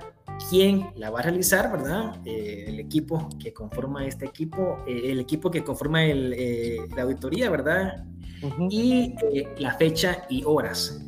quién 0.50 0.88
la 0.96 1.10
va 1.10 1.20
a 1.20 1.24
realizar, 1.24 1.72
¿verdad? 1.72 2.22
Eh, 2.26 2.66
el 2.68 2.80
equipo 2.80 3.30
que 3.40 3.54
conforma 3.54 4.06
este 4.06 4.26
equipo, 4.26 4.84
eh, 4.88 5.12
el 5.12 5.20
equipo 5.20 5.50
que 5.52 5.64
conforma 5.64 6.04
el, 6.04 6.34
eh, 6.38 6.78
la 6.96 7.04
auditoría, 7.04 7.50
¿verdad? 7.50 8.06
Y 8.70 9.16
la 9.58 9.76
fecha 9.76 10.26
y 10.30 10.44
horas. 10.44 11.02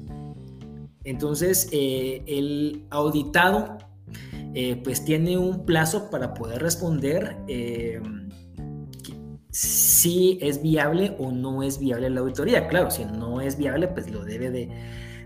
Entonces, 1.04 1.68
el 1.72 2.86
auditado, 2.90 3.78
pues 4.86 5.04
tiene 5.04 5.38
un 5.38 5.66
plazo 5.66 6.10
para 6.10 6.34
poder 6.34 6.62
responder 6.62 7.36
si 9.50 10.40
es 10.42 10.62
viable 10.62 11.14
o 11.20 11.30
no 11.32 11.62
es 11.62 11.78
viable 11.78 12.10
la 12.10 12.22
auditoría. 12.22 12.70
Claro, 12.70 12.90
si 12.90 13.04
no 13.04 13.42
es 13.42 13.58
viable, 13.58 13.90
pues 13.90 14.10
lo 14.10 14.24
debe 14.24 14.50
de, 14.50 14.70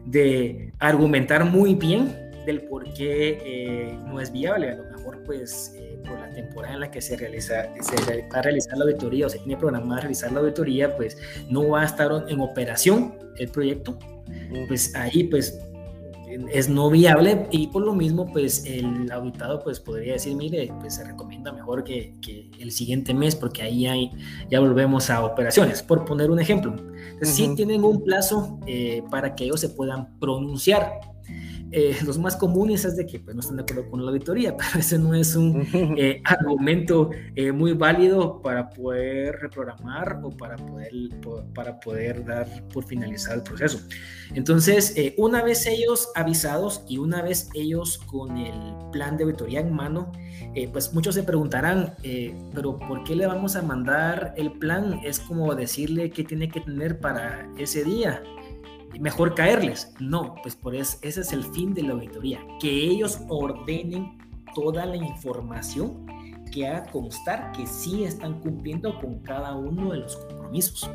de 0.07 0.73
argumentar 0.79 1.45
muy 1.45 1.75
bien 1.75 2.28
del 2.51 2.63
por 2.63 2.91
qué 2.93 3.39
eh, 3.43 3.99
no 4.05 4.19
es 4.19 4.31
viable. 4.31 4.71
A 4.71 4.75
lo 4.75 4.83
mejor, 4.85 5.23
pues, 5.23 5.73
eh, 5.75 5.99
por 6.05 6.19
la 6.19 6.29
temporada 6.29 6.73
en 6.73 6.79
la 6.81 6.91
que 6.91 7.01
se, 7.01 7.15
realiza, 7.17 7.69
se 7.81 8.21
va 8.27 8.39
a 8.39 8.41
realizar 8.41 8.77
la 8.77 8.85
auditoría 8.85 9.27
o 9.27 9.29
se 9.29 9.39
tiene 9.39 9.57
programada 9.57 10.01
realizar 10.01 10.31
la 10.31 10.39
auditoría, 10.39 10.95
pues 10.95 11.17
no 11.49 11.69
va 11.69 11.81
a 11.83 11.85
estar 11.85 12.11
en 12.27 12.39
operación 12.39 13.15
el 13.37 13.49
proyecto. 13.49 13.97
Pues 14.67 14.95
ahí, 14.95 15.23
pues, 15.25 15.59
es 16.51 16.69
no 16.69 16.89
viable 16.89 17.47
y 17.51 17.67
por 17.67 17.83
lo 17.83 17.93
mismo, 17.93 18.31
pues, 18.31 18.63
el 18.65 19.11
auditado, 19.11 19.59
pues, 19.63 19.79
podría 19.79 20.13
decir, 20.13 20.35
mire, 20.35 20.71
pues 20.79 20.95
se 20.95 21.03
recomienda 21.03 21.51
mejor 21.51 21.83
que, 21.83 22.13
que 22.21 22.49
el 22.59 22.71
siguiente 22.71 23.13
mes 23.13 23.35
porque 23.35 23.63
ahí 23.63 23.87
hay, 23.87 24.11
ya 24.49 24.59
volvemos 24.59 25.09
a 25.09 25.23
operaciones, 25.23 25.81
por 25.81 26.05
poner 26.05 26.29
un 26.29 26.39
ejemplo. 26.39 26.71
Entonces, 26.71 27.35
sí 27.35 27.43
Ujú. 27.45 27.55
tienen 27.55 27.83
un 27.83 28.03
plazo 28.03 28.59
eh, 28.67 29.03
para 29.09 29.35
que 29.35 29.45
ellos 29.45 29.59
se 29.59 29.69
puedan 29.69 30.19
pronunciar. 30.19 30.99
Eh, 31.71 31.97
los 32.05 32.17
más 32.17 32.35
comunes 32.35 32.83
es 32.85 32.95
de 32.97 33.05
que 33.05 33.19
pues, 33.19 33.35
no 33.35 33.41
están 33.41 33.57
de 33.57 33.61
acuerdo 33.63 33.89
con 33.91 34.03
la 34.03 34.11
auditoría, 34.11 34.55
pero 34.57 34.79
ese 34.79 34.97
no 34.97 35.13
es 35.13 35.35
un 35.35 35.67
eh, 35.97 36.21
argumento 36.25 37.11
eh, 37.35 37.51
muy 37.51 37.73
válido 37.73 38.41
para 38.41 38.69
poder 38.69 39.35
reprogramar 39.39 40.19
o 40.23 40.29
para 40.31 40.55
poder, 40.57 40.91
po- 41.21 41.43
para 41.53 41.79
poder 41.79 42.25
dar 42.25 42.47
por 42.73 42.85
finalizado 42.85 43.35
el 43.37 43.43
proceso. 43.43 43.79
Entonces, 44.33 44.93
eh, 44.95 45.13
una 45.17 45.43
vez 45.43 45.65
ellos 45.67 46.09
avisados 46.15 46.83
y 46.87 46.97
una 46.97 47.21
vez 47.21 47.49
ellos 47.53 47.97
con 47.97 48.37
el 48.37 48.53
plan 48.91 49.17
de 49.17 49.23
auditoría 49.25 49.59
en 49.59 49.73
mano, 49.73 50.11
eh, 50.55 50.67
pues 50.71 50.93
muchos 50.93 51.15
se 51.15 51.23
preguntarán, 51.23 51.95
eh, 52.03 52.35
pero 52.53 52.77
¿por 52.79 53.03
qué 53.03 53.15
le 53.15 53.27
vamos 53.27 53.55
a 53.55 53.61
mandar 53.61 54.33
el 54.37 54.51
plan? 54.53 54.99
Es 55.03 55.19
como 55.19 55.53
decirle 55.55 56.09
qué 56.11 56.23
tiene 56.23 56.49
que 56.49 56.61
tener 56.61 56.99
para 56.99 57.47
ese 57.57 57.83
día. 57.83 58.23
Mejor 58.99 59.35
caerles. 59.35 59.93
No, 59.99 60.35
pues 60.41 60.55
por 60.55 60.75
eso, 60.75 60.97
ese 61.01 61.21
es 61.21 61.33
el 61.33 61.43
fin 61.43 61.73
de 61.73 61.83
la 61.83 61.93
auditoría, 61.93 62.39
que 62.59 62.69
ellos 62.69 63.19
ordenen 63.27 64.17
toda 64.55 64.85
la 64.85 64.95
información 64.95 66.05
que 66.51 66.67
haga 66.67 66.89
constar 66.91 67.51
que 67.51 67.67
sí 67.67 68.03
están 68.03 68.39
cumpliendo 68.39 68.99
con 68.99 69.19
cada 69.19 69.55
uno 69.55 69.91
de 69.91 69.99
los 69.99 70.15
compromisos. 70.15 70.89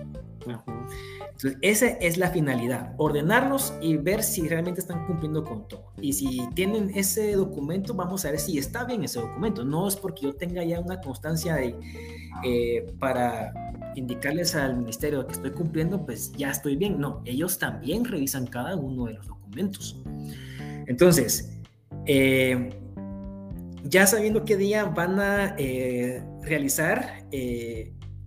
Entonces, 1.35 1.59
esa 1.63 1.87
es 1.87 2.17
la 2.17 2.31
finalidad, 2.31 2.95
ordenarlos 2.97 3.75
y 3.81 3.97
ver 3.97 4.23
si 4.23 4.49
realmente 4.49 4.81
están 4.81 5.05
cumpliendo 5.07 5.43
con 5.43 5.67
todo. 5.67 5.93
Y 6.01 6.13
si 6.13 6.41
tienen 6.55 6.93
ese 6.95 7.33
documento, 7.33 7.93
vamos 7.93 8.25
a 8.25 8.31
ver 8.31 8.39
si 8.39 8.57
está 8.57 8.85
bien 8.85 9.03
ese 9.03 9.21
documento. 9.21 9.65
No 9.65 9.89
es 9.89 9.97
porque 9.97 10.23
yo 10.23 10.35
tenga 10.35 10.63
ya 10.63 10.79
una 10.79 11.01
constancia 11.01 11.57
de, 11.57 11.75
eh, 12.45 12.95
para 13.01 13.53
indicarles 13.97 14.55
al 14.55 14.77
ministerio 14.77 15.27
que 15.27 15.33
estoy 15.33 15.51
cumpliendo, 15.51 16.05
pues 16.05 16.33
ya 16.33 16.51
estoy 16.51 16.77
bien. 16.77 17.01
No, 17.01 17.21
ellos 17.25 17.59
también 17.59 18.05
revisan 18.05 18.47
cada 18.47 18.77
uno 18.77 19.07
de 19.07 19.15
los 19.15 19.27
documentos. 19.27 20.01
Entonces, 20.87 21.53
eh, 22.07 22.71
ya 23.83 24.07
sabiendo 24.07 24.45
qué 24.45 24.57
día 24.57 24.85
van 24.85 25.19
a 25.19 25.57
eh, 25.59 26.23
realizar 26.43 27.25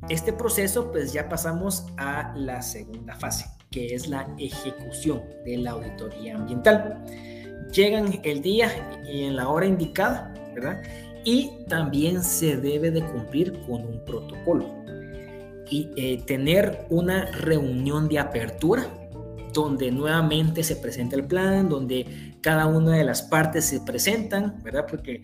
este 0.09 0.33
proceso, 0.33 0.91
pues 0.91 1.13
ya 1.13 1.27
pasamos 1.27 1.87
a 1.97 2.33
la 2.35 2.61
segunda 2.61 3.15
fase, 3.15 3.45
que 3.71 3.93
es 3.93 4.07
la 4.07 4.27
ejecución 4.37 5.21
de 5.43 5.57
la 5.57 5.71
auditoría 5.71 6.35
ambiental. 6.35 7.03
Llegan 7.71 8.19
el 8.23 8.41
día 8.41 8.71
y 9.05 9.23
en 9.23 9.35
la 9.35 9.49
hora 9.49 9.65
indicada, 9.65 10.33
¿verdad? 10.55 10.81
Y 11.25 11.65
también 11.67 12.23
se 12.23 12.57
debe 12.57 12.91
de 12.91 13.03
cumplir 13.03 13.51
con 13.65 13.85
un 13.85 14.05
protocolo 14.05 14.83
y 15.69 15.91
eh, 15.97 16.23
tener 16.25 16.85
una 16.89 17.25
reunión 17.25 18.07
de 18.07 18.19
apertura 18.19 18.87
donde 19.53 19.91
nuevamente 19.91 20.63
se 20.63 20.75
presenta 20.75 21.15
el 21.15 21.25
plan, 21.25 21.67
donde 21.67 22.37
cada 22.41 22.67
una 22.67 22.95
de 22.95 23.03
las 23.03 23.23
partes 23.23 23.65
se 23.65 23.81
presentan, 23.81 24.61
¿verdad? 24.63 24.85
Porque 24.89 25.21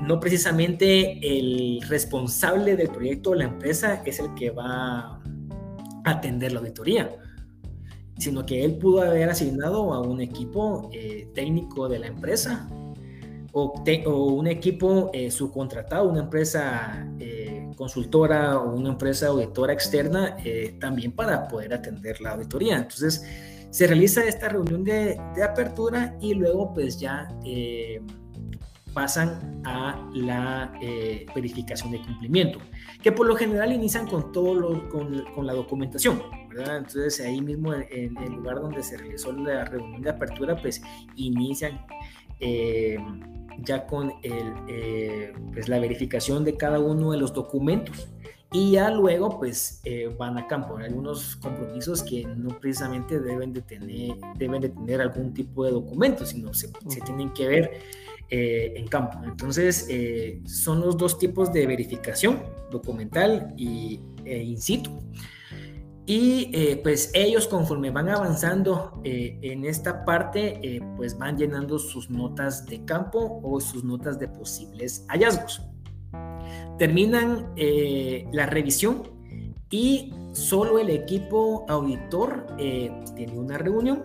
no 0.00 0.20
precisamente 0.20 1.18
el 1.22 1.80
responsable 1.88 2.76
del 2.76 2.88
proyecto 2.88 3.30
o 3.30 3.34
la 3.34 3.44
empresa 3.44 4.02
es 4.04 4.18
el 4.18 4.34
que 4.34 4.50
va 4.50 4.66
a 5.00 5.20
atender 6.04 6.52
la 6.52 6.60
auditoría, 6.60 7.10
sino 8.18 8.44
que 8.44 8.64
él 8.64 8.76
pudo 8.76 9.02
haber 9.02 9.28
asignado 9.30 9.92
a 9.94 10.00
un 10.00 10.20
equipo 10.20 10.90
eh, 10.92 11.28
técnico 11.34 11.88
de 11.88 12.00
la 12.00 12.06
empresa 12.08 12.68
o, 13.52 13.72
un 14.06 14.48
equipo 14.48 15.10
eh, 15.12 15.30
subcontratado, 15.30 16.08
una 16.10 16.22
empresa 16.22 17.08
eh, 17.20 17.70
consultora 17.76 18.58
o 18.58 18.74
una 18.74 18.90
empresa 18.90 19.28
auditora 19.28 19.72
externa 19.72 20.36
también 20.80 21.12
para 21.12 21.46
poder 21.46 21.72
atender 21.72 22.20
la 22.20 22.32
auditoría. 22.32 22.78
Entonces, 22.78 23.24
se 23.70 23.86
realiza 23.86 24.24
esta 24.24 24.48
reunión 24.48 24.82
de 24.84 25.18
apertura 25.42 26.16
y 26.20 26.34
luego 26.34 26.74
pues 26.74 26.98
ya 26.98 27.28
pasan 28.94 29.60
a 29.64 30.08
la 30.14 30.72
eh, 30.80 31.26
verificación 31.34 31.90
de 31.90 32.00
cumplimiento, 32.00 32.60
que 33.02 33.12
por 33.12 33.26
lo 33.26 33.36
general 33.36 33.72
inician 33.72 34.06
con 34.06 34.32
todo 34.32 34.54
lo, 34.54 34.88
con, 34.88 35.24
con, 35.34 35.46
la 35.46 35.52
documentación, 35.52 36.22
¿verdad? 36.48 36.78
Entonces 36.78 37.20
ahí 37.20 37.40
mismo 37.40 37.74
en, 37.74 38.16
el 38.16 38.32
lugar 38.32 38.60
donde 38.60 38.82
se 38.82 38.96
realizó 38.96 39.32
la 39.32 39.64
reunión 39.64 40.00
de 40.00 40.10
apertura, 40.10 40.56
pues 40.56 40.80
inician 41.16 41.84
eh, 42.40 42.96
ya 43.58 43.86
con 43.86 44.12
el, 44.22 44.52
eh, 44.68 45.32
pues 45.52 45.68
la 45.68 45.78
verificación 45.80 46.44
de 46.44 46.56
cada 46.56 46.78
uno 46.78 47.10
de 47.10 47.18
los 47.18 47.34
documentos 47.34 48.08
y 48.52 48.72
ya 48.72 48.88
luego 48.90 49.40
pues 49.40 49.82
van 50.16 50.38
a 50.38 50.46
campo. 50.46 50.76
Hay 50.76 50.84
algunos 50.84 51.34
compromisos 51.36 52.04
que 52.04 52.24
no 52.24 52.60
precisamente 52.60 53.18
deben 53.18 53.52
de 53.52 53.62
tener, 53.62 54.14
deben 54.36 54.60
de 54.62 54.68
tener 54.68 55.00
algún 55.00 55.34
tipo 55.34 55.64
de 55.64 55.72
documento, 55.72 56.24
sino 56.24 56.54
se, 56.54 56.68
se 56.88 57.00
tienen 57.00 57.32
que 57.32 57.48
ver 57.48 57.80
eh, 58.30 58.72
en 58.76 58.88
campo. 58.88 59.18
Entonces, 59.24 59.86
eh, 59.88 60.40
son 60.46 60.80
los 60.80 60.96
dos 60.96 61.18
tipos 61.18 61.52
de 61.52 61.66
verificación, 61.66 62.42
documental 62.70 63.54
y 63.56 64.00
e 64.24 64.42
in 64.42 64.60
situ. 64.60 64.90
Y 66.06 66.76
pues 66.82 67.10
ellos 67.14 67.48
conforme 67.48 67.90
van 67.90 68.10
avanzando 68.10 69.00
en 69.04 69.64
esta 69.64 70.04
parte, 70.04 70.82
pues 70.98 71.16
van 71.16 71.38
llenando 71.38 71.78
sus 71.78 72.10
notas 72.10 72.66
de 72.66 72.84
campo 72.84 73.40
o 73.42 73.58
sus 73.58 73.84
notas 73.84 74.18
de 74.18 74.28
posibles 74.28 75.06
hallazgos. 75.08 75.62
Terminan 76.78 77.54
la 78.32 78.44
revisión 78.44 79.04
y 79.70 80.12
solo 80.32 80.78
el 80.78 80.90
equipo 80.90 81.64
auditor 81.70 82.48
tiene 82.58 83.38
una 83.38 83.56
reunión 83.56 84.04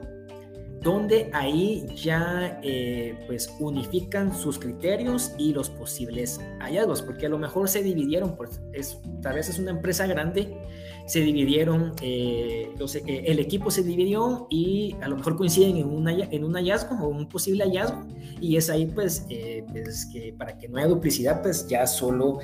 donde 0.82 1.30
ahí 1.34 1.86
ya 1.96 2.60
eh, 2.64 3.18
pues 3.28 3.54
unifican 3.60 4.34
sus 4.34 4.58
criterios 4.58 5.34
y 5.38 5.54
los 5.54 5.70
posibles 5.70 6.40
hallazgos, 6.60 7.02
porque 7.02 7.26
a 7.26 7.30
lo 7.30 7.38
mejor 7.38 7.68
se 7.68 7.84
dividieron, 7.84 8.36
pues 8.38 8.62
es, 8.74 9.00
tal 9.22 9.36
vez 9.36 9.50
es 9.50 9.60
una 9.60 9.72
empresa 9.72 10.08
grande, 10.08 10.58
se 11.06 11.22
dividieron, 11.22 11.94
eh, 12.02 12.72
eh, 12.80 13.24
el 13.26 13.40
equipo 13.40 13.72
se 13.72 13.84
dividió 13.84 14.48
y 14.50 14.96
a 15.02 15.10
lo 15.10 15.18
mejor 15.18 15.36
coinciden 15.36 15.78
en, 15.78 15.90
una, 15.90 16.14
en 16.14 16.44
un 16.44 16.54
hallazgo 16.54 16.96
o 17.04 17.10
un 17.10 17.28
posible 17.28 17.66
hallazgo, 17.66 18.06
y 18.40 18.56
es 18.56 18.70
ahí 18.70 18.86
pues, 18.86 19.26
pues 19.72 20.06
que 20.06 20.34
para 20.38 20.58
que 20.58 20.70
no 20.70 20.78
haya 20.78 20.88
duplicidad, 20.88 21.42
pues 21.42 21.68
ya 21.68 21.86
solo 21.88 22.40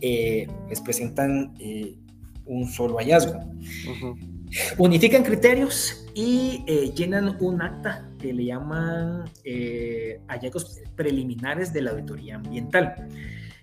les 0.00 0.80
presentan 0.84 1.54
un 2.44 2.66
solo 2.66 2.96
hallazgo. 2.98 3.40
Unifican 4.78 5.22
criterios 5.22 6.06
y 6.14 6.64
eh, 6.66 6.92
llenan 6.94 7.36
un 7.40 7.62
acta 7.62 8.10
que 8.18 8.32
le 8.32 8.46
llaman 8.46 9.24
eh, 9.44 10.20
hallazgos 10.26 10.80
preliminares 10.96 11.72
de 11.72 11.82
la 11.82 11.90
auditoría 11.90 12.36
ambiental. 12.36 13.08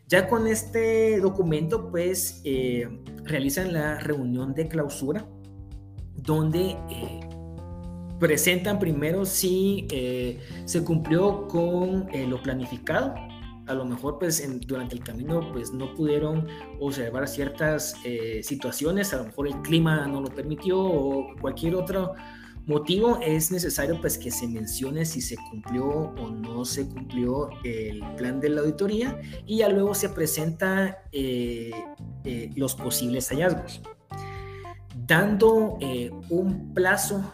Ya 0.08 0.28
con 0.28 0.48
este 0.48 1.20
documento, 1.20 1.90
pues 1.90 2.42
eh, 2.44 2.88
realizan 3.24 3.74
la 3.74 4.00
reunión 4.00 4.54
de 4.54 4.68
clausura, 4.68 5.26
donde 6.16 6.76
presentan 8.20 8.80
primero 8.80 9.26
si 9.26 9.88
se 10.66 10.84
cumplió 10.84 11.48
con 11.48 12.08
lo 12.30 12.42
planificado 12.42 13.14
a 13.68 13.74
lo 13.74 13.86
mejor 13.86 14.20
pues 14.20 14.44
durante 14.68 14.96
el 14.96 15.04
camino 15.04 15.52
pues 15.52 15.72
no 15.74 15.94
pudieron 15.96 16.48
observar 16.80 17.28
ciertas 17.28 17.96
eh, 18.04 18.42
situaciones, 18.44 19.14
a 19.14 19.18
lo 19.18 19.26
mejor 19.26 19.48
el 19.48 19.62
clima 19.62 20.08
no 20.08 20.22
lo 20.22 20.30
permitió 20.30 20.80
o 20.80 21.36
cualquier 21.40 21.76
otro 21.76 22.14
motivo, 22.66 23.20
es 23.22 23.52
necesario 23.52 24.00
pues 24.02 24.18
que 24.18 24.32
se 24.32 24.48
mencione 24.48 25.06
si 25.06 25.22
se 25.22 25.36
cumplió 25.50 25.86
o 25.88 26.30
no 26.30 26.66
se 26.66 26.88
cumplió 26.88 27.50
el 27.64 28.04
plan 28.18 28.40
de 28.40 28.50
la 28.50 28.62
auditoría 28.62 29.20
y 29.46 29.58
ya 29.58 29.70
luego 29.70 29.94
se 29.94 30.10
presenta 30.10 31.04
eh, 31.12 31.72
eh, 32.24 32.52
los 32.56 32.76
posibles 32.76 33.30
hallazgos, 33.30 33.82
dando 35.08 35.78
un 36.30 36.74
plazo 36.74 37.34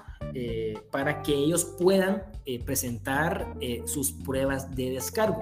para 0.92 1.22
que 1.24 1.34
ellos 1.34 1.76
puedan 1.78 2.24
presentar 2.66 3.54
sus 3.86 4.14
pruebas 4.14 4.74
de 4.74 4.92
descargo 4.92 5.42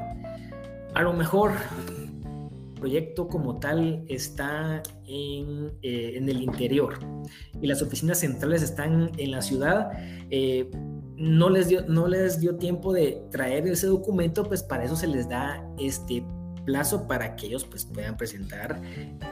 a 0.93 1.01
lo 1.01 1.13
mejor 1.13 1.51
el 1.87 2.73
proyecto 2.75 3.27
como 3.27 3.59
tal 3.59 4.03
está 4.07 4.81
en, 5.05 5.71
eh, 5.81 6.13
en, 6.15 6.29
el 6.29 6.41
interior 6.41 6.97
y 7.61 7.67
las 7.67 7.81
oficinas 7.81 8.19
centrales 8.19 8.61
están 8.61 9.11
en 9.17 9.31
la 9.31 9.41
ciudad. 9.41 9.91
Eh, 10.29 10.69
no 11.17 11.49
les, 11.49 11.67
dio, 11.67 11.85
no 11.87 12.07
les 12.07 12.39
dio 12.39 12.55
tiempo 12.55 12.93
de 12.93 13.21
traer 13.31 13.67
ese 13.67 13.87
documento, 13.87 14.43
pues 14.45 14.63
para 14.63 14.85
eso 14.85 14.95
se 14.95 15.07
les 15.07 15.27
da 15.27 15.61
este 15.77 16.23
plazo 16.65 17.07
para 17.07 17.35
que 17.35 17.47
ellos 17.47 17.65
pues, 17.65 17.85
puedan 17.85 18.17
presentar 18.17 18.81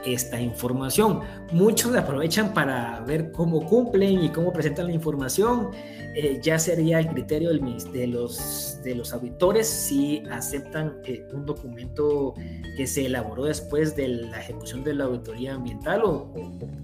esta 0.05 0.39
información. 0.39 1.21
Muchos 1.51 1.95
aprovechan 1.95 2.53
para 2.53 2.99
ver 3.01 3.31
cómo 3.31 3.65
cumplen 3.65 4.23
y 4.23 4.29
cómo 4.29 4.53
presentan 4.53 4.87
la 4.87 4.93
información. 4.93 5.71
Eh, 6.15 6.39
ya 6.41 6.57
sería 6.57 6.99
el 6.99 7.07
criterio 7.07 7.49
del, 7.49 7.61
de, 7.91 8.07
los, 8.07 8.79
de 8.83 8.95
los 8.95 9.13
auditores 9.13 9.67
si 9.67 10.23
aceptan 10.31 10.97
eh, 11.03 11.27
un 11.31 11.45
documento 11.45 12.33
que 12.75 12.87
se 12.87 13.05
elaboró 13.05 13.45
después 13.45 13.95
de 13.95 14.07
la 14.07 14.39
ejecución 14.39 14.83
de 14.83 14.95
la 14.95 15.03
auditoría 15.05 15.53
ambiental 15.53 16.01
o, 16.03 16.31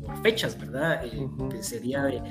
por 0.05 0.21
fechas, 0.21 0.59
¿verdad? 0.59 1.03
Eh, 1.05 1.27
que 1.49 1.63
sería 1.63 2.03
de 2.03 2.21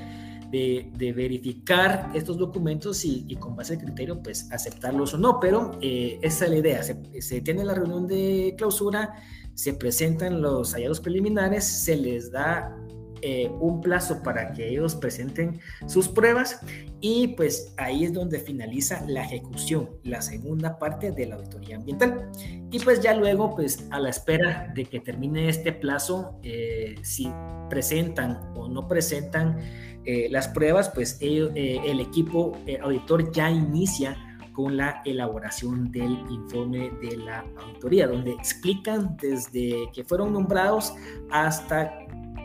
de, 0.53 1.13
verificar 1.13 2.11
estos 2.13 2.37
documentos 2.37 3.03
y, 3.05 3.35
con 3.37 3.55
base 3.55 3.73
al 3.73 3.79
criterio, 3.79 4.21
pues 4.21 4.51
aceptarlos 4.51 5.13
o 5.15 5.17
no. 5.17 5.39
Pero 5.39 5.77
eh, 5.81 6.19
esa 6.21 6.45
es 6.45 6.51
la 6.51 6.57
idea. 6.57 6.83
Se, 6.83 7.41
tiene 7.41 7.63
la 7.63 7.73
reunión 7.73 8.07
de 8.07 8.53
clausura, 8.57 9.15
se 9.55 9.73
presentan 9.73 10.41
los 10.41 10.73
hallazgos 10.73 10.99
preliminares, 11.01 11.63
se 11.63 11.95
les 11.95 12.31
da 12.31 12.75
eh, 13.21 13.49
un 13.59 13.81
plazo 13.81 14.21
para 14.21 14.51
que 14.53 14.67
ellos 14.67 14.95
presenten 14.95 15.59
sus 15.87 16.07
pruebas 16.09 16.59
y 16.99 17.29
pues 17.29 17.73
ahí 17.77 18.03
es 18.03 18.13
donde 18.13 18.37
finaliza 18.37 19.03
la 19.07 19.23
ejecución, 19.23 19.89
la 20.03 20.21
segunda 20.21 20.77
parte 20.77 21.11
de 21.11 21.27
la 21.27 21.35
auditoría 21.35 21.77
ambiental. 21.77 22.29
Y 22.69 22.79
pues 22.79 23.01
ya 23.01 23.13
luego, 23.13 23.55
pues 23.55 23.87
a 23.91 23.99
la 23.99 24.09
espera 24.09 24.71
de 24.75 24.85
que 24.85 24.99
termine 24.99 25.47
este 25.47 25.73
plazo, 25.73 26.39
eh, 26.43 26.95
si 27.01 27.31
presentan 27.69 28.51
o 28.55 28.67
no 28.67 28.87
presentan 28.87 29.57
eh, 30.05 30.27
las 30.29 30.47
pruebas, 30.47 30.89
pues 30.89 31.17
el 31.21 31.99
equipo 31.99 32.57
auditor 32.81 33.31
ya 33.31 33.49
inicia 33.49 34.17
con 34.53 34.77
la 34.77 35.01
elaboración 35.03 35.91
del 35.91 36.11
informe 36.29 36.91
de 37.01 37.17
la 37.17 37.43
auditoría, 37.57 38.07
donde 38.07 38.31
explican 38.31 39.17
desde 39.17 39.89
que 39.91 40.03
fueron 40.03 40.31
nombrados 40.31 40.93
hasta 41.31 41.91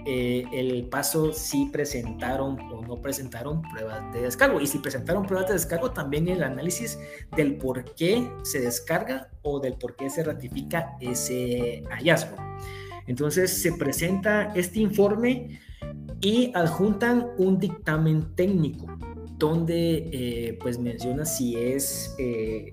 eh, 0.07 0.47
el 0.53 0.89
paso 0.89 1.35
si 1.35 1.67
presentaron 1.67 2.59
o 2.73 2.81
no 2.81 3.01
presentaron 3.03 3.61
pruebas 3.61 4.11
de 4.15 4.23
descargo. 4.23 4.59
Y 4.59 4.67
si 4.67 4.79
presentaron 4.79 5.27
pruebas 5.27 5.49
de 5.49 5.55
descargo, 5.55 5.91
también 5.91 6.29
el 6.29 6.43
análisis 6.43 6.99
del 7.37 7.57
por 7.59 7.95
qué 7.95 8.27
se 8.43 8.61
descarga 8.61 9.29
o 9.43 9.61
del 9.61 9.75
por 9.75 9.97
qué 9.97 10.09
se 10.09 10.25
ratifica 10.25 10.97
ese 11.01 11.83
hallazgo. 11.91 12.37
Entonces 13.07 13.61
se 13.61 13.73
presenta 13.73 14.53
este 14.55 14.81
informe 14.81 15.61
y 16.21 16.53
adjuntan 16.55 17.29
un 17.39 17.59
dictamen 17.59 18.35
técnico 18.35 18.87
donde 19.39 20.09
eh, 20.13 20.59
pues 20.61 20.79
menciona 20.79 21.25
si 21.25 21.57
es 21.57 22.15
eh, 22.19 22.73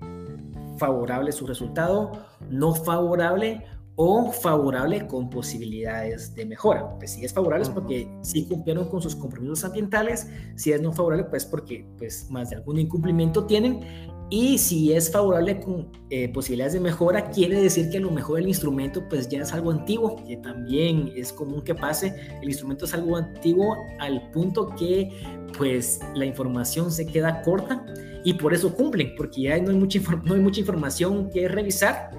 favorable 0.78 1.30
su 1.32 1.46
resultado, 1.46 2.12
no 2.50 2.74
favorable 2.74 3.64
o 3.96 4.30
favorable 4.30 5.06
con 5.06 5.30
posibilidades 5.30 6.34
de 6.34 6.44
mejora. 6.44 6.96
Pues 6.98 7.12
si 7.12 7.24
es 7.24 7.32
favorable 7.32 7.64
es 7.64 7.70
porque 7.70 8.08
sí 8.22 8.46
cumplieron 8.46 8.88
con 8.88 9.00
sus 9.00 9.16
compromisos 9.16 9.64
ambientales, 9.64 10.28
si 10.54 10.72
es 10.72 10.80
no 10.80 10.92
favorable 10.92 11.24
pues 11.24 11.44
porque 11.44 11.86
pues 11.98 12.30
más 12.30 12.50
de 12.50 12.56
algún 12.56 12.78
incumplimiento 12.78 13.46
tienen 13.46 13.80
y 14.28 14.58
si 14.58 14.92
es 14.92 15.10
favorable 15.10 15.60
con 15.60 15.88
eh, 16.10 16.28
posibilidades 16.28 16.72
de 16.72 16.80
mejora, 16.80 17.30
quiere 17.30 17.60
decir 17.60 17.90
que 17.90 17.98
a 17.98 18.00
lo 18.00 18.10
mejor 18.10 18.40
el 18.40 18.48
instrumento 18.48 19.08
pues 19.08 19.28
ya 19.28 19.40
es 19.40 19.52
algo 19.52 19.70
antiguo, 19.70 20.16
que 20.26 20.36
también 20.38 21.12
es 21.14 21.32
común 21.32 21.62
que 21.62 21.74
pase, 21.74 22.14
el 22.42 22.48
instrumento 22.48 22.86
es 22.86 22.94
algo 22.94 23.16
antiguo 23.16 23.76
al 24.00 24.30
punto 24.32 24.74
que 24.76 25.10
pues 25.56 26.00
la 26.14 26.26
información 26.26 26.90
se 26.90 27.06
queda 27.06 27.40
corta 27.42 27.86
y 28.24 28.34
por 28.34 28.52
eso 28.52 28.74
cumplen, 28.74 29.14
porque 29.16 29.42
ya 29.42 29.60
no 29.60 29.70
hay 29.70 29.76
mucha, 29.76 30.00
no 30.24 30.34
hay 30.34 30.40
mucha 30.40 30.58
información 30.58 31.30
que 31.30 31.46
revisar, 31.46 32.10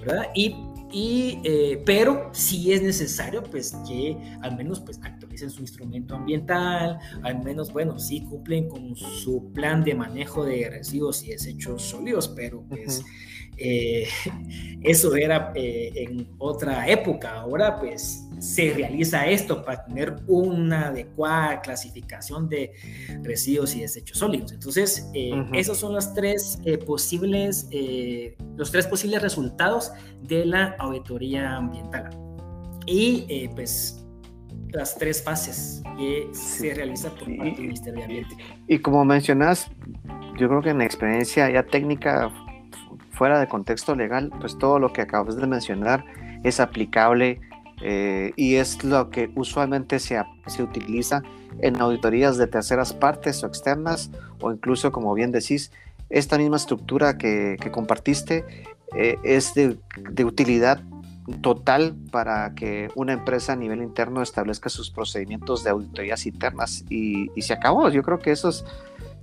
¿verdad? 0.00 0.26
Y 0.36 0.54
y, 0.90 1.40
eh, 1.44 1.82
pero 1.84 2.30
sí 2.32 2.72
es 2.72 2.82
necesario 2.82 3.42
pues 3.42 3.76
que 3.86 4.16
al 4.42 4.56
menos 4.56 4.80
pues 4.80 4.98
actualicen 5.02 5.50
su 5.50 5.60
instrumento 5.60 6.14
ambiental, 6.14 6.98
al 7.22 7.42
menos 7.42 7.72
bueno, 7.72 7.98
sí 7.98 8.22
cumplen 8.22 8.68
con 8.68 8.96
su 8.96 9.52
plan 9.52 9.84
de 9.84 9.94
manejo 9.94 10.44
de 10.44 10.68
residuos 10.70 11.22
y 11.24 11.30
desechos 11.30 11.82
sólidos, 11.82 12.28
pero 12.28 12.62
pues 12.68 13.04
eh, 13.58 14.08
eso 14.82 15.14
era 15.16 15.52
eh, 15.54 15.92
en 15.94 16.28
otra 16.38 16.88
época, 16.88 17.40
ahora 17.40 17.78
pues 17.78 18.28
se 18.40 18.72
realiza 18.72 19.26
esto 19.26 19.64
para 19.64 19.84
tener 19.84 20.16
una 20.26 20.88
adecuada 20.88 21.60
clasificación 21.60 22.48
de 22.48 22.72
residuos 23.22 23.74
y 23.74 23.80
desechos 23.80 24.18
sólidos. 24.18 24.52
Entonces, 24.52 25.08
eh, 25.14 25.44
esos 25.52 25.78
son 25.78 25.94
los 25.94 26.14
tres 26.14 26.58
eh, 26.64 26.78
posibles, 26.78 27.68
eh, 27.70 28.36
los 28.56 28.70
tres 28.70 28.86
posibles 28.86 29.22
resultados 29.22 29.92
de 30.22 30.46
la 30.46 30.76
auditoría 30.78 31.56
ambiental. 31.56 32.10
Y 32.86 33.48
pues 33.54 34.02
las 34.70 34.96
tres 34.96 35.22
fases 35.22 35.82
que 35.98 36.28
se 36.32 36.72
realizan 36.72 37.10
por 37.12 37.36
parte 37.36 37.50
del 37.50 37.60
Ministerio 37.60 37.98
de 37.98 38.04
Ambiente. 38.04 38.36
Y 38.66 38.78
como 38.78 39.04
mencionas, 39.04 39.70
yo 40.38 40.48
creo 40.48 40.62
que 40.62 40.70
en 40.70 40.78
la 40.78 40.84
experiencia 40.84 41.50
ya 41.50 41.62
técnica 41.64 42.30
fuera 43.18 43.40
de 43.40 43.48
contexto 43.48 43.96
legal, 43.96 44.30
pues 44.40 44.56
todo 44.56 44.78
lo 44.78 44.92
que 44.92 45.02
acabas 45.02 45.36
de 45.36 45.46
mencionar 45.48 46.04
es 46.44 46.60
aplicable 46.60 47.40
eh, 47.82 48.32
y 48.36 48.54
es 48.54 48.84
lo 48.84 49.10
que 49.10 49.30
usualmente 49.34 49.98
se, 49.98 50.22
se, 50.46 50.62
utiliza 50.62 51.22
en 51.60 51.80
auditorías 51.80 52.36
de 52.36 52.46
terceras 52.46 52.92
partes 52.92 53.42
o 53.42 53.48
externas 53.48 54.10
o 54.40 54.52
incluso, 54.52 54.92
como 54.92 55.14
bien 55.14 55.32
decís, 55.32 55.72
esta 56.10 56.38
misma 56.38 56.56
estructura 56.56 57.18
que, 57.18 57.56
compartiste 57.72 58.44
eh, 58.96 59.16
es 59.24 59.52
de, 59.54 60.24
utilidad 60.24 60.80
total 61.42 61.96
para 62.12 62.54
que 62.54 62.88
una 62.94 63.12
empresa 63.12 63.52
a 63.52 63.56
nivel 63.56 63.82
interno 63.82 64.22
establezca 64.22 64.68
sus 64.68 64.90
procedimientos 64.90 65.64
de 65.64 65.70
auditorías 65.70 66.24
internas 66.24 66.84
y, 66.88 67.28
se 67.42 67.52
acabó. 67.52 67.88
Yo 67.90 68.02
creo 68.02 68.20
que 68.20 68.30
eso 68.30 68.48
es 68.48 68.64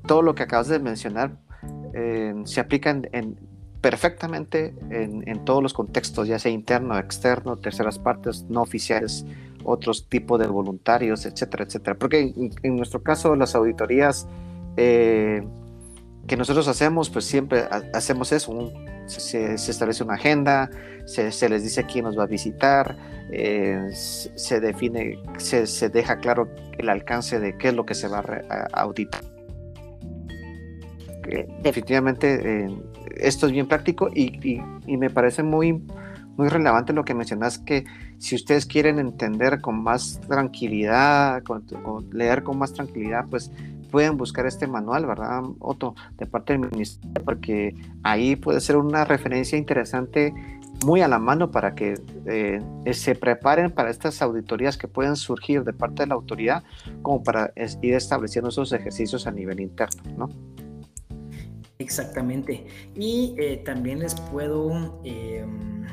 todo 0.06 0.22
lo 0.22 0.36
que 0.36 0.43
acabas 0.43 0.68
de 0.68 0.80
mencionar. 0.80 1.32
Eh, 1.93 2.36
se 2.43 2.60
aplica 2.60 2.89
en 2.89 3.55
perfectamente 3.86 4.74
en, 4.90 5.46
todos 5.46 5.62
los 5.62 5.72
contextos, 5.72 6.28
ya 6.28 6.40
sea 6.40 6.52
interno, 6.52 6.98
externo, 6.98 7.56
terceras 7.58 8.00
partes, 8.00 8.44
no 8.50 8.64
oficiales, 8.64 9.28
otros 9.64 10.10
tipos 10.10 10.40
de 10.40 10.48
voluntarios, 10.48 11.28
etcétera, 11.28 11.66
etcétera. 11.66 11.96
Porque 11.96 12.34
en, 12.64 12.76
nuestro 12.78 13.04
caso, 13.04 13.36
las 13.36 13.54
auditorías 13.54 14.28
eh, 14.76 15.44
que 16.26 16.36
nosotros 16.36 16.68
hacemos, 16.68 17.12
pues 17.12 17.26
siempre 17.26 17.66
hacemos 17.94 18.32
eso. 18.32 18.74
se, 19.06 19.54
establece 19.54 20.04
una 20.04 20.16
agenda, 20.16 20.72
se, 21.06 21.48
les 21.48 21.62
dice 21.62 21.86
quién 21.86 22.06
nos 22.06 22.18
va 22.18 22.24
a 22.24 22.26
visitar, 22.26 22.98
eh, 23.32 23.88
se 23.92 24.60
define, 24.62 25.20
se, 25.38 25.90
deja 25.90 26.18
claro 26.18 26.50
el 26.80 26.90
alcance 26.90 27.40
de 27.40 27.56
qué 27.56 27.68
es 27.68 27.76
lo 27.76 27.86
que 27.86 27.94
se 27.94 28.08
va 28.08 28.24
a, 28.50 28.82
auditar. 28.82 29.22
definitivamente 31.62 32.68
esto 33.18 33.45
es 33.47 33.51
bien 33.51 33.68
práctico 33.68 34.09
y, 34.13 34.61
me 34.88 35.09
parece 35.09 35.43
muy, 35.43 35.84
muy 36.38 36.47
relevante 36.47 36.93
lo 36.93 37.03
que 37.03 37.13
mencionas, 37.13 37.59
que 37.59 37.86
si 38.18 38.36
ustedes 38.36 38.66
quieren 38.66 38.99
entender 38.99 39.61
con 39.61 39.82
más 39.82 40.20
tranquilidad, 40.28 41.43
leer 42.11 42.43
con 42.43 42.57
más 42.57 42.74
tranquilidad, 42.74 43.26
pues 43.30 43.51
pueden 43.91 44.18
buscar 44.18 44.45
este 44.45 44.68
manual, 44.68 45.05
¿verdad, 45.05 45.43
Otto? 45.59 45.95
De 46.18 46.26
parte 46.26 46.53
del 46.53 46.70
ministerio, 46.70 47.24
porque 47.24 47.76
ahí 48.03 48.36
puede 48.36 48.59
ser 48.59 48.78
una 48.78 49.05
referencia 49.05 49.57
interesante 49.57 50.34
muy 50.86 51.01
a 51.01 51.07
la 51.07 51.20
mano 51.20 51.51
para 51.51 51.76
que 51.76 51.95
eh, 52.26 52.61
se 52.91 53.16
preparen 53.16 53.72
para 53.72 53.89
estas 53.89 54.22
auditorías 54.22 54.78
que 54.78 54.88
pueden 54.88 55.16
surgir 55.16 55.63
de 55.63 55.74
parte 55.74 56.03
de 56.03 56.07
la 56.07 56.16
autoridad, 56.16 56.63
como 57.01 57.24
para 57.24 57.53
ir 57.82 57.93
estableciendo 57.93 58.49
esos 58.49 58.74
ejercicios 58.74 59.28
a 59.28 59.32
nivel 59.32 59.61
interno, 59.61 60.03
¿no? 60.18 60.30
Exactamente. 61.80 62.66
Y 62.96 63.36
eh, 63.38 63.58
también 63.66 64.00
les 64.00 64.16
puedo 64.16 65.02
em, 65.04 65.86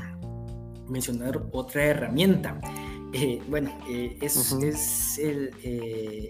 mencionar 0.88 1.42
otra 1.52 1.84
herramienta. 1.84 2.60
Eh, 3.12 3.42
bueno, 3.48 3.70
eh, 3.88 4.16
es, 4.22 4.52
es 4.52 5.18
el, 5.18 5.50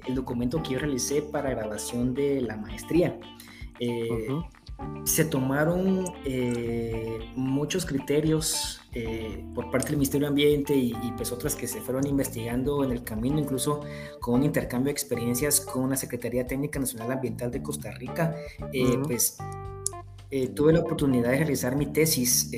el, 0.07 0.15
documento 0.15 0.63
que 0.63 0.71
yo 0.71 0.79
realicé 0.81 1.23
para 1.23 1.51
grabación 1.51 2.13
de 2.13 2.41
la 2.41 2.57
maestría 2.57 3.17
se 5.05 5.24
tomaron 5.24 6.05
eh, 6.24 7.18
muchos 7.35 7.85
criterios 7.85 8.80
eh, 8.95 9.45
por 9.55 9.70
parte 9.70 9.89
del 9.89 9.97
Ministerio 9.97 10.26
de 10.26 10.30
Ambiente 10.30 10.76
y, 10.76 10.95
pues 11.16 11.33
otras 11.33 11.57
que 11.57 11.66
se 11.66 11.80
fueron 11.80 12.07
investigando 12.07 12.85
en 12.85 12.93
el 12.93 13.03
camino, 13.03 13.39
incluso 13.39 13.80
con 14.20 14.35
un 14.35 14.45
intercambio 14.45 14.87
de 14.87 14.93
experiencias 14.93 15.61
con 15.61 15.91
la 15.91 15.97
Secretaría 15.97 16.47
Técnica 16.47 16.78
Nacional 16.78 17.12
Ambiental 17.12 17.51
de 17.51 17.62
Costa 17.62 17.91
Rica, 17.91 18.37
eh, 18.72 18.99
pues 19.03 19.39
tuve 20.55 20.72
la 20.72 20.80
oportunidad 20.80 21.30
de 21.30 21.39
realizar 21.39 21.76
mi 21.76 21.87
tesis 21.87 22.51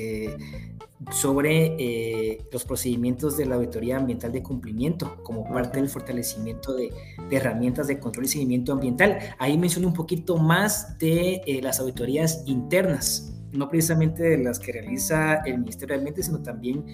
sobre 1.11 1.75
eh, 1.77 2.47
los 2.51 2.63
procedimientos 2.63 3.37
de 3.37 3.45
la 3.45 3.55
auditoría 3.55 3.97
ambiental 3.97 4.31
de 4.31 4.41
cumplimiento 4.41 5.17
como 5.23 5.43
parte 5.43 5.79
del 5.79 5.89
fortalecimiento 5.89 6.73
de, 6.73 6.91
herramientas 7.29 7.87
de 7.87 7.99
control 7.99 8.25
y 8.25 8.29
seguimiento 8.29 8.71
ambiental. 8.71 9.19
Ahí 9.37 9.57
menciono 9.57 9.87
un 9.87 9.93
poquito 9.93 10.37
más 10.37 10.97
de 10.97 11.41
eh, 11.45 11.61
las 11.61 11.79
auditorías 11.79 12.43
internas, 12.45 13.33
no 13.51 13.69
precisamente 13.69 14.23
de 14.23 14.37
las 14.37 14.57
que 14.57 14.71
realiza 14.71 15.35
el 15.45 15.59
Ministerio 15.59 15.95
de 15.95 15.99
Ambiente, 15.99 16.23
sino 16.23 16.41
también 16.41 16.85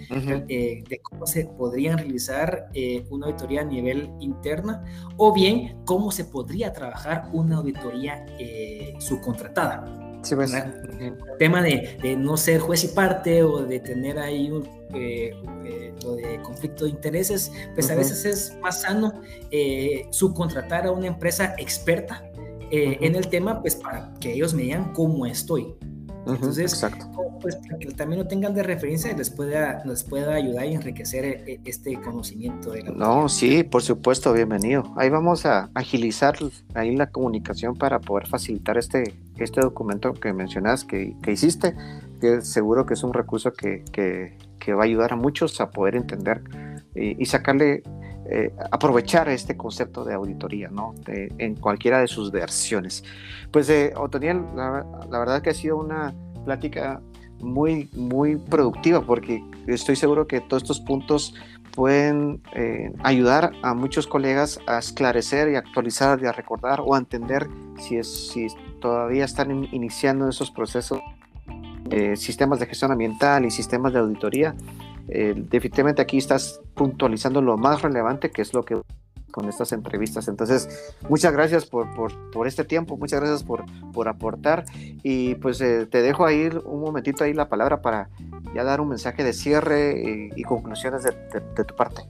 eh, 0.47 0.83
de 0.87 0.99
cómo 0.99 1.25
se 1.25 1.45
podrían 1.45 1.97
realizar 1.97 2.69
una 3.09 3.27
auditoría 3.27 3.61
a 3.61 3.65
nivel 3.65 4.11
interna 4.19 4.83
o 5.17 5.33
bien 5.33 5.77
cómo 5.85 6.11
se 6.11 6.25
podría 6.25 6.73
trabajar 6.73 7.29
una 7.33 7.57
auditoría 7.57 8.25
subcontratada. 8.99 10.00
Sí, 10.21 10.35
pues. 10.35 10.53
El 10.53 11.17
tema 11.39 11.61
de, 11.61 12.15
no 12.17 12.37
ser 12.37 12.59
juez 12.59 12.83
y 12.83 12.89
parte 12.89 13.43
o 13.43 13.63
de 13.63 13.79
tener 13.79 14.19
ahí 14.19 14.51
un 14.51 14.67
eh, 14.93 15.33
eh, 15.65 15.93
lo 16.03 16.15
de 16.15 16.39
conflicto 16.41 16.83
de 16.85 16.91
intereses, 16.91 17.51
pues 17.73 17.89
a 17.89 17.95
veces 17.95 18.25
es 18.25 18.57
más 18.61 18.81
sano 18.81 19.21
eh, 19.49 20.05
subcontratar 20.11 20.85
a 20.85 20.91
una 20.91 21.07
empresa 21.07 21.55
experta 21.57 22.23
en 22.73 23.15
el 23.15 23.27
tema, 23.27 23.59
pues 23.59 23.75
para 23.75 24.13
que 24.21 24.31
ellos 24.31 24.53
me 24.53 24.61
digan 24.61 24.93
cómo 24.93 25.25
estoy. 25.25 25.75
Entonces, 26.27 26.85
pues 27.41 27.55
para 27.55 27.79
que 27.79 27.87
también 27.91 28.21
lo 28.21 28.27
tengan 28.27 28.53
de 28.53 28.63
referencia 28.63 29.11
y 29.11 29.15
les 29.15 29.29
pueda, 29.29 29.83
les 29.85 30.03
pueda 30.03 30.35
ayudar 30.35 30.65
y 30.65 30.75
enriquecer 30.75 31.25
eh, 31.25 31.59
este 31.65 31.99
conocimiento 31.99 32.71
de 32.71 32.83
la 32.83 32.91
No, 32.91 33.27
sí, 33.27 33.63
por 33.63 33.81
supuesto, 33.81 34.31
bienvenido. 34.33 34.93
Ahí 34.97 35.09
vamos 35.09 35.45
a 35.45 35.69
agilizar 35.73 36.37
ahí 36.75 36.95
la 36.95 37.07
comunicación 37.09 37.75
para 37.75 37.99
poder 37.99 38.27
facilitar 38.27 38.77
este, 38.77 39.15
este 39.37 39.61
documento 39.61 40.13
que 40.13 40.33
mencionas 40.33 40.85
que, 40.85 41.15
que 41.23 41.31
hiciste, 41.31 41.75
que 42.19 42.41
seguro 42.41 42.85
que 42.85 42.93
es 42.93 43.03
un 43.03 43.13
recurso 43.13 43.53
que, 43.53 43.83
que, 43.91 44.37
que 44.59 44.73
va 44.73 44.83
a 44.83 44.85
ayudar 44.85 45.13
a 45.13 45.15
muchos 45.15 45.59
a 45.59 45.71
poder 45.71 45.95
entender 45.95 46.41
y, 46.95 47.21
y 47.21 47.25
sacarle, 47.25 47.83
eh, 48.29 48.53
aprovechar 48.71 49.29
este 49.29 49.57
concepto 49.57 50.03
de 50.03 50.13
auditoría, 50.13 50.69
¿no? 50.69 50.93
En 51.07 51.55
cualquiera 51.55 51.99
de 51.99 52.07
sus 52.07 52.31
versiones. 52.31 53.03
Pues, 53.51 53.69
eh, 53.69 53.93
Otoniel, 53.95 54.41
la, 54.55 54.85
verdad 55.19 55.41
que 55.41 55.49
ha 55.49 55.53
sido 55.53 55.77
una 55.77 56.13
plática 56.45 57.01
muy, 57.39 57.89
muy 57.93 58.37
productiva 58.37 59.01
porque 59.01 59.43
estoy 59.67 59.95
seguro 59.95 60.27
que 60.27 60.41
todos 60.41 60.63
estos 60.63 60.79
puntos 60.79 61.33
pueden 61.75 62.41
eh, 62.53 62.91
ayudar 63.01 63.53
a 63.63 63.73
muchos 63.73 64.05
colegas 64.05 64.59
a 64.67 64.77
esclarecer 64.77 65.49
y 65.49 65.55
actualizar 65.55 66.21
y 66.21 66.25
a 66.25 66.31
recordar 66.33 66.81
o 66.85 66.95
a 66.95 66.97
entender 66.97 67.47
si, 67.79 67.95
es, 67.95 68.29
si 68.29 68.47
todavía 68.81 69.23
están 69.23 69.51
in- 69.51 69.69
iniciando 69.71 70.27
esos 70.27 70.51
procesos, 70.51 70.99
eh, 71.89 72.15
sistemas 72.17 72.59
de 72.59 72.65
gestión 72.67 72.91
ambiental 72.91 73.45
y 73.45 73.51
sistemas 73.51 73.93
de 73.93 73.99
auditoría. 73.99 74.53
Eh, 75.13 75.33
definitivamente 75.35 76.01
aquí 76.01 76.17
estás 76.17 76.61
puntualizando 76.73 77.41
lo 77.41 77.57
más 77.57 77.81
relevante 77.81 78.31
que 78.31 78.41
es 78.41 78.53
lo 78.53 78.63
que 78.63 78.81
con 79.31 79.49
estas 79.49 79.71
entrevistas. 79.71 80.27
Entonces, 80.27 80.93
muchas 81.09 81.33
gracias 81.33 81.65
por, 81.65 81.87
por, 82.31 82.47
este 82.47 82.63
tiempo, 82.63 82.97
muchas 82.97 83.19
gracias 83.19 83.43
por, 83.43 83.65
por 83.93 84.07
aportar 84.07 84.65
y 85.03 85.35
pues 85.35 85.61
eh, 85.61 85.85
te 85.85 86.01
dejo 86.01 86.25
ahí 86.25 86.49
un 86.65 86.81
momentito 86.81 87.23
ahí 87.23 87.33
la 87.33 87.49
palabra 87.49 87.81
para 87.81 88.09
ya 88.53 88.63
dar 88.63 88.81
un 88.81 88.89
mensaje 88.89 89.23
de 89.23 89.33
cierre 89.33 90.29
y, 90.35 90.39
y 90.39 90.43
conclusiones 90.43 91.03
de, 91.03 91.63
tu 91.63 91.75
parte. 91.75 92.01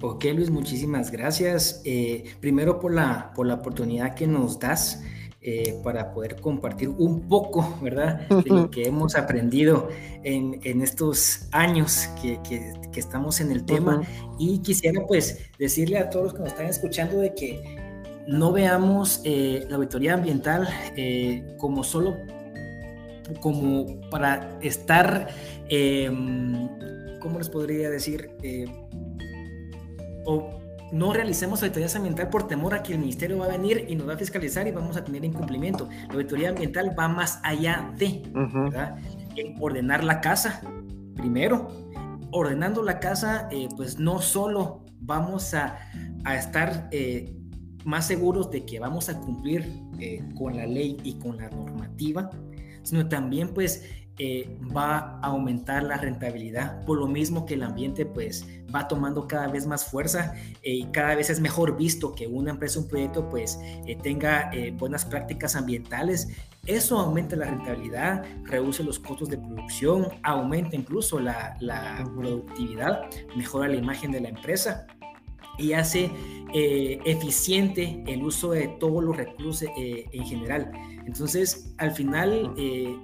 Ok, 0.00 0.26
Luis, 0.34 0.50
muchísimas 0.50 1.10
gracias. 1.10 1.82
Eh, 1.84 2.24
primero 2.40 2.78
por 2.78 2.94
la, 2.94 3.32
por 3.34 3.46
la 3.46 3.54
oportunidad 3.54 4.14
que 4.14 4.26
nos 4.26 4.58
das 4.58 5.02
eh, 5.40 5.80
para 5.84 6.12
poder 6.12 6.36
compartir 6.40 6.88
un 6.88 7.28
poco, 7.28 7.78
¿verdad? 7.82 8.26
De 8.28 8.50
lo 8.50 8.70
que 8.70 8.86
hemos 8.88 9.14
aprendido 9.16 9.88
en, 10.24 10.60
en 10.64 10.82
estos 10.82 11.48
años 11.52 12.08
que, 12.20 12.40
que- 12.48 12.72
que 12.90 13.00
estamos 13.00 13.40
en 13.40 13.52
el 13.52 13.64
tema. 13.64 14.02
Y 14.38 14.58
quisiera 14.60 15.06
pues 15.06 15.38
decirle 15.58 15.98
a 15.98 16.10
todos 16.10 16.24
los 16.26 16.32
que 16.34 16.38
nos 16.40 16.48
están 16.48 16.66
escuchando 16.66 17.18
de 17.18 17.34
que 17.34 17.62
no 18.26 18.50
veamos 18.52 19.20
eh, 19.24 19.64
la 19.68 19.76
auditoría 19.76 20.14
ambiental 20.14 20.68
eh, 20.96 21.54
como 21.58 21.84
solo 21.84 22.16
como 23.40 24.00
para 24.10 24.58
estar, 24.62 25.28
eh, 25.68 26.10
¿cómo 27.20 27.38
les 27.38 27.48
podría 27.50 27.90
decir? 27.90 28.30
O 30.24 30.50
no 30.92 31.12
realicemos 31.12 31.62
auditorías 31.62 31.94
ambiental 31.96 32.30
por 32.30 32.48
temor 32.48 32.74
a 32.74 32.82
que 32.82 32.92
el 32.92 33.00
ministerio 33.00 33.38
va 33.38 33.46
a 33.46 33.48
venir 33.48 33.86
y 33.88 33.96
nos 33.96 34.08
va 34.08 34.14
a 34.14 34.16
fiscalizar 34.16 34.66
y 34.66 34.72
vamos 34.72 34.96
a 34.96 35.04
tener 35.04 35.24
incumplimiento. 35.24 35.88
La 36.08 36.14
auditoría 36.14 36.50
ambiental 36.50 36.94
va 36.98 37.08
más 37.08 37.40
allá 37.42 37.92
de, 37.96 38.22
ordenar 39.60 40.04
la 40.04 40.20
casa, 40.20 40.62
primero. 41.16 41.68
Ordenando 42.30 42.82
la 42.82 43.00
casa, 43.00 43.48
eh, 43.50 43.68
pues 43.76 43.98
no 43.98 44.20
solo 44.20 44.84
vamos 45.00 45.54
a, 45.54 45.78
a 46.24 46.36
estar 46.36 46.88
eh, 46.92 47.34
más 47.84 48.06
seguros 48.06 48.50
de 48.50 48.64
que 48.66 48.78
vamos 48.78 49.08
a 49.08 49.18
cumplir 49.18 49.64
eh, 49.98 50.22
con 50.36 50.56
la 50.56 50.66
ley 50.66 50.98
y 51.04 51.14
con 51.14 51.38
la 51.38 51.48
normativa, 51.48 52.30
sino 52.82 53.08
también 53.08 53.54
pues 53.54 53.82
eh, 54.18 54.58
va 54.76 54.98
a 54.98 55.26
aumentar 55.26 55.82
la 55.82 55.96
rentabilidad, 55.96 56.84
por 56.84 56.98
lo 56.98 57.06
mismo 57.06 57.46
que 57.46 57.54
el 57.54 57.62
ambiente 57.62 58.04
pues 58.06 58.46
va 58.74 58.88
tomando 58.88 59.26
cada 59.26 59.48
vez 59.48 59.66
más 59.66 59.84
fuerza 59.84 60.34
eh, 60.62 60.74
y 60.74 60.84
cada 60.86 61.14
vez 61.14 61.30
es 61.30 61.40
mejor 61.40 61.76
visto 61.76 62.14
que 62.14 62.26
una 62.26 62.50
empresa, 62.50 62.80
un 62.80 62.88
proyecto 62.88 63.28
pues 63.28 63.58
eh, 63.62 63.96
tenga 64.02 64.50
buenas 64.78 65.04
prácticas 65.04 65.56
ambientales. 65.56 66.28
Eso 66.66 66.98
aumenta 66.98 67.36
la 67.36 67.46
rentabilidad, 67.46 68.24
reduce 68.44 68.82
los 68.82 68.98
costos 68.98 69.30
de 69.30 69.38
producción, 69.38 70.08
aumenta 70.22 70.76
incluso 70.76 71.18
la, 71.18 71.56
la 71.60 72.04
productividad, 72.14 73.04
mejora 73.36 73.68
la 73.68 73.76
imagen 73.76 74.10
de 74.10 74.20
la 74.20 74.28
empresa 74.28 74.86
y 75.58 75.72
hace 75.72 76.10
eh, 76.54 76.98
eficiente 77.04 78.02
el 78.06 78.22
uso 78.22 78.52
de 78.52 78.68
todos 78.80 79.04
los 79.04 79.16
recursos 79.16 79.68
eh, 79.76 80.06
en 80.12 80.24
general. 80.24 80.70
Entonces, 81.04 81.74
al 81.78 81.92
final, 81.92 82.54
eh, 82.56 82.96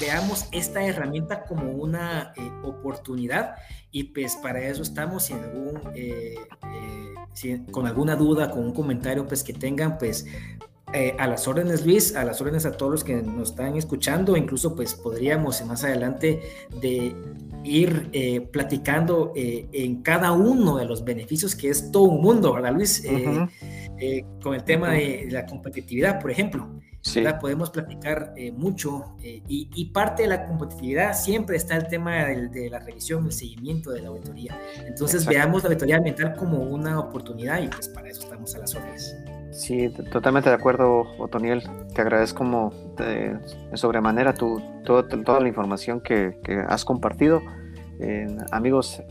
veamos 0.00 0.46
esta 0.52 0.84
herramienta 0.84 1.44
como 1.44 1.70
una 1.70 2.32
eh, 2.36 2.50
oportunidad 2.64 3.56
y 3.90 4.04
pues 4.04 4.36
para 4.36 4.60
eso 4.60 4.82
estamos. 4.82 5.24
Si, 5.24 5.32
en 5.32 5.44
algún, 5.44 5.80
eh, 5.94 6.34
eh, 6.62 7.14
si 7.32 7.58
con 7.70 7.86
alguna 7.86 8.16
duda, 8.16 8.50
con 8.50 8.64
un 8.64 8.72
comentario 8.72 9.26
pues 9.26 9.42
que 9.42 9.52
tengan, 9.52 9.98
pues 9.98 10.26
eh, 10.94 11.14
a 11.18 11.26
las 11.26 11.46
órdenes 11.46 11.84
Luis, 11.84 12.16
a 12.16 12.24
las 12.24 12.40
órdenes 12.40 12.64
a 12.64 12.72
todos 12.72 12.90
los 12.90 13.04
que 13.04 13.16
nos 13.16 13.50
están 13.50 13.76
escuchando, 13.76 14.38
incluso 14.38 14.74
pues 14.74 14.94
podríamos 14.94 15.62
más 15.66 15.84
adelante 15.84 16.40
de 16.80 17.14
ir 17.62 18.08
eh, 18.12 18.40
platicando 18.40 19.32
eh, 19.36 19.68
en 19.72 20.02
cada 20.02 20.32
uno 20.32 20.78
de 20.78 20.86
los 20.86 21.04
beneficios 21.04 21.54
que 21.54 21.68
es 21.68 21.92
todo 21.92 22.04
un 22.04 22.22
mundo, 22.22 22.54
¿verdad 22.54 22.72
Luis? 22.72 23.04
Con 24.42 24.54
el 24.54 24.64
tema 24.64 24.92
de 24.92 25.28
la 25.30 25.44
competitividad, 25.44 26.20
por 26.20 26.30
ejemplo. 26.30 26.66
Sí. 27.00 27.22
Podemos 27.40 27.70
platicar 27.70 28.34
eh, 28.36 28.50
mucho 28.52 29.16
eh, 29.22 29.40
y, 29.48 29.70
y 29.74 29.86
parte 29.92 30.22
de 30.24 30.28
la 30.28 30.46
competitividad 30.46 31.14
siempre 31.14 31.56
está 31.56 31.76
el 31.76 31.86
tema 31.86 32.24
del- 32.26 32.50
de, 32.50 32.68
la 32.68 32.80
revisión, 32.80 33.24
el 33.26 33.32
seguimiento 33.32 33.90
de 33.92 34.02
la 34.02 34.08
auditoría. 34.08 34.58
Entonces 34.84 35.22
Exacto. 35.22 35.38
veamos 35.38 35.62
la 35.62 35.68
auditoría 35.68 35.96
ambiental 35.96 36.34
como 36.36 36.58
una 36.58 36.98
oportunidad 36.98 37.62
y 37.62 37.68
pues 37.68 37.88
para 37.88 38.08
eso 38.08 38.22
estamos 38.22 38.54
a 38.54 38.58
las 38.58 38.74
órdenes. 38.74 39.16
Sí, 39.52 39.88
totalmente 40.12 40.50
de 40.50 40.56
acuerdo, 40.56 41.04
Otoniel. 41.18 41.62
Te 41.94 42.02
agradezco 42.02 42.38
como 42.38 42.70
de, 42.98 43.38
de 43.70 43.76
sobremanera 43.76 44.34
tu, 44.34 44.60
todo- 44.84 45.04
toda 45.04 45.40
la 45.40 45.48
información 45.48 46.00
que, 46.00 46.38
que 46.44 46.58
has 46.68 46.84
compartido. 46.84 47.40
Eh, 48.00 48.26
amigos, 48.50 49.02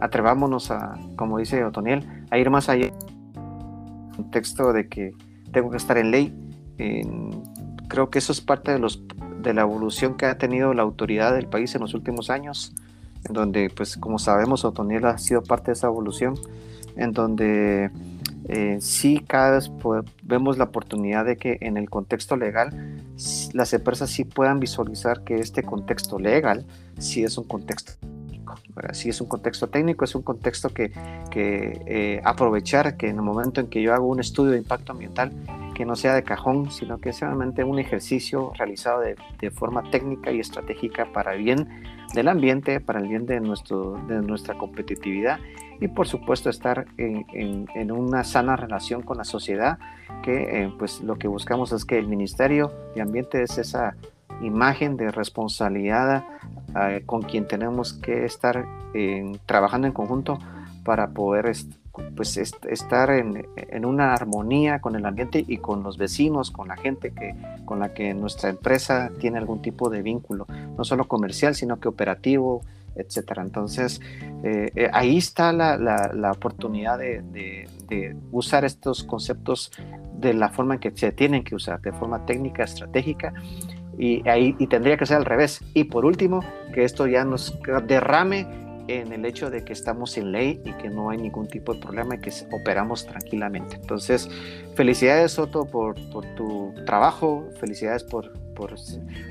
atrevámonos 0.00 0.70
a, 0.70 0.94
como 1.16 1.38
dice 1.38 1.62
Otoniel, 1.64 2.04
a 2.30 2.38
ir 2.38 2.50
más 2.50 2.68
allá. 2.68 2.90
Un 4.18 4.30
texto 4.30 4.72
de 4.72 4.88
que 4.88 5.12
tengo 5.52 5.70
que 5.70 5.76
estar 5.76 5.96
en 5.98 6.10
ley. 6.10 6.34
Creo 7.88 8.10
que 8.10 8.18
eso 8.18 8.32
es 8.32 8.40
parte 8.40 8.72
de, 8.72 8.78
los, 8.78 9.02
de 9.42 9.54
la 9.54 9.62
evolución 9.62 10.16
que 10.16 10.26
ha 10.26 10.38
tenido 10.38 10.74
la 10.74 10.82
autoridad 10.82 11.34
del 11.34 11.46
país 11.46 11.74
en 11.74 11.82
los 11.82 11.94
últimos 11.94 12.30
años, 12.30 12.74
en 13.24 13.32
donde, 13.32 13.70
pues, 13.70 13.96
como 13.96 14.18
sabemos, 14.18 14.64
Otoniel 14.64 15.04
ha 15.06 15.18
sido 15.18 15.42
parte 15.42 15.66
de 15.66 15.72
esa 15.74 15.86
evolución, 15.86 16.34
en 16.96 17.12
donde 17.12 17.90
eh, 18.48 18.78
sí 18.80 19.24
cada 19.26 19.52
vez 19.52 19.70
vemos 20.22 20.56
la 20.56 20.64
oportunidad 20.64 21.24
de 21.24 21.36
que 21.36 21.58
en 21.60 21.76
el 21.76 21.90
contexto 21.90 22.36
legal 22.36 23.02
las 23.52 23.72
empresas 23.72 24.10
sí 24.10 24.24
puedan 24.24 24.60
visualizar 24.60 25.24
que 25.24 25.36
este 25.36 25.62
contexto 25.62 26.18
legal 26.18 26.64
sí 26.98 27.24
es 27.24 27.38
un 27.38 27.44
contexto 27.44 27.92
técnico. 28.00 28.54
Sí 28.92 29.08
es 29.08 29.20
un 29.20 29.26
contexto 29.26 29.68
técnico, 29.68 30.04
es 30.04 30.14
un 30.14 30.22
contexto 30.22 30.68
que, 30.70 30.92
que 31.30 31.82
eh, 31.86 32.20
aprovechar 32.24 32.96
que 32.96 33.08
en 33.08 33.16
el 33.16 33.22
momento 33.22 33.60
en 33.60 33.68
que 33.68 33.82
yo 33.82 33.92
hago 33.94 34.06
un 34.06 34.20
estudio 34.20 34.52
de 34.52 34.58
impacto 34.58 34.92
ambiental, 34.92 35.32
que 35.76 35.84
no 35.84 35.94
sea 35.94 36.14
de 36.14 36.22
cajón, 36.22 36.70
sino 36.70 36.96
que 36.98 37.12
sea 37.12 37.28
realmente 37.28 37.62
un 37.62 37.78
ejercicio 37.78 38.50
realizado 38.56 39.00
de, 39.00 39.50
forma 39.50 39.82
técnica 39.90 40.32
y 40.32 40.40
estratégica 40.40 41.12
para 41.12 41.34
el 41.34 41.42
bien 41.44 41.68
del 42.14 42.28
ambiente, 42.28 42.80
para 42.80 42.98
el 42.98 43.08
bien 43.08 43.26
de, 43.26 43.40
nuestro, 43.40 44.00
de 44.08 44.22
nuestra 44.22 44.56
competitividad 44.56 45.38
y 45.78 45.88
por 45.88 46.08
supuesto 46.08 46.48
estar 46.48 46.86
en, 46.96 47.26
en- 47.74 47.92
una 47.92 48.24
sana 48.24 48.56
relación 48.56 49.02
con 49.02 49.18
la 49.18 49.24
sociedad, 49.24 49.78
que 50.22 50.62
eh, 50.64 50.72
pues 50.78 51.02
lo 51.02 51.16
que 51.16 51.28
buscamos 51.28 51.72
es 51.72 51.84
que 51.84 51.98
el 51.98 52.06
Ministerio 52.08 52.72
de 52.94 53.02
Ambiente 53.02 53.42
es 53.42 53.58
esa 53.58 53.96
imagen 54.40 54.96
de 54.96 55.10
responsabilidad 55.10 56.24
eh, 56.80 57.02
con 57.04 57.20
quien 57.20 57.46
tenemos 57.46 57.92
que 57.92 58.24
estar 58.24 58.64
eh, 58.94 59.30
trabajando 59.44 59.86
en 59.86 59.92
conjunto 59.92 60.38
para 60.84 61.08
poder 61.08 61.46
pues 62.16 62.36
est- 62.36 62.64
estar 62.66 63.10
en, 63.10 63.46
en 63.56 63.84
una 63.84 64.14
armonía 64.14 64.80
con 64.80 64.96
el 64.96 65.04
ambiente 65.06 65.44
y 65.46 65.58
con 65.58 65.82
los 65.82 65.98
vecinos, 65.98 66.50
con 66.50 66.68
la 66.68 66.76
gente 66.76 67.12
que, 67.12 67.34
con 67.64 67.78
la 67.80 67.94
que 67.94 68.14
nuestra 68.14 68.50
empresa 68.50 69.10
tiene 69.20 69.38
algún 69.38 69.62
tipo 69.62 69.88
de 69.90 70.02
vínculo, 70.02 70.46
no 70.76 70.84
solo 70.84 71.06
comercial, 71.08 71.54
sino 71.54 71.78
que 71.80 71.88
operativo, 71.88 72.62
etcétera. 72.94 73.42
Entonces, 73.42 74.00
eh, 74.42 74.70
eh, 74.74 74.90
ahí 74.92 75.18
está 75.18 75.52
la, 75.52 75.76
la- 75.76 76.10
la 76.14 76.32
oportunidad 76.32 76.98
de, 76.98 77.22
de- 77.22 77.68
de 77.88 78.16
usar 78.32 78.64
estos 78.64 79.04
conceptos 79.04 79.70
de 80.18 80.32
la 80.32 80.48
forma 80.48 80.74
en 80.74 80.80
que 80.80 80.90
se 80.94 81.12
tienen 81.12 81.44
que 81.44 81.54
usar, 81.54 81.80
de 81.82 81.92
forma 81.92 82.24
técnica, 82.24 82.64
estratégica, 82.64 83.34
y 83.98 84.26
ahí 84.28 84.54
y 84.58 84.66
tendría 84.66 84.96
que 84.96 85.06
ser 85.06 85.18
al 85.18 85.24
revés. 85.24 85.60
Y 85.74 85.84
por 85.84 86.04
último, 86.04 86.40
que 86.74 86.84
esto 86.84 87.06
ya 87.06 87.24
nos 87.24 87.58
derrame 87.86 88.46
en 88.88 89.12
el 89.12 89.24
hecho 89.24 89.50
de 89.50 89.64
que 89.64 89.72
estamos 89.72 90.12
sin 90.12 90.32
ley 90.32 90.60
y 90.64 90.72
que 90.74 90.90
no 90.90 91.10
hay 91.10 91.18
ningún 91.18 91.48
tipo 91.48 91.74
de 91.74 91.80
problema 91.80 92.16
y 92.16 92.18
que 92.18 92.32
operamos 92.52 93.06
tranquilamente. 93.06 93.76
Entonces, 93.76 94.28
felicidades 94.74 95.32
Soto 95.32 95.64
por, 95.64 95.94
por 96.10 96.24
tu 96.34 96.72
trabajo, 96.84 97.48
felicidades 97.58 98.04
por, 98.04 98.32
por, 98.54 98.74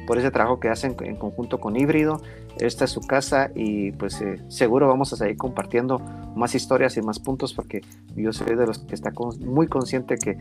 por, 0.08 0.18
ese 0.18 0.32
trabajo 0.32 0.60
que 0.60 0.70
hacen 0.70 0.96
en 1.02 1.16
conjunto 1.16 1.60
con 1.60 1.76
Híbrido. 1.76 2.22
Esta 2.60 2.86
es 2.86 2.92
su 2.92 3.02
casa 3.02 3.52
y 3.54 3.92
pues 3.92 4.22
eh, 4.22 4.42
seguro 4.48 4.88
vamos 4.88 5.12
a 5.12 5.18
seguir 5.18 5.36
compartiendo 5.36 6.00
más 6.36 6.56
historias 6.56 6.96
y 6.96 7.02
más 7.02 7.20
puntos 7.20 7.54
porque 7.54 7.82
yo 8.16 8.32
soy 8.32 8.56
de 8.56 8.66
los 8.66 8.80
que 8.80 8.96
está 8.96 9.12
muy 9.40 9.68
consciente 9.68 10.16
que, 10.16 10.38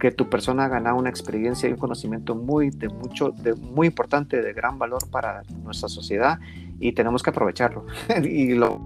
que 0.00 0.10
tu 0.10 0.28
persona 0.28 0.64
ha 0.64 0.68
ganado 0.68 0.96
una 0.96 1.08
experiencia 1.08 1.68
y 1.68 1.72
un 1.72 1.78
conocimiento 1.78 2.34
muy, 2.34 2.70
de 2.70 2.88
mucho, 2.88 3.30
de, 3.30 3.54
muy 3.54 3.86
importante, 3.86 4.42
de 4.42 4.52
gran 4.52 4.78
valor 4.78 5.08
para 5.08 5.42
nuestra 5.62 5.88
sociedad 5.88 6.38
y 6.80 6.92
tenemos 6.92 7.22
que 7.22 7.30
aprovecharlo. 7.30 7.86
y 8.22 8.54
lo 8.54 8.80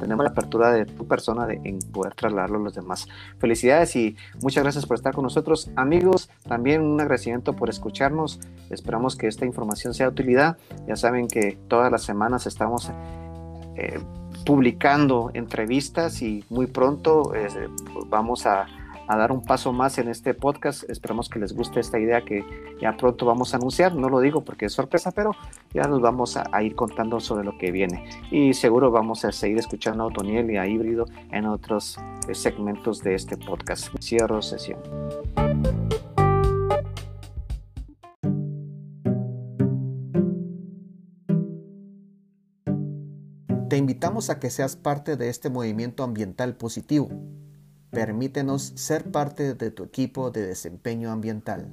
tenemos 0.00 0.24
la 0.24 0.30
apertura 0.30 0.72
de 0.72 0.86
tu 0.86 1.06
persona 1.06 1.46
de, 1.46 1.60
en 1.62 1.78
poder 1.78 2.14
trasladarlo 2.14 2.58
a 2.58 2.62
los 2.62 2.74
demás. 2.74 3.06
Felicidades 3.38 3.94
y 3.94 4.16
muchas 4.42 4.64
gracias 4.64 4.86
por 4.86 4.96
estar 4.96 5.14
con 5.14 5.24
nosotros. 5.24 5.70
Amigos, 5.76 6.30
también 6.48 6.82
un 6.82 7.00
agradecimiento 7.00 7.54
por 7.54 7.68
escucharnos. 7.68 8.40
Esperamos 8.70 9.14
que 9.14 9.28
esta 9.28 9.44
información 9.44 9.94
sea 9.94 10.06
de 10.06 10.12
utilidad. 10.12 10.56
Ya 10.88 10.96
saben 10.96 11.28
que 11.28 11.58
todas 11.68 11.92
las 11.92 12.02
semanas 12.02 12.46
estamos 12.46 12.90
eh, 13.76 14.00
publicando 14.46 15.30
entrevistas 15.34 16.22
y 16.22 16.44
muy 16.48 16.66
pronto 16.66 17.34
eh, 17.34 17.48
vamos 18.08 18.46
a 18.46 18.66
a 19.10 19.16
dar 19.16 19.32
un 19.32 19.42
paso 19.42 19.72
más 19.72 19.98
en 19.98 20.08
este 20.08 20.34
podcast. 20.34 20.88
Esperamos 20.88 21.28
que 21.28 21.40
les 21.40 21.52
guste 21.52 21.80
esta 21.80 21.98
idea 21.98 22.24
que 22.24 22.44
ya 22.80 22.96
pronto 22.96 23.26
vamos 23.26 23.52
a 23.52 23.56
anunciar. 23.56 23.92
No 23.96 24.08
lo 24.08 24.20
digo 24.20 24.44
porque 24.44 24.66
es 24.66 24.72
sorpresa, 24.72 25.10
pero 25.10 25.32
ya 25.74 25.82
nos 25.88 26.00
vamos 26.00 26.36
a, 26.36 26.62
ir 26.62 26.76
contando 26.76 27.18
sobre 27.18 27.44
lo 27.44 27.58
que 27.58 27.72
viene. 27.72 28.08
Y 28.30 28.54
seguro 28.54 28.92
vamos 28.92 29.24
a 29.24 29.32
seguir 29.32 29.58
escuchando 29.58 30.04
a 30.04 30.06
Otoniel 30.06 30.48
y 30.52 30.58
a 30.58 30.66
Híbrido 30.68 31.06
en 31.32 31.46
otros 31.46 31.98
eh, 32.28 32.36
segmentos 32.36 33.02
de 33.02 33.16
este 33.16 33.36
podcast. 33.36 33.88
Cierro 34.00 34.40
sesión. 34.42 34.78
Te 43.68 43.76
invitamos 43.76 44.30
a 44.30 44.38
que 44.38 44.50
seas 44.50 44.76
parte 44.76 45.16
de 45.16 45.30
este 45.30 45.50
movimiento 45.50 46.04
ambiental 46.04 46.54
positivo 46.54 47.08
Permítenos 47.90 48.72
ser 48.76 49.10
parte 49.10 49.54
de 49.54 49.70
tu 49.72 49.82
equipo 49.82 50.30
de 50.30 50.46
desempeño 50.46 51.10
ambiental. 51.10 51.72